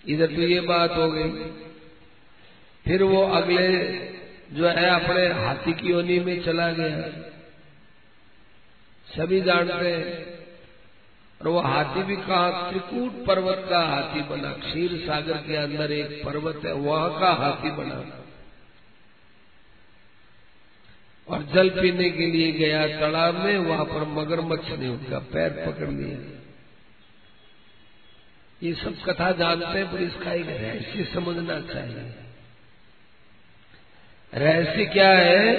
इधर 0.08 0.28
तो 0.28 0.42
ये 0.42 0.60
बात 0.60 0.92
हो 0.92 1.12
गई। 1.12 1.32
फिर 2.86 3.04
वो 3.04 3.24
अगले 3.24 3.68
जो 4.52 4.68
है, 4.68 4.90
अपने 4.90 5.28
हाथी 5.28 5.74
की 5.74 5.90
योनि 5.90 6.20
में 6.20 6.44
चला 6.44 6.72
गया। 6.72 7.32
सभी 9.08 9.42
जानते 9.42 9.92
हैं 9.92 10.31
और 11.42 11.48
वो 11.48 11.60
हाथी 11.60 12.04
भी 12.04 12.16
कहा, 12.16 12.70
त्रिकूट 12.70 13.26
पर्वत 13.26 13.68
का 13.70 13.80
हाथी 13.80 14.22
बना, 14.22 14.54
क्षीर 14.54 15.04
सागर 15.08 15.38
के 15.38 15.56
अंदर 15.56 15.92
एक 15.92 16.26
पर्वत 16.26 16.66
है, 16.66 16.74
वहाँ 16.74 17.20
का 17.20 17.32
हाथी 17.32 17.72
बना। 17.72 18.26
और 21.28 21.44
जल 21.44 21.70
पीने 21.70 22.10
के 22.10 22.26
लिए 22.26 22.52
गया 22.52 23.00
तालाब 23.00 23.36
में, 23.36 23.58
वहाँ 23.58 23.86
पर 23.86 24.04
मगरमच्छ 24.08 24.70
ने 24.70 24.88
उनका 24.88 25.20
पैर 25.20 25.50
पकड़ 25.50 25.90
लिया। 25.90 26.38
ये 28.64 28.74
सब 28.74 29.04
कथा 29.04 29.32
जानते 29.32 29.80
हैं, 29.80 29.92
पर 29.92 30.02
इसका 30.02 30.34
एक 30.34 30.46
रहस्य 30.50 31.04
समझना 31.14 31.62
चाहिए। 31.62 32.14
रहस्य 34.34 34.86
क्या 34.86 35.10
है 35.10 35.56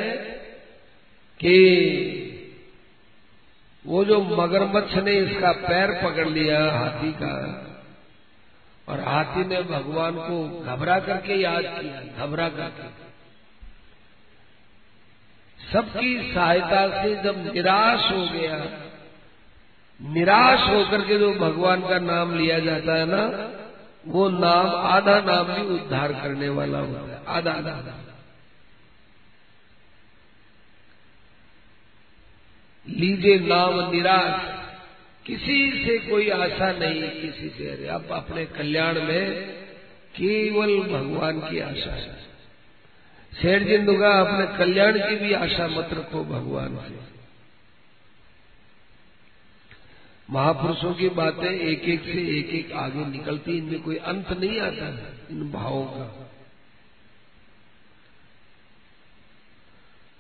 कि 1.41 2.22
वो 3.85 4.05
जो 4.05 4.21
मगरमच्छ 4.23 4.95
ने 4.95 5.13
इसका 5.13 5.53
पैर 5.53 5.91
पकड़ 6.05 6.29
लिया, 6.29 6.59
हाथी 6.73 7.13
का, 7.13 7.35
और 8.89 9.01
हाथी 9.01 9.45
ने 9.45 9.63
भगवान 9.63 10.15
को 10.15 10.37
घबरा 10.65 10.99
करके 10.99 11.35
याद 11.35 11.63
किया, 11.63 12.27
घबरा 12.27 12.49
करके। 12.49 12.91
सबकी 15.73 16.33
सहायता 16.35 17.03
से 17.03 17.15
जब 17.23 17.55
निराश 17.55 18.11
हो 18.13 18.23
गया, 18.33 18.57
निराश 20.01 20.69
होकर 20.69 21.01
के 21.01 21.19
जो 21.19 21.33
भगवान 21.35 21.81
का 21.81 21.99
नाम 21.99 22.37
लिया 22.39 22.59
जाता 22.59 22.95
है 22.95 23.07
ना, 23.07 23.23
वो 24.07 24.29
नाम, 24.29 24.67
आधा 24.67 25.21
नाम 25.21 25.45
भी 25.45 25.75
उद्धार 25.75 26.13
करने 26.13 26.49
वाला 26.49 26.79
होता 26.79 27.13
है, 27.13 27.23
आधा 27.27 27.53
आधा 27.53 27.71
लीजिए 32.89 33.39
नाम 33.39 33.91
निराश। 33.91 34.63
किसी 35.27 35.85
से 35.85 35.99
कोई 35.99 36.31
आशा 36.31 36.73
नहीं, 36.73 37.11
किसी 37.11 37.49
से। 37.49 37.71
अरे 37.71 37.89
आप 37.89 38.09
अपने 38.13 38.47
कल्याण 38.47 39.03
में 39.03 39.53
केवल 40.17 40.81
भगवान 40.81 41.41
की 41.41 41.59
आशा 41.59 41.93
है। 41.93 42.17
शेर 43.43 43.63
जी 43.63 43.79
दुगा 43.79 44.09
अपने 44.09 44.59
कल्याण 44.59 44.99
की 44.99 45.17
भी 45.17 45.33
आशा 45.33 45.69
मत 45.69 45.89
रखो 45.93 46.25
भगवान 46.25 46.77
से। 46.77 47.13
महापुरुषों 50.31 50.95
की 50.95 51.09
बातें 51.09 51.51
एक 51.51 51.83
एक 51.83 52.05
से 52.05 52.39
एक 52.39 52.51
एक 52.51 52.73
आगे 52.73 53.07
निकलती 53.07 53.59
इनमें 53.59 53.83
कोई 53.83 53.97
अंत 53.97 54.33
नहीं 54.33 54.61
आता 54.61 54.89
इन 55.31 55.53
भावों 55.53 55.87
का। 55.87 56.22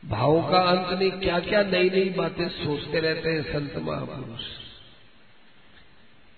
भावों 0.08 0.42
का 0.42 0.58
अंत 0.58 0.98
नहीं 0.98 1.10
क्या 1.10 1.38
क्या 1.38 1.62
नई 1.62 1.90
नई 1.90 2.10
बातें 2.10 2.48
सोचते 2.48 3.00
रहते 3.00 3.30
हैं 3.30 3.42
संत 3.42 3.76
महापुरुष। 3.76 4.40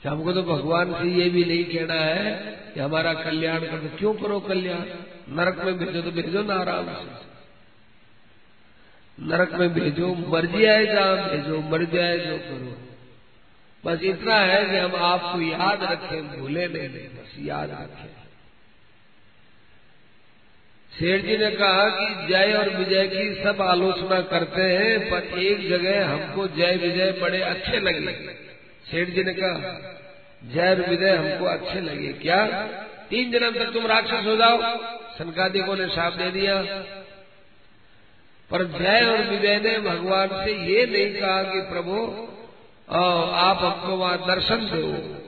हमको 0.06 0.32
तो 0.32 0.42
भगवान 0.42 0.92
से 0.92 1.08
ये 1.08 1.30
भी 1.30 1.44
नहीं 1.44 1.64
कहना 1.64 1.94
है 1.94 2.34
कि 2.74 2.80
हमारा 2.80 3.14
कल्याण 3.14 3.60
कर 3.60 3.78
तो 3.78 3.96
क्यों 3.96 4.14
करो 4.14 4.40
कल्याण? 4.40 4.82
नरक 5.28 5.64
में 5.64 5.78
भेजो 5.78 6.02
तो 6.02 6.10
भेजो 6.10 6.42
ना 6.42 6.54
आराम 6.54 6.86
से। 6.86 7.34
नरक 9.22 9.52
में 9.52 9.74
भेजो, 9.74 10.14
मर 10.14 10.46
जाए 10.46 10.86
जहाँ 10.86 11.16
भेजो, 11.16 11.60
मर 11.60 11.84
जाए 11.84 12.18
जो 12.18 12.38
करो। 12.38 12.76
बस 13.84 14.02
इतना 14.02 14.34
है 14.34 14.64
कि 14.64 14.76
हम 14.76 14.94
आपको 14.96 15.40
याद 15.40 15.82
रखें, 15.82 16.40
भूले 16.40 16.68
नहीं, 16.68 16.88
बस 16.88 17.36
याद 17.38 17.70
रखें। 17.70 18.23
शेठ 20.94 21.22
जी 21.22 21.36
ने 21.36 21.50
कहा 21.50 21.88
कि 21.90 22.26
जय 22.26 22.52
और 22.52 22.68
विजय 22.70 23.06
की 23.06 23.42
सब 23.44 23.62
आलोचना 23.62 24.20
करते 24.20 24.62
हैं, 24.62 25.10
पर 25.10 25.38
एक 25.38 25.68
जगह 25.68 26.06
हमको 26.08 26.46
जय 26.48 26.76
विजय 26.82 27.10
बड़े 27.12 27.40
अच्छे 27.40 27.80
लगे। 27.80 28.12
सेठ 28.90 29.08
जी 29.08 29.24
ने 29.24 29.32
कहा, 29.32 29.56
जय 30.44 30.70
और 30.70 30.88
विजय 30.90 31.10
हमको 31.10 31.44
अच्छे 31.44 31.80
लगे। 31.80 32.12
क्या? 32.12 32.46
तीन 33.10 33.30
जन्म 33.32 33.50
तक 33.54 33.72
तुम 33.72 33.86
राक्षस 33.86 34.26
हो 34.26 34.36
जाओ। 34.36 34.60
सनकादिकों 35.18 35.76
ने 35.76 35.86
साफ़ 35.88 36.14
दे 36.14 36.30
दिया। 36.30 36.62
पर 38.50 38.64
जय 38.64 39.00
और 39.06 39.18
विजय 39.30 39.60
ने 39.60 39.78
भगवान 39.80 40.28
से 40.28 40.52
ये 40.66 40.86
नहीं 40.86 41.20
कहा 41.20 41.42
कि 41.42 41.60
प्रभु 41.60 41.96
आप 42.88 43.58
हमको 43.58 43.96
वहाँ 43.96 44.18
दर्शन 44.26 44.56
दो। 44.72 45.23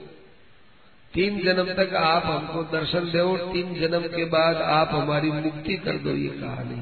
तीन 1.14 1.38
जन्म 1.40 1.72
तक 1.74 1.94
आप 1.94 2.24
हमको 2.24 2.62
दर्शन 2.72 3.10
दो, 3.10 3.36
तीन 3.52 3.74
जन्म 3.74 4.06
के 4.08 4.24
बाद 4.30 4.56
आप 4.56 4.90
हमारी 4.92 5.30
मुक्ति 5.32 5.76
कर 5.76 5.98
दो, 5.98 6.10
ये 6.16 6.28
कहानी 6.40 6.80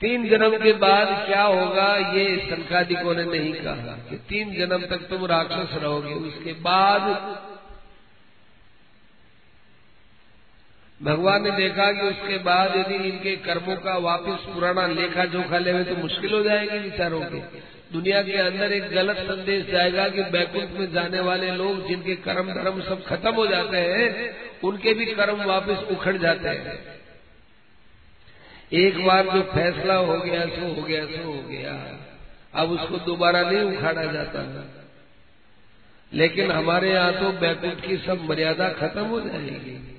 तीन 0.00 0.28
जन्म 0.28 0.56
के 0.58 0.72
बाद 0.78 1.08
क्या 1.26 1.42
होगा, 1.42 1.86
ये 2.12 2.24
संकादिकों 2.40 3.14
ने 3.14 3.24
नहीं 3.26 3.52
कहा 3.54 3.94
कि 4.10 4.16
तीन 4.28 4.52
जन्म 4.54 4.84
तक 4.86 5.08
तुम 5.08 5.24
राक्षस 5.26 5.74
रहोगे, 5.74 6.14
उसके 6.28 6.52
बाद 6.60 7.02
भगवान 11.02 11.42
ने 11.42 11.50
देखा 11.50 11.92
कि 11.92 12.00
उसके 12.00 12.38
बाद 12.38 12.76
यदि 12.76 12.94
इनके 12.94 13.36
कर्मों 13.36 13.76
का 13.76 13.96
वापस 13.96 14.54
पुराना 14.54 14.86
लेखा 14.86 15.24
जोखा 15.24 15.58
ले 15.58 15.84
तो 15.84 15.96
मुश्किल 15.96 16.32
हो 16.32 16.42
जाएगी 16.42 16.78
विचारों 16.78 17.20
के। 17.20 17.38
दुनिया 17.92 18.22
के 18.22 18.32
अंदर 18.32 18.72
एक 18.72 18.88
गलत 18.88 19.16
संदेश 19.16 19.66
जाएगा 19.66 20.08
कि 20.08 20.22
बैकुंठ 20.22 20.70
में 20.70 20.92
जाने 20.92 21.20
वाले 21.20 21.50
लोग 21.50 21.88
जिनके 21.88 22.14
कर्म 22.16 22.52
धर्म 22.52 22.80
सब 22.80 23.04
खत्म 23.04 23.34
हो 23.34 23.46
जाते 23.46 23.76
हैं, 23.76 24.36
उनके 24.64 24.94
भी 24.94 25.06
कर्म 25.06 25.44
वापस 25.44 25.84
उखड़ 25.90 26.16
जाते 26.16 26.48
हैं। 26.48 26.78
एक 28.72 29.06
बार 29.06 29.24
जो 29.24 29.42
फैसला 29.42 29.94
हो 29.94 30.18
गया, 30.18 30.46
सो 30.46 30.74
हो 30.74 30.82
गया, 30.82 31.06
सो 31.06 31.32
हो 31.32 31.48
गया। 31.48 31.98
अब 32.54 32.70
उसको 32.70 32.96
दोबारा 32.98 33.50
नहीं 33.50 33.76
उखाड़ा 33.76 34.04
जाता। 34.04 34.70
लेकिन 36.12 36.50
हमारे 36.50 36.92
यहाँ 36.92 37.12
तो 37.12 37.32
बैकुंठ 37.32 37.86
की 37.86 37.96
सब 37.96 38.26
मर्यादा 38.30 38.68
खत्म 38.68 39.00
हो 39.00 39.20
जाएगी। 39.20 39.97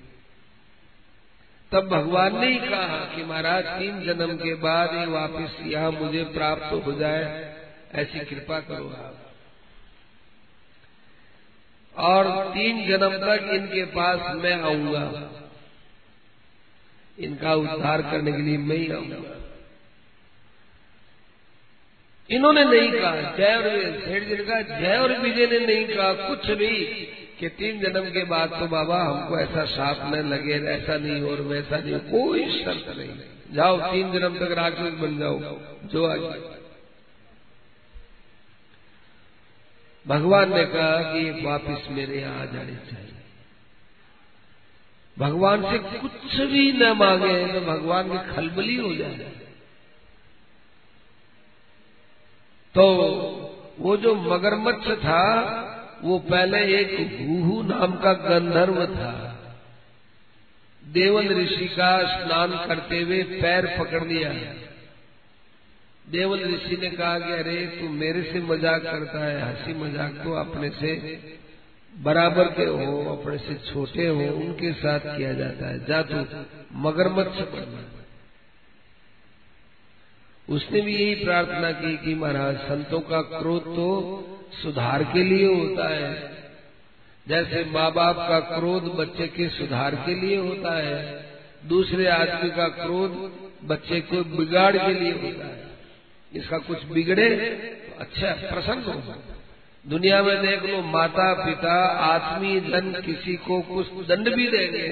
तब 1.72 1.88
भगवान 1.88 2.40
ने 2.40 2.48
ही 2.48 2.60
कहा 2.60 3.16
कि 3.16 3.24
महाराज, 3.24 3.66
तीन 3.66 4.02
जन्म 4.02 4.36
के 4.36 4.54
बाद 4.54 4.90
ही 4.94 5.06
वापिस 5.06 5.68
यहाँ 5.68 5.92
मुझे 5.92 6.24
प्राप्त 6.24 6.86
हो 6.86 6.92
जाए, 6.92 7.56
ऐसी 7.96 8.20
कृपा 8.20 8.60
करो 8.60 8.90
आप। 8.90 9.26
और 11.98 12.50
तीन 12.54 12.88
जन्म 12.88 13.10
तक 13.10 13.50
इनके 13.54 13.86
पास 13.86 14.36
मैं 14.36 14.62
आऊँगा। 14.62 15.32
इनका 17.20 17.54
उद्धार 17.54 18.02
करने 18.02 18.32
के 18.32 18.38
लिए 18.38 18.58
मैं 18.58 18.76
ही 18.76 18.92
आऊँगा। 18.92 19.36
इन्होंने 22.30 22.64
नहीं 22.64 22.92
कहा, 22.92 23.16
जय 23.16 23.56
और 23.56 24.00
सेठ 24.00 24.24
जी 24.24 24.36
ने 24.36 24.44
कहा, 24.44 24.62
जय 24.62 24.98
और 24.98 25.20
विजय 25.20 25.48
ने 25.48 25.60
नहीं 25.66 25.98
कहा, 25.98 26.14
कुछ 26.14 26.52
भी। 26.52 26.76
कि 27.40 27.50
तीन 27.50 27.80
जन्म 27.80 28.10
के 28.10 28.24
बाद 28.24 28.50
तो 28.50 28.68
बाबा 28.68 29.04
हमको 29.04 29.40
ऐसा 29.40 29.66
साफ़ 29.66 30.16
न 30.16 30.16
लगे, 30.16 30.54
ऐसा 30.54 30.98
नहीं 30.98 31.22
और 31.22 31.42
वैसा 31.42 31.78
नहीं, 31.78 32.00
कोई 32.00 32.64
शर्त 32.64 32.98
नहीं। 32.98 33.10
जाओ, 33.56 33.78
तीन 33.92 34.12
जन्म 34.12 34.38
तक 34.38 34.52
राक्षस 34.52 34.94
बन 35.00 35.20
जाओ, 35.20 35.40
जो 35.88 36.06
आज। 36.06 36.20
भगवान 40.08 40.54
ने 40.58 40.66
कहा 40.66 41.14
कि 41.14 41.46
वापिस 41.46 41.92
मेरे 41.92 42.22
यहाँ 42.22 42.42
आ 42.42 42.46
जाने 42.46 42.76
चाहिए। 42.76 43.12
भगवान 45.20 45.72
से 45.72 45.78
कुछ 46.00 46.36
भी 46.36 46.72
न 46.72 46.92
मांगे 46.92 47.54
तो 47.54 47.62
भगवान 47.62 48.10
की 48.10 48.36
खलबली 48.36 48.76
हो 48.76 48.96
जाए। 48.96 49.32
तो 52.76 52.86
वो 53.80 53.98
जो 53.98 54.16
मगरमच्छ 54.16 54.88
था 54.88 55.66
वो 56.04 56.20
पहले 56.20 56.80
एक 56.80 57.20
हुहू 57.22 57.62
नाम 57.64 57.92
का 57.94 58.14
गंधर्व 58.14 58.86
था। 58.86 59.36
देवल 60.84 61.28
ऋषि 61.28 61.68
का 61.68 61.92
स्नान 62.04 62.68
करते 62.68 63.02
हुए 63.02 63.24
पैर 63.24 63.66
पकड़ 63.80 64.04
लिया। 64.04 64.34
देवल 66.10 66.40
ऋषि 66.56 66.78
ने 66.78 66.90
कहा 66.90 67.20
कि 67.20 67.32
अरे, 67.32 67.66
तू 67.66 67.90
मेरे 67.90 68.24
से 68.24 68.40
मज़ाक 68.40 68.82
करता 68.82 69.26
है, 69.26 69.42
हँसी 69.42 69.74
मज़ाक 69.74 70.12
तो 70.24 70.34
अपने 70.34 70.70
से 70.70 70.94
बराबर 71.94 72.44
के 72.44 72.66
हो, 72.66 73.16
अपने 73.16 73.38
से 73.38 73.56
छोटे 73.72 74.08
हो, 74.08 74.28
उनके 74.28 74.74
साथ 74.74 75.00
किया 75.00 75.34
जाता 75.34 75.68
है। 75.68 75.86
जा 75.86 76.02
तू, 76.02 76.16
मगरमच्छ 76.74 77.38
बनना 77.42 77.99
उसने 80.50 80.82
भी 80.82 80.94
यही 80.96 81.16
प्रार्थना 81.16 81.72
की 81.72 81.96
कि 81.98 82.14
महाराज, 82.16 82.56
संतों 82.60 83.00
का 83.02 83.22
क्रोध 83.32 83.64
तो 83.66 83.88
सुधार 84.54 85.04
के 85.04 85.24
लिए 85.24 85.48
होता 85.48 85.88
है। 85.90 86.38
जैसे 87.28 87.64
माँ 87.72 87.92
बाप 87.94 88.18
का 88.30 88.40
क्रोध 88.50 88.84
बच्चे 88.96 89.28
के 89.28 89.48
सुधार 89.50 89.96
के 89.96 90.16
लिए 90.16 90.38
होता 90.38 90.76
है, 90.78 91.00
दूसरे 91.68 92.08
आदमी 92.08 92.50
का 92.50 92.68
क्रोध 92.76 93.12
बच्चे 93.66 94.00
को 94.02 94.24
बिगाड़ 94.38 94.76
के 94.78 94.94
लिए 94.94 95.12
होता 95.14 95.48
है। 95.48 95.68
इसका 96.32 96.58
कुछ 96.60 96.84
बिगड़े 96.86 97.30
तो 97.30 98.00
अच्छा 98.00 98.34
प्रसन्न 98.50 98.84
हो 98.84 99.16
दुनिया 99.86 100.22
में 100.24 100.42
देख 100.42 100.64
लो 100.64 100.82
माता 100.84 101.34
पिता 101.36 101.74
आत्मी 102.06 102.60
जन 102.62 102.92
किसी 103.06 103.36
को 103.44 103.60
कुछ 103.68 104.08
दंड 104.08 104.30
भी 104.36 104.48
देंगे 104.48 104.88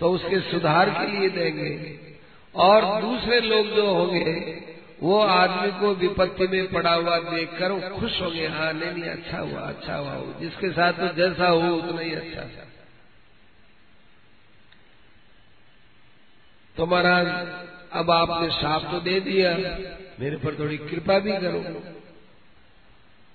तो 0.00 0.10
उसके 0.10 0.40
सुधार 0.40 0.90
के 0.90 1.06
लिए 1.12 1.28
देंगे। 1.30 1.70
और 2.56 2.84
दूसरे 3.00 3.40
लोग 3.40 3.66
जो 3.66 3.86
होंगे, 3.86 4.32
वो 5.02 5.18
आदमी 5.20 5.70
को 5.80 5.94
विपत्ति 5.94 6.46
में 6.46 6.72
पड़ा 6.72 6.92
हुआ 6.94 7.18
देखकर 7.20 7.72
वो 7.72 7.98
खुश 7.98 8.20
होंगे 8.22 8.46
हाँ 8.46 8.72
नहीं 8.72 8.92
नहीं 8.92 9.10
अच्छा 9.10 9.38
हुआ 9.38 9.60
अच्छा 9.60 9.96
हुआ 9.96 10.12
हो 10.12 10.34
जिसके 10.40 10.70
साथ 10.70 10.92
तो 10.92 11.08
जैसा 11.16 11.48
हो, 11.48 11.74
उतना 11.74 12.00
ही 12.00 12.14
अच्छा। 12.14 12.42
तो 16.76 16.86
महाराज, 16.86 17.26
अब 17.92 18.10
आपने 18.10 18.48
साफ़ 18.50 18.90
तो 18.92 19.00
दे 19.00 19.20
दिया, 19.20 19.50
मेरे 20.20 20.36
पर 20.36 20.58
थोड़ी 20.58 20.76
कृपा 20.78 21.18
भी 21.18 21.32
करो। 21.32 21.60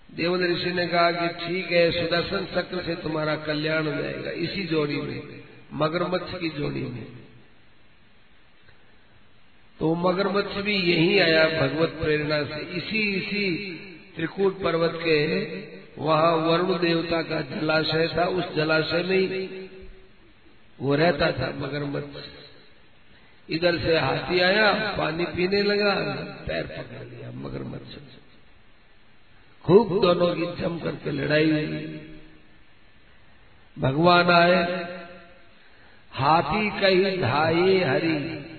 देवल 0.10 0.44
ऋषि 0.46 0.72
ने 0.72 0.88
कहा 0.88 1.12
कि 1.12 1.28
ठीक 1.38 1.72
है, 1.72 1.92
सुदर्शन 1.92 2.46
चक्र 2.56 2.82
से 2.84 2.96
तुम्हारा 2.96 3.36
कल्याण 3.36 3.88
हो 3.88 4.02
जाएगा, 4.02 4.32
इसी 4.42 4.64
जोड़ी 4.64 5.02
में, 5.02 5.44
मगरमच्छ 5.74 6.40
की 6.40 6.50
जोड़ी 6.50 6.82
में। 6.82 7.06
तो 9.82 9.96
मगरमच्छ 9.96 10.58
भी 10.58 10.76
यही 10.76 11.20
आया 11.20 11.62
भगवत 11.62 11.90
प्रेरणा 11.90 12.44
से। 12.44 12.62
इसी 12.62 13.14
इसी 13.14 13.72
त्रिकूट 14.16 14.62
पर्वत 14.62 14.94
के 14.96 15.46
वहाँ 16.02 16.36
वरुण 16.36 16.80
देवता 16.80 17.22
का 17.22 17.42
जलाशय 17.42 18.08
था, 18.18 18.26
उस 18.26 18.56
जलाशय 18.56 19.04
में 19.04 19.18
ही 19.18 19.70
वो 20.82 20.96
रहता 20.96 21.32
था 21.32 21.54
मगरमच्छ। 21.58 22.24
इधर 23.50 23.80
से 23.80 23.98
हाथी 24.00 24.40
आया, 24.40 24.96
पानी 24.98 25.26
पीने 25.26 25.64
लगा, 25.64 25.96
पैर 26.48 26.64
पकड़ 26.64 27.06
लिया 27.06 27.32
मगरमच्छ। 27.32 27.98
खूब 29.66 30.02
दोनों 30.02 30.36
की 30.36 30.62
जम 30.62 30.80
करके 30.80 31.12
लड़ाई 31.12 31.52
हुई। 31.52 32.02
भगवान 33.80 34.30
आए, 34.30 34.64
हाथी 36.12 36.70
कही, 36.70 37.18
धाये 37.18 37.84
हरी। 37.84 38.51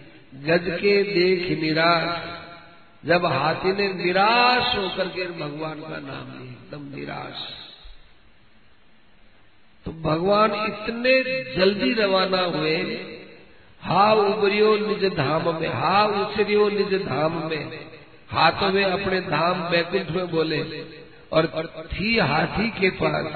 गज 0.43 0.68
के 0.76 1.03
देख 1.05 1.49
निराश। 1.61 2.30
जब 3.05 3.24
हाथी 3.26 3.72
ने 3.72 3.86
निराश 3.95 4.76
होकर 4.76 5.09
के 5.09 5.26
भगवान 5.38 5.80
का 5.80 5.99
नाम 6.01 6.26
लिया, 6.32 6.53
एकदम 6.53 6.84
निराश। 6.97 7.43
तो 9.86 9.93
भगवान 10.03 10.55
इतने 10.57 11.12
जल्दी 11.57 11.93
रवाना 11.95 12.43
हुए 12.51 12.76
हा 13.82 14.12
उबरियो 14.14 14.74
निज 14.78 15.05
धाम 15.14 15.49
में 15.55 15.68
हा 15.70 16.03
उछरियो 16.18 16.68
निज 16.68 16.95
धाम 17.03 17.38
में, 17.51 17.64
हाथों 18.30 18.70
में 18.72 18.84
अपने 18.84 19.20
धाम 19.20 19.62
बैकुंठ 19.70 20.11
में 20.11 20.30
बोले, 20.30 20.61
और 21.32 21.88
थी 21.93 22.18
हाथी 22.20 22.68
के 22.70 22.90
पास। 23.01 23.26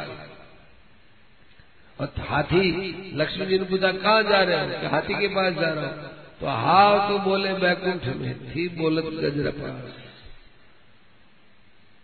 और 1.99 2.13
हाथी, 2.21 2.67
लक्ष्मी 3.15 3.47
जी 3.47 3.59
ने 3.59 3.65
पूछा, 3.65 3.91
कहाँ 3.93 4.23
जा 4.23 4.43
रहे 4.43 4.57
हो? 4.57 4.89
हाथी 4.89 5.15
के 5.15 5.29
पास 5.29 5.53
जा 5.55 5.69
रहा 5.71 5.87
हूँ। 5.87 6.15
तो 6.41 6.47
हाव 6.47 6.99
तो 7.09 7.19
बोले, 7.19 7.53
बैकुंठ 7.55 8.05
में 8.17 8.35
थी 8.47 8.69
बोलत 8.69 9.05
गजरपा 9.05 9.69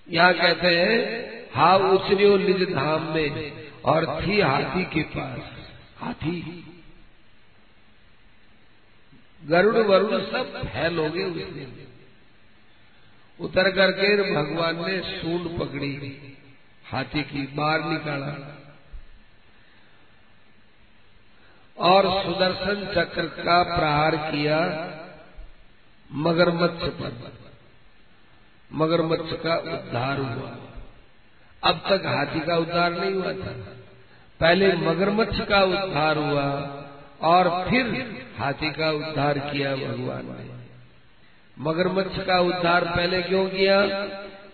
यहाँ 0.06 0.32
कहते 0.34 0.68
हैं 0.68 0.96
हाव 1.54 1.82
उछरियो 1.90 2.36
निज 2.36 2.62
धाम 2.70 3.02
में 3.14 3.52
और 3.84 4.06
थी 4.22 4.40
हाथी 4.40 4.84
के 4.84 5.02
पास। 5.10 5.40
हाथी। 5.98 6.38
गरुड़ 9.42 9.76
वरुण 9.78 10.18
सब 10.22 10.56
फैल 10.64 10.96
गए 11.08 11.24
उस 11.24 11.52
दिन 11.52 11.70
उतर 13.38 13.70
करके 13.70 14.08
भगवान 14.34 14.76
ने 14.86 14.98
सूंड 15.02 15.46
पकड़ी, 15.58 15.92
हाथी 16.84 17.22
की 17.22 17.46
बाहर 17.54 17.84
निकाला। 17.84 18.32
और 21.78 22.22
सुदर्शन 22.22 22.94
चक्र 22.94 23.22
का 23.22 23.76
प्रहार 23.76 24.16
किया 24.16 24.58
मगरमच्छ 26.12 26.84
पर। 26.84 27.32
मगरमच्छ 28.72 29.32
का 29.32 29.56
उद्धार 29.56 30.18
हुआ। 30.18 30.56
अब 31.70 31.80
तक 31.88 32.06
हाथी 32.06 32.40
का 32.40 32.56
उद्धार 32.56 32.92
नहीं 32.92 33.14
हुआ 33.14 33.32
था। 33.32 33.52
पहले 34.40 34.72
मगरमच्छ 34.72 35.40
का 35.40 35.62
उद्धार 35.62 36.16
हुआ 36.16 36.50
और 37.22 37.70
फिर 37.70 38.16
हाथी 38.38 38.72
का 38.72 38.90
उद्धार 38.90 39.38
किया 39.38 39.76
भगवान 39.76 40.26
ने। 40.26 40.52
मगरमच्छ 41.58 42.26
का 42.26 42.40
उद्धार 42.40 42.84
पहले 42.84 43.22
क्यों 43.22 43.48
किया? 43.48 43.86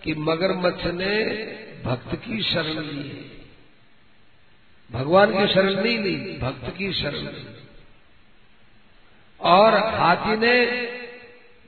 कि 0.03 0.13
मगरमच्छ 0.13 0.85
ने 0.85 1.25
भक्त 1.85 2.15
की 2.15 2.43
शरण 2.43 2.81
ली। 2.81 3.38
भगवान 4.89 5.31
की 5.31 5.53
शरण 5.53 5.73
नहीं 5.75 5.97
ली, 5.99 6.15
भक्त 6.39 6.73
की 6.77 6.91
शरण 6.93 7.25
ली। 7.27 7.45
और 9.39 9.77
हाथी 9.95 10.35
ने 10.37 10.55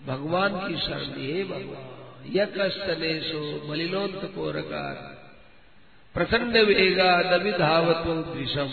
भगवान 0.07 0.55
की 0.57 0.77
शरण 0.77 1.15
ली, 1.15 1.25
हे 1.27 1.43
भगवान 1.45 1.89
यकस्तनेशो 2.35 3.41
मलिलोंत 3.69 4.21
कोरकार 4.35 4.95
प्रचंड 6.15 6.57
वेगा 6.67 7.11
दबी 7.27 7.51
धावत 7.53 8.07
विषम 8.35 8.71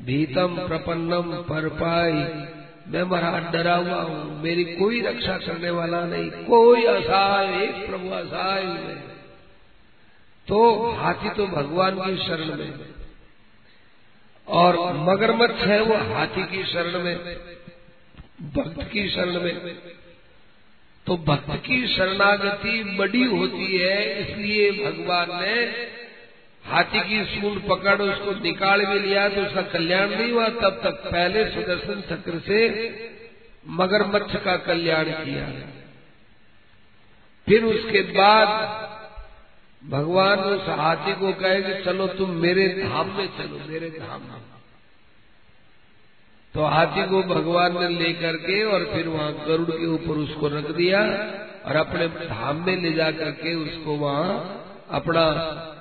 भीतम 0.00 0.56
प्रपन्नम 0.66 1.32
पर 1.42 1.68
पाई 1.74 2.12
मैं 2.86 3.02
मरा 3.04 3.38
डरा 3.52 3.74
हुआ 3.76 4.00
हूँ, 4.00 4.42
मेरी 4.42 4.64
कोई 4.72 5.00
रक्षा 5.00 5.36
करने 5.38 5.70
वाला 5.70 6.04
नहीं, 6.06 6.30
कोई 6.44 6.84
असहाय, 6.86 7.46
एक 7.62 7.86
प्रभु 7.86 8.08
असहाय 8.14 8.64
तो 10.48 10.58
हाथी 10.92 11.30
तो 11.30 11.46
भगवान 11.48 12.00
की 12.00 12.16
शरण 12.18 12.56
में 12.58 12.72
और 14.48 14.76
मगरमच्छ 14.98 15.56
है 15.62 15.80
वो 15.82 15.96
हाथी 16.08 16.42
की 16.46 16.64
शरण 16.64 16.98
में, 17.00 17.16
भक्त 18.54 18.82
की 18.92 19.08
शरण 19.10 19.40
में। 19.40 19.76
तो 21.06 21.16
भक्त 21.24 21.50
की 21.64 21.86
शरणागति 21.88 22.82
बड़ी 22.98 23.24
होती 23.26 23.76
है, 23.78 23.98
इसलिए 24.22 24.70
भगवान 24.74 25.28
ने 25.42 25.60
हाथी 26.64 27.00
की 27.00 27.24
सूंड 27.24 27.60
पकड़, 27.62 28.00
उसको 28.02 28.32
निकाल 28.34 28.84
भी 28.84 28.98
लिया 28.98 29.28
तो 29.28 29.42
उसका 29.42 29.62
कल्याण 29.70 30.10
नहीं 30.10 30.30
हुआ। 30.32 30.48
तब 30.48 30.80
तक 30.84 31.02
पहले 31.04 31.44
सुदर्शन 31.50 32.00
चक्र 32.10 32.38
से 32.46 32.60
मगरमच्छ 33.72 34.36
का 34.36 34.56
कल्याण 34.62 35.10
किया। 35.18 35.46
फिर 37.46 37.64
उसके 37.64 38.02
बाद 38.12 38.92
भगवान 39.90 40.38
उस 40.38 40.68
हाथी 40.68 41.12
को 41.12 41.32
कहे 41.32 41.62
कि 41.62 41.84
चलो 41.84 42.06
तुम 42.06 42.30
मेरे 42.30 42.68
धाम 42.68 43.08
में 43.10 43.26
चलो, 43.26 43.60
मेरे 43.68 43.90
धाम 43.90 44.20
में। 44.20 44.40
तो 46.54 46.64
हाथी 46.64 47.08
को 47.08 47.22
भगवान 47.22 47.82
ने 47.82 47.88
लेकर 47.88 48.36
के 48.36 48.64
और 48.64 48.84
फिर 48.94 49.08
वहाँ 49.08 49.32
गरुड़ 49.32 49.70
के 49.70 49.86
ऊपर 49.86 50.18
उसको 50.18 50.48
रख 50.48 50.70
दिया 50.70 51.00
और 51.64 51.76
अपने 51.76 52.08
धाम 52.08 52.66
में 52.66 52.76
ले 52.76 52.92
जा 52.92 53.10
करके 53.10 53.54
उसको 53.54 53.96
वहाँ 53.96 54.60
अपना 54.90 55.30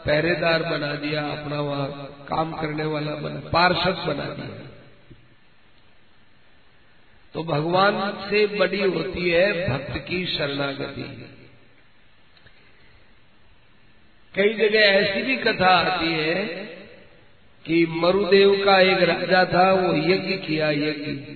पहरेदार 0.06 0.64
बना 0.64 0.96
दिया, 0.96 1.24
अपना 1.28 1.62
वहाँ 1.62 1.88
काम 2.30 2.52
करने 2.52 2.86
वाला 2.86 3.16
बना, 3.16 3.50
पार्षद 3.50 4.04
बना 4.08 4.26
दिया। 4.26 4.70
तो 7.34 7.44
भगवान 7.44 8.12
से 8.30 8.48
बड़ी 8.48 8.82
होती 8.82 9.30
है 9.30 9.70
भक्त 9.70 9.98
की 9.98 10.26
शरणागति। 10.26 11.30
कई 14.36 14.54
जगह 14.54 14.80
ऐसी 14.80 15.22
भी 15.22 15.36
कथा 15.36 15.68
आती 15.68 16.14
है 16.14 16.46
कि 17.66 17.86
मरुदेव 17.90 18.66
का 18.66 18.80
एक 18.80 19.04
राजा 19.04 19.46
था, 19.54 19.74
वो 19.74 19.96
यज्ञ 19.96 20.36
किया, 20.36 20.72
यज्ञ। 20.72 21.34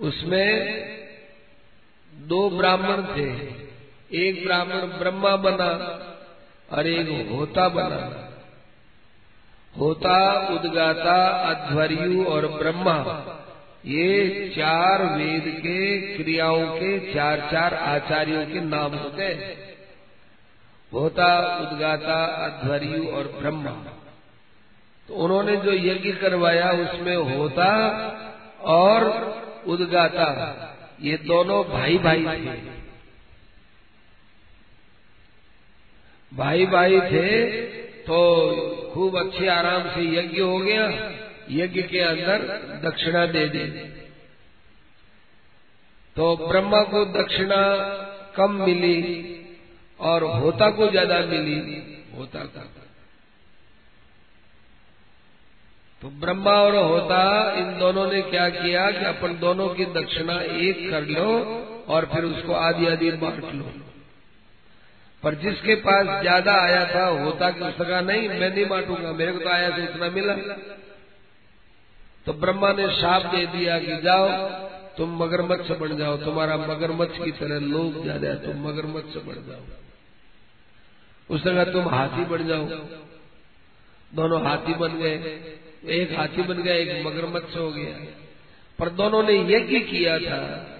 उसमें 0.00 0.78
दो 2.14 2.50
ब्राह्मण 2.50 3.02
थे। 3.02 3.30
एक 4.22 4.44
ब्राह्मण 4.44 4.74
ब्रह्मा 4.74 5.36
बना 5.36 6.04
और 6.72 6.86
एक 6.86 7.30
होता 7.30 7.68
बना। 7.68 8.24
होता, 9.78 10.48
उदगाता, 10.48 11.26
अध्वर्यु 11.26 12.24
और 12.24 12.46
ब्रह्मा, 12.46 12.98
ये 13.86 14.28
चार 14.56 15.02
वेद 15.02 15.54
के 15.58 16.00
क्रियाओं 16.16 16.66
के 16.66 17.14
चार 17.14 17.48
चार 17.52 17.74
आचार्यों 17.74 18.46
के 18.46 18.60
नाम 18.60 18.94
होते 18.94 19.22
हैं। 19.22 19.67
होता 20.92 21.58
उदगाता, 21.58 22.24
अध्वर्यु 22.24 23.08
और 23.08 23.24
ब्रह्मा। 23.24 23.70
तो 25.08 25.14
उन्होंने 25.14 25.56
जो 25.56 25.72
यज्ञ 25.72 26.12
करवाया, 26.12 26.70
उसमें 26.70 27.16
होता 27.16 27.70
और 28.60 29.08
उदगाता, 29.66 30.28
ये 31.00 31.16
दोनों 31.16 31.64
भाई 31.64 31.98
भाई 31.98 32.24
थे। 32.24 32.78
भाई 36.34 36.66
भाई 36.66 37.00
थे 37.00 37.46
तो 38.02 38.46
खूब 38.94 39.18
अच्छे 39.18 39.48
आराम 39.48 39.82
से 39.82 40.18
यज्ञ 40.18 40.40
हो 40.40 40.58
गया। 40.58 40.86
यज्ञ 41.50 41.82
के 41.82 41.98
अंदर 41.98 42.38
दक्षिणा 42.84 43.26
दे 43.26 43.48
दी। 43.48 43.64
तो 46.16 46.48
ब्रह्मा 46.48 46.82
को 46.82 47.04
दक्षिणा 47.04 47.78
कम 48.36 48.52
मिली। 48.52 49.34
और 50.00 50.22
होता 50.22 50.70
को 50.70 50.88
ज़्यादा 50.88 51.18
मिली, 51.18 51.56
होता 52.18 52.38
का। 52.38 52.60
तो 56.02 56.08
ब्रह्मा 56.08 56.52
और 56.52 56.76
होता, 56.76 57.52
इन 57.52 57.78
दोनों 57.78 58.12
ने 58.12 58.22
क्या 58.22 58.48
किया 58.48 58.90
कि 58.90 59.04
अपन 59.04 59.38
दोनों 59.38 59.68
की 59.68 59.84
दक्षिणा 59.84 60.40
एक 60.40 60.90
कर 60.90 61.06
लो 61.06 61.28
और 61.88 62.04
फिर 62.04 62.24
उसको 62.24 62.52
आधी 62.52 62.86
आधी 62.86 63.10
बांट 63.10 63.54
लो। 63.54 63.72
पर 65.22 65.34
जिसके 65.34 65.74
पास 65.74 66.20
ज़्यादा 66.22 66.52
आया 66.52 66.84
था, 66.94 67.04
होता 67.24 67.50
कि 67.50 67.64
उसका 67.64 68.00
नहीं, 68.00 68.28
मैं 68.28 68.54
नहीं 68.54 68.66
बांटूँगा, 68.66 69.12
मेरे 69.12 69.32
को 69.32 69.38
तो 69.38 69.48
आया 69.48 69.70
तो 69.70 69.82
उतना 69.82 70.10
मिला। 70.10 70.34
तो 72.26 72.32
ब्रह्मा 72.32 72.72
ने 72.72 72.88
शाप 72.88 73.22
दे 73.34 73.46
दिया 73.46 73.78
कि 73.78 73.96
जाओ, 74.02 74.28
तुम 74.96 75.22
मगरमच्छ 75.22 75.70
बन 75.70 75.96
जाओ, 75.96 76.16
तुम्हारा 76.16 76.56
मगरमच्छ 76.56 77.12
की 77.24 77.30
तरह 77.30 77.58
लोग 77.58 78.02
ज़्यादा 78.02 78.34
तुम 78.34 78.68
मगरमच्छ 78.68 79.16
बन 79.16 79.44
जाओ। 79.48 79.87
उस 81.30 81.44
कहा 81.44 81.64
तुम 81.64 81.88
हाथी 81.88 82.24
बन 82.24 82.46
जाओ। 82.46 82.64
दोनों 84.14 84.48
हाथी 84.48 84.74
बन 84.74 84.88
गए। 84.88 85.40
एक 85.86 86.18
हाथी 86.18 86.42
बन 86.42 86.62
गया, 86.62 86.74
एक 86.74 87.06
मगरमच्छ 87.06 87.56
हो 87.56 87.72
गया। 87.72 88.06
पर 88.78 88.88
दोनों 88.88 89.22
ने 89.22 89.54
यज्ञ 89.54 89.78
किया 89.78 90.18
था। 90.18 90.74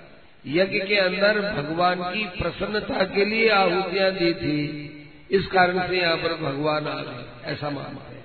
यज्ञ 0.46 0.78
के 0.78 0.96
अंदर 0.96 1.62
भगवान 1.62 1.96
की 2.02 2.24
प्रसन्नता 2.24 3.04
के 3.04 3.24
लिए 3.24 3.48
आहुतियाँ 3.48 4.10
दी 4.10 4.34
थी। 4.34 4.94
इस 5.30 5.46
कारण 5.46 5.88
से 5.88 6.00
यहाँ 6.00 6.16
पर 6.16 6.34
भगवान 6.34 6.86
आ 6.86 7.02
गए 7.02 7.24
ऐसा 7.44 7.70
मानते 7.70 8.14
हैं। 8.14 8.18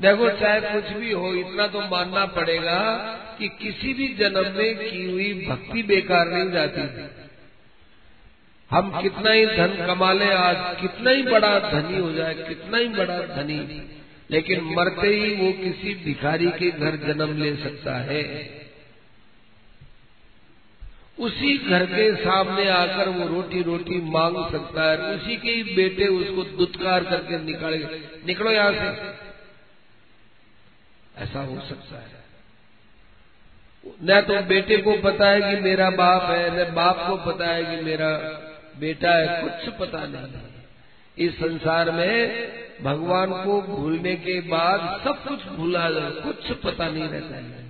देखो, 0.00 0.30
चाहे 0.30 0.60
कुछ 0.60 0.92
भी 0.92 1.12
हो, 1.12 1.34
इतना 1.34 1.66
तो 1.66 1.80
मानना 1.80 2.26
पड़ेगा 2.26 2.96
कि 3.38 3.48
किसी 3.48 3.94
भी 3.94 4.14
जन्म 4.14 4.58
में 4.58 4.90
की 4.90 5.10
हुई 5.10 5.46
भक्ति 5.46 5.82
बेकार 5.82 6.28
नहीं 6.28 6.50
जाती 6.50 6.82
थी। 6.82 7.23
हम 8.74 9.02
कितना 9.02 9.30
ही 9.30 9.46
धन 9.46 9.86
कमा 9.86 10.12
ले, 10.12 10.32
आज 10.32 10.80
कितना 10.80 11.10
ही 11.10 11.22
बड़ा 11.22 11.58
धनी 11.58 11.98
हो 11.98 12.12
जाए, 12.12 12.34
कितना 12.34 12.78
ही 12.78 12.88
बड़ा 12.88 13.18
धनी। 13.18 13.90
लेकिन 14.30 14.60
मरते 14.64 15.08
ही 15.08 15.34
वो 15.36 15.52
किसी 15.52 15.94
भिखारी 15.94 16.46
के 16.46 16.70
घर 16.70 16.96
जन्म 16.96 17.42
ले 17.42 17.56
सकता 17.56 17.94
है। 17.94 18.50
उसी 21.18 21.58
घर 21.58 21.86
के 21.86 22.16
सामने 22.16 22.68
आकर 22.68 23.08
वो 23.08 23.28
रोटी 23.28 23.62
रोटी 23.62 24.00
मांग 24.00 24.52
सकता 24.52 24.90
है 24.90 24.98
उसी 24.98 25.36
के 25.36 25.50
ही 25.50 25.62
बेटे 25.62 26.06
उसको 26.06 26.44
दुत्कार 26.44 27.04
करके 27.04 27.38
निकाले, 27.38 27.78
निकलो 28.26 28.50
यहाँ 28.50 28.72
से। 28.72 29.24
ऐसा 31.22 31.40
हो 31.40 31.60
सकता 31.60 31.96
है। 31.96 32.24
न 34.04 34.20
तो 34.20 34.40
बेटे 34.40 34.76
को 34.76 34.92
पता 34.92 35.30
है 35.30 35.40
कि 35.40 35.62
मेरा 35.62 35.90
बाप 35.90 36.22
है, 36.30 36.70
न 36.70 36.74
बाप 36.74 37.06
को 37.08 37.32
पता 37.32 37.46
है 37.46 37.64
कि 37.64 37.82
मेरा 37.82 38.40
बेटा 38.80 39.10
है, 39.10 39.42
कुछ 39.42 39.74
पता 39.74 40.06
नहीं। 40.06 40.42
इस 41.18 41.34
संसार 41.34 41.90
में 41.90 42.12
भगवान 42.82 43.30
को 43.44 43.62
भूलने 43.62 44.16
के 44.16 44.40
बाद 44.40 45.00
सब 45.04 45.24
कुछ 45.28 45.44
भूला 45.44 45.90
जाए 45.90 46.10
कुछ 46.10 46.52
पता 46.52 46.88
नहीं 46.88 47.08
रहता 47.08 47.36
है। 47.36 47.64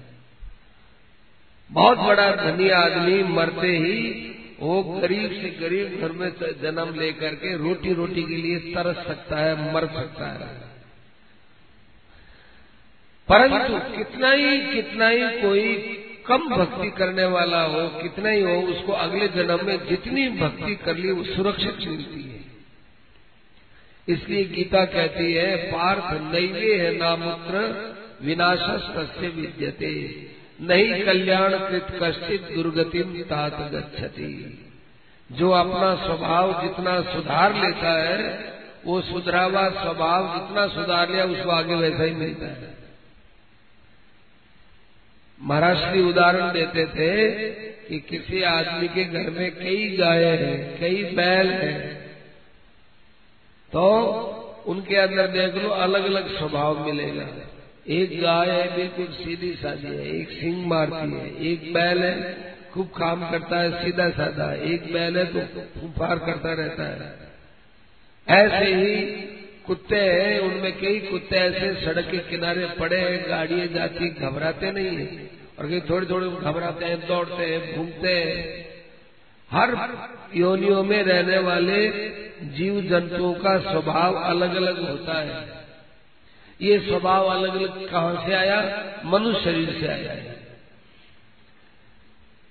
बहुत 1.70 1.98
बड़ा 1.98 2.30
धनी 2.36 2.68
आदमी 2.68 3.22
मरते 3.22 3.76
ही 3.76 4.30
वो 4.60 4.82
गरीब 4.82 5.32
से 5.32 5.50
गरीब 5.50 6.00
घर 6.00 6.12
में 6.12 6.32
जन्म 6.62 7.00
लेकर 7.00 7.34
के 7.34 7.56
रोटी 7.56 7.94
रोटी 7.94 8.22
के 8.22 8.36
लिए 8.36 8.58
तरस 8.58 9.06
सकता 9.06 9.36
है, 9.36 9.74
मर 9.74 9.86
सकता 9.86 10.26
है। 10.26 10.38
परंतु 13.28 13.96
कितना 13.96 14.30
ही 14.30 14.74
कितना 14.74 15.08
ही 15.08 15.42
कोई 15.42 16.00
कम 16.26 16.48
भक्ति 16.48 16.90
करने 16.90 17.24
वाला 17.24 17.62
हो, 17.62 17.88
कितना 17.88 18.28
ही 18.28 18.42
हो, 18.42 18.54
उसको 18.54 18.92
अगले 18.92 19.28
जन्म 19.28 19.66
में 19.66 19.88
जितनी 19.88 20.28
भक्ति 20.28 20.76
कर 20.76 20.96
ली, 20.96 21.10
वो 21.10 21.24
सुरक्षित 21.24 21.78
मिलती 21.88 22.22
है। 22.22 22.44
इसलिए 24.08 24.44
गीता 24.44 24.84
कहती 24.84 25.32
है, 25.32 25.56
पार्थ 25.56 26.20
नैवे 26.20 26.74
है 26.74 26.96
नामुत्र 26.96 27.84
विनाशस 28.22 28.94
तस्य 28.96 29.28
विद्यते। 29.28 30.26
नहीं 30.60 31.04
कल्याण 31.04 31.50
कृत 31.50 31.86
कश्चित 32.02 32.42
दुर्गतिम 32.54 33.22
तात 33.22 33.72
गच्छति। 33.72 34.60
जो 35.32 35.50
अपना 35.50 35.94
स्वभाव 35.94 36.62
जितना 36.62 37.00
सुधार 37.00 37.54
लेता 37.54 37.92
है, 37.92 38.54
वो 38.84 39.00
सुधरावा 39.00 39.68
स्वभाव 39.68 40.38
जितना 40.38 40.66
सुधार 40.66 41.10
लिया, 41.10 41.24
उसको 41.24 41.50
आगे 41.50 41.74
वैसा 41.74 42.02
ही 42.02 42.10
मिलता 42.10 42.46
है। 42.46 42.73
महाराष्ट्र 45.42 45.98
उदाहरण 45.98 46.52
देते 46.52 46.86
थे 46.86 47.38
कि 47.88 47.98
किसी 48.00 48.42
आदमी 48.42 48.88
के 48.88 49.04
घर 49.04 49.30
में 49.30 49.50
कई 49.54 49.96
गाय 49.96 50.24
हैं, 50.24 50.80
कई 50.80 51.02
बैल 51.04 51.50
हैं। 51.50 51.94
तो 53.72 53.86
उनके 54.66 54.96
अंदर 54.96 55.26
देख 55.26 55.62
लो 55.62 55.68
अलग 55.68 56.04
अलग 56.04 56.38
स्वभाव 56.38 56.86
मिलेगा। 56.86 57.26
एक 57.88 58.20
गाय 58.20 58.50
है, 58.50 58.76
बिल्कुल 58.76 59.06
सीधी 59.06 59.52
सादी 59.54 59.86
है, 59.86 60.16
एक 60.16 60.30
सिंग 60.30 60.66
मारती 60.66 61.12
है, 61.12 61.44
एक 61.44 61.72
बैल 61.74 61.98
है, 61.98 62.36
खूब 62.72 62.86
काम 62.86 63.30
करता 63.30 63.60
है, 63.60 63.84
सीधा 63.84 64.10
साधा, 64.10 64.52
एक 64.54 64.92
बैल 64.92 65.18
है 65.18 65.24
तो 65.24 65.60
फूफार 65.80 66.18
करता 66.18 66.52
रहता 66.52 66.82
है। 66.82 67.12
ऐसे 68.28 68.74
ही 68.74 68.94
कुत्ते 69.66 69.96
हैं, 69.96 70.40
उनमें 70.40 70.78
कई 70.78 71.00
कुत्ते 71.00 71.36
ऐसे 71.36 71.84
सड़क 71.84 72.10
के 72.10 72.18
किनारे 72.18 72.66
पड़े 72.66 72.98
हैं, 72.98 73.30
गाड़ियाँ 73.30 73.66
जाती 73.66 74.08
घबराते 74.08 74.70
नहीं 74.70 74.96
है। 74.96 75.30
और 75.58 75.68
कहीं 75.68 75.80
थोड़े 75.80 76.06
थोड़े 76.06 76.28
घबराते 76.28 76.84
हैं, 76.84 77.06
दौड़ते 77.06 77.46
हैं, 77.46 77.76
घूमते 77.76 78.14
हैं। 78.14 78.64
हर 79.50 79.76
योनियों 80.34 80.82
में 80.84 81.02
रहने 81.02 81.38
वाले 81.38 81.88
जीव 82.42 82.80
जंतुओं 82.80 83.34
का 83.34 83.58
स्वभाव 83.58 84.14
अलग 84.14 84.54
अलग 84.54 84.90
होता 84.90 85.18
है। 85.20 85.64
ये 86.60 86.78
स्वभाव 86.78 87.26
अलग 87.26 87.54
अलग 87.54 87.90
कहाँ 87.90 88.26
से 88.26 88.32
आया? 88.32 88.58
मनुष्य 89.04 89.44
शरीर 89.44 89.76
से 89.80 89.86
आया 89.88 90.12
है। 90.12 90.36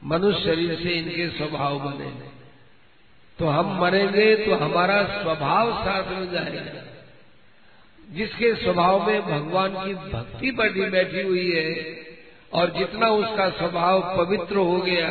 मनुष्य 0.04 0.44
शरीर 0.44 0.76
से 0.76 0.90
इनके 0.90 1.28
स्वभाव 1.38 1.80
बने 1.80 2.10
तो 3.40 3.48
हम 3.48 3.82
मरेंगे 3.82 4.36
तो 4.36 4.56
हमारा 4.56 5.04
स्वभाव 5.04 5.72
साथ 5.86 6.12
में 6.12 6.32
जाएगा। 6.32 6.93
जिसके 8.12 8.56
स्वभाव 8.56 9.08
में 9.08 9.22
भगवान 9.22 9.70
की 9.70 9.94
भक्ति 9.94 10.52
बढ़ी 10.52 10.82
बैठी 10.82 11.22
हुई 11.22 11.52
है 11.52 11.98
और 12.54 12.74
जितना 12.78 13.08
उसका 13.08 13.50
स्वभाव 13.50 14.18
पवित्र 14.18 14.56
हो 14.56 14.78
गया, 14.78 15.10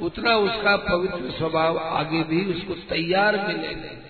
उतना 0.00 0.36
उसका 0.36 0.76
पवित्र 0.76 1.30
स्वभाव 1.30 1.78
आगे 1.78 2.22
भी 2.22 2.44
उसको 2.44 2.74
तैयार 2.74 3.46
मिलेगा 3.48 4.00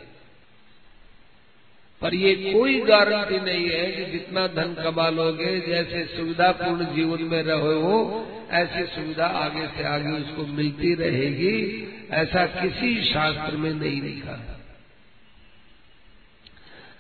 पर 2.02 2.14
ये 2.14 2.52
कोई 2.52 2.80
गारंटी 2.80 3.40
नहीं 3.40 3.68
है 3.68 3.92
कि 3.92 4.12
जितना 4.12 4.46
धन 4.46 4.76
कमा 4.84 5.09
लोगे, 5.09 5.61
जैसे 5.61 6.16
सुविधापूर्ण 6.16 6.94
जीवन 6.94 7.22
में 7.22 7.42
रहो 7.42 7.80
हो, 7.80 8.26
ऐसी 8.50 8.86
सुविधा 8.86 9.26
आगे 9.26 9.66
से 9.66 9.84
आगे 9.84 10.12
उसको 10.12 10.46
मिलती 10.46 10.94
रहेगी। 10.94 11.88
ऐसा 12.11 12.46
किसी 12.46 13.05
शास्त्र 13.05 13.57
में 13.57 13.74
नहीं 13.74 14.02
लिखा। 14.02 14.53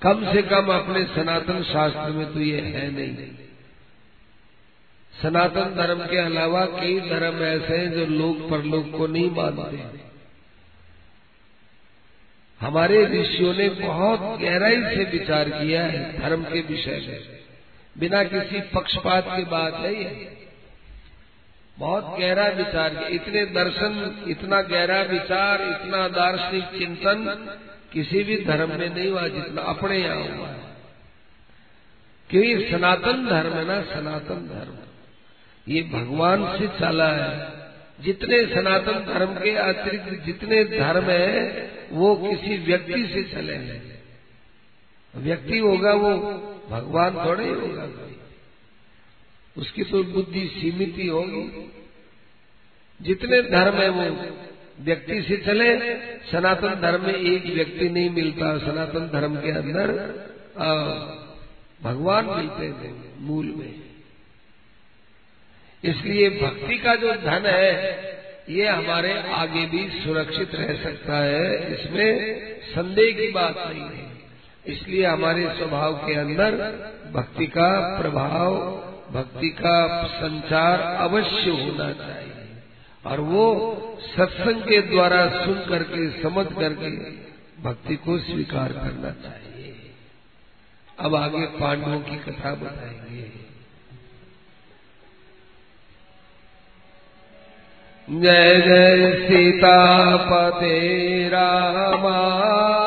कम 0.04 0.32
से 0.32 0.42
कम 0.42 0.66
अपने 0.72 1.04
सनातन 1.04 1.62
शास्त्र 1.62 2.10
में 2.10 2.32
तो 2.32 2.40
ये 2.40 2.60
है 2.60 2.90
नहीं। 2.90 3.16
सनातन 5.22 5.74
धर्म 5.74 6.06
के 6.06 6.18
अलावा 6.18 6.64
कई 6.66 7.00
धर्म 7.00 7.44
ऐसे 7.44 7.76
हैं 7.76 7.92
जो 7.92 8.06
लोग 8.06 8.50
परलोक 8.50 8.90
को 8.90 9.06
नहीं 9.06 9.30
मानते। 9.30 10.04
हमारे 12.60 13.04
ऋषियों 13.04 13.54
ने 13.54 13.68
बहुत 13.68 14.40
गहराई 14.40 14.82
से 14.82 15.04
विचार 15.04 15.48
किया 15.48 15.84
है 15.84 16.20
धर्म 16.20 16.44
के 16.44 16.60
विषय 16.60 17.06
में। 17.08 17.20
बिना 17.98 18.24
किसी 18.24 18.60
पक्षपात 18.60 19.24
की 19.36 19.44
बात 19.44 19.74
है 19.74 19.94
ये। 19.94 20.36
बहुत 21.78 22.16
गहरा 22.20 22.46
विचार, 22.48 23.06
इतने 23.10 23.46
दर्शन, 23.46 24.24
इतना 24.28 24.62
गहरा 24.62 25.02
विचार, 25.02 25.62
इतना 25.62 26.08
दार्शनिक 26.08 26.64
चिंतन 26.78 27.50
किसी 27.94 28.22
भी 28.22 28.44
धर्म 28.44 28.78
में 28.78 28.94
नहीं 28.94 29.10
हुआ, 29.10 29.28
जितना 29.28 29.62
अपने 29.62 29.98
यहाँ 29.98 30.24
हुआ 30.24 30.52
क्योंकि 32.30 32.68
सनातन 32.70 33.26
धर्म 33.26 33.52
है 33.52 33.64
ना, 33.64 33.82
सनातन 33.82 34.34
धर्म। 34.34 34.78
ये 35.72 35.82
भगवान 35.82 36.58
से 36.58 36.68
चला 36.68 37.08
है। 37.08 37.64
जितने 38.00 38.54
सनातन 38.54 39.12
धर्म 39.12 39.34
के 39.34 39.56
अतिरिक्त 39.56 40.24
जितने 40.24 40.64
धर्म 40.64 41.04
है, 41.04 41.70
वो 41.92 42.16
किसी 42.16 42.56
व्यक्ति 42.56 43.06
से 43.06 43.22
चले 43.22 43.54
हैं। 43.54 44.02
व्यक्ति 45.16 45.58
होगा 45.58 45.92
वो, 45.92 46.10
भगवान 46.70 47.26
थोड़े 47.26 47.44
ही 47.44 47.50
होगा। 47.50 48.10
उसकी 49.56 49.84
तो 49.84 50.04
बुद्धि 50.04 50.48
सीमित 50.48 50.94
ही 50.96 51.06
होगी। 51.06 51.72
जितने 53.02 53.42
धर्म 53.42 53.74
है 53.74 53.88
वो 53.88 54.36
व्यक्ति 54.80 55.20
से 55.22 55.36
चले, 55.36 55.68
सनातन 56.30 56.80
धर्म 56.80 57.06
में 57.06 57.14
एक 57.14 57.44
व्यक्ति 57.54 57.88
नहीं 57.88 58.10
मिलता, 58.10 58.58
सनातन 58.58 59.08
धर्म 59.12 59.36
के 59.36 59.50
अंदर 59.50 59.92
भगवान 61.82 62.26
मिलते 62.26 62.68
थे 62.72 62.92
मूल 63.20 63.46
में। 63.56 63.74
इसलिए 65.84 66.28
भक्ति 66.30 66.76
का 66.76 66.94
जो 66.94 67.12
धन 67.12 67.46
है, 67.46 67.70
ये 68.50 68.66
हमारे 68.68 69.12
आगे 69.32 69.66
भी 69.66 69.88
सुरक्षित 70.04 70.54
रह 70.54 70.82
सकता 70.82 71.16
है, 71.16 71.72
इसमें 71.74 72.40
संदेह 72.64 73.10
की 73.12 73.28
बात 73.28 73.54
नहीं 73.58 73.82
है। 73.82 74.12
इसलिए 74.66 75.06
हमारे 75.06 75.48
स्वभाव 75.58 75.94
के 75.96 76.14
अंदर 76.14 76.56
भक्ति 77.14 77.46
का 77.46 77.98
प्रभाव, 77.98 78.54
भक्ति 79.12 79.48
का 79.48 80.06
संचार 80.06 80.80
अवश्य 80.80 81.50
होना 81.50 81.92
चाहिए। 81.92 82.23
और 83.06 83.20
वो 83.20 83.44
सत्संग 84.00 84.62
के 84.62 84.82
द्वारा 84.82 85.44
सुन 85.44 85.54
करके, 85.54 86.22
समझ 86.22 86.46
करके 86.46 86.90
भक्ति 87.62 87.96
को 87.96 88.18
स्वीकार 88.18 88.72
करना 88.72 89.10
चाहिए। 89.10 89.94
अब 90.98 91.14
आगे 91.14 91.46
पांडवों 91.46 92.00
की 92.00 92.16
कथा 92.16 92.54
बताएँगे। 92.54 93.44
जय 98.10 98.60
जय 98.60 99.28
सीता 99.28 100.16
पते 100.16 101.28
रामा। 101.28 102.83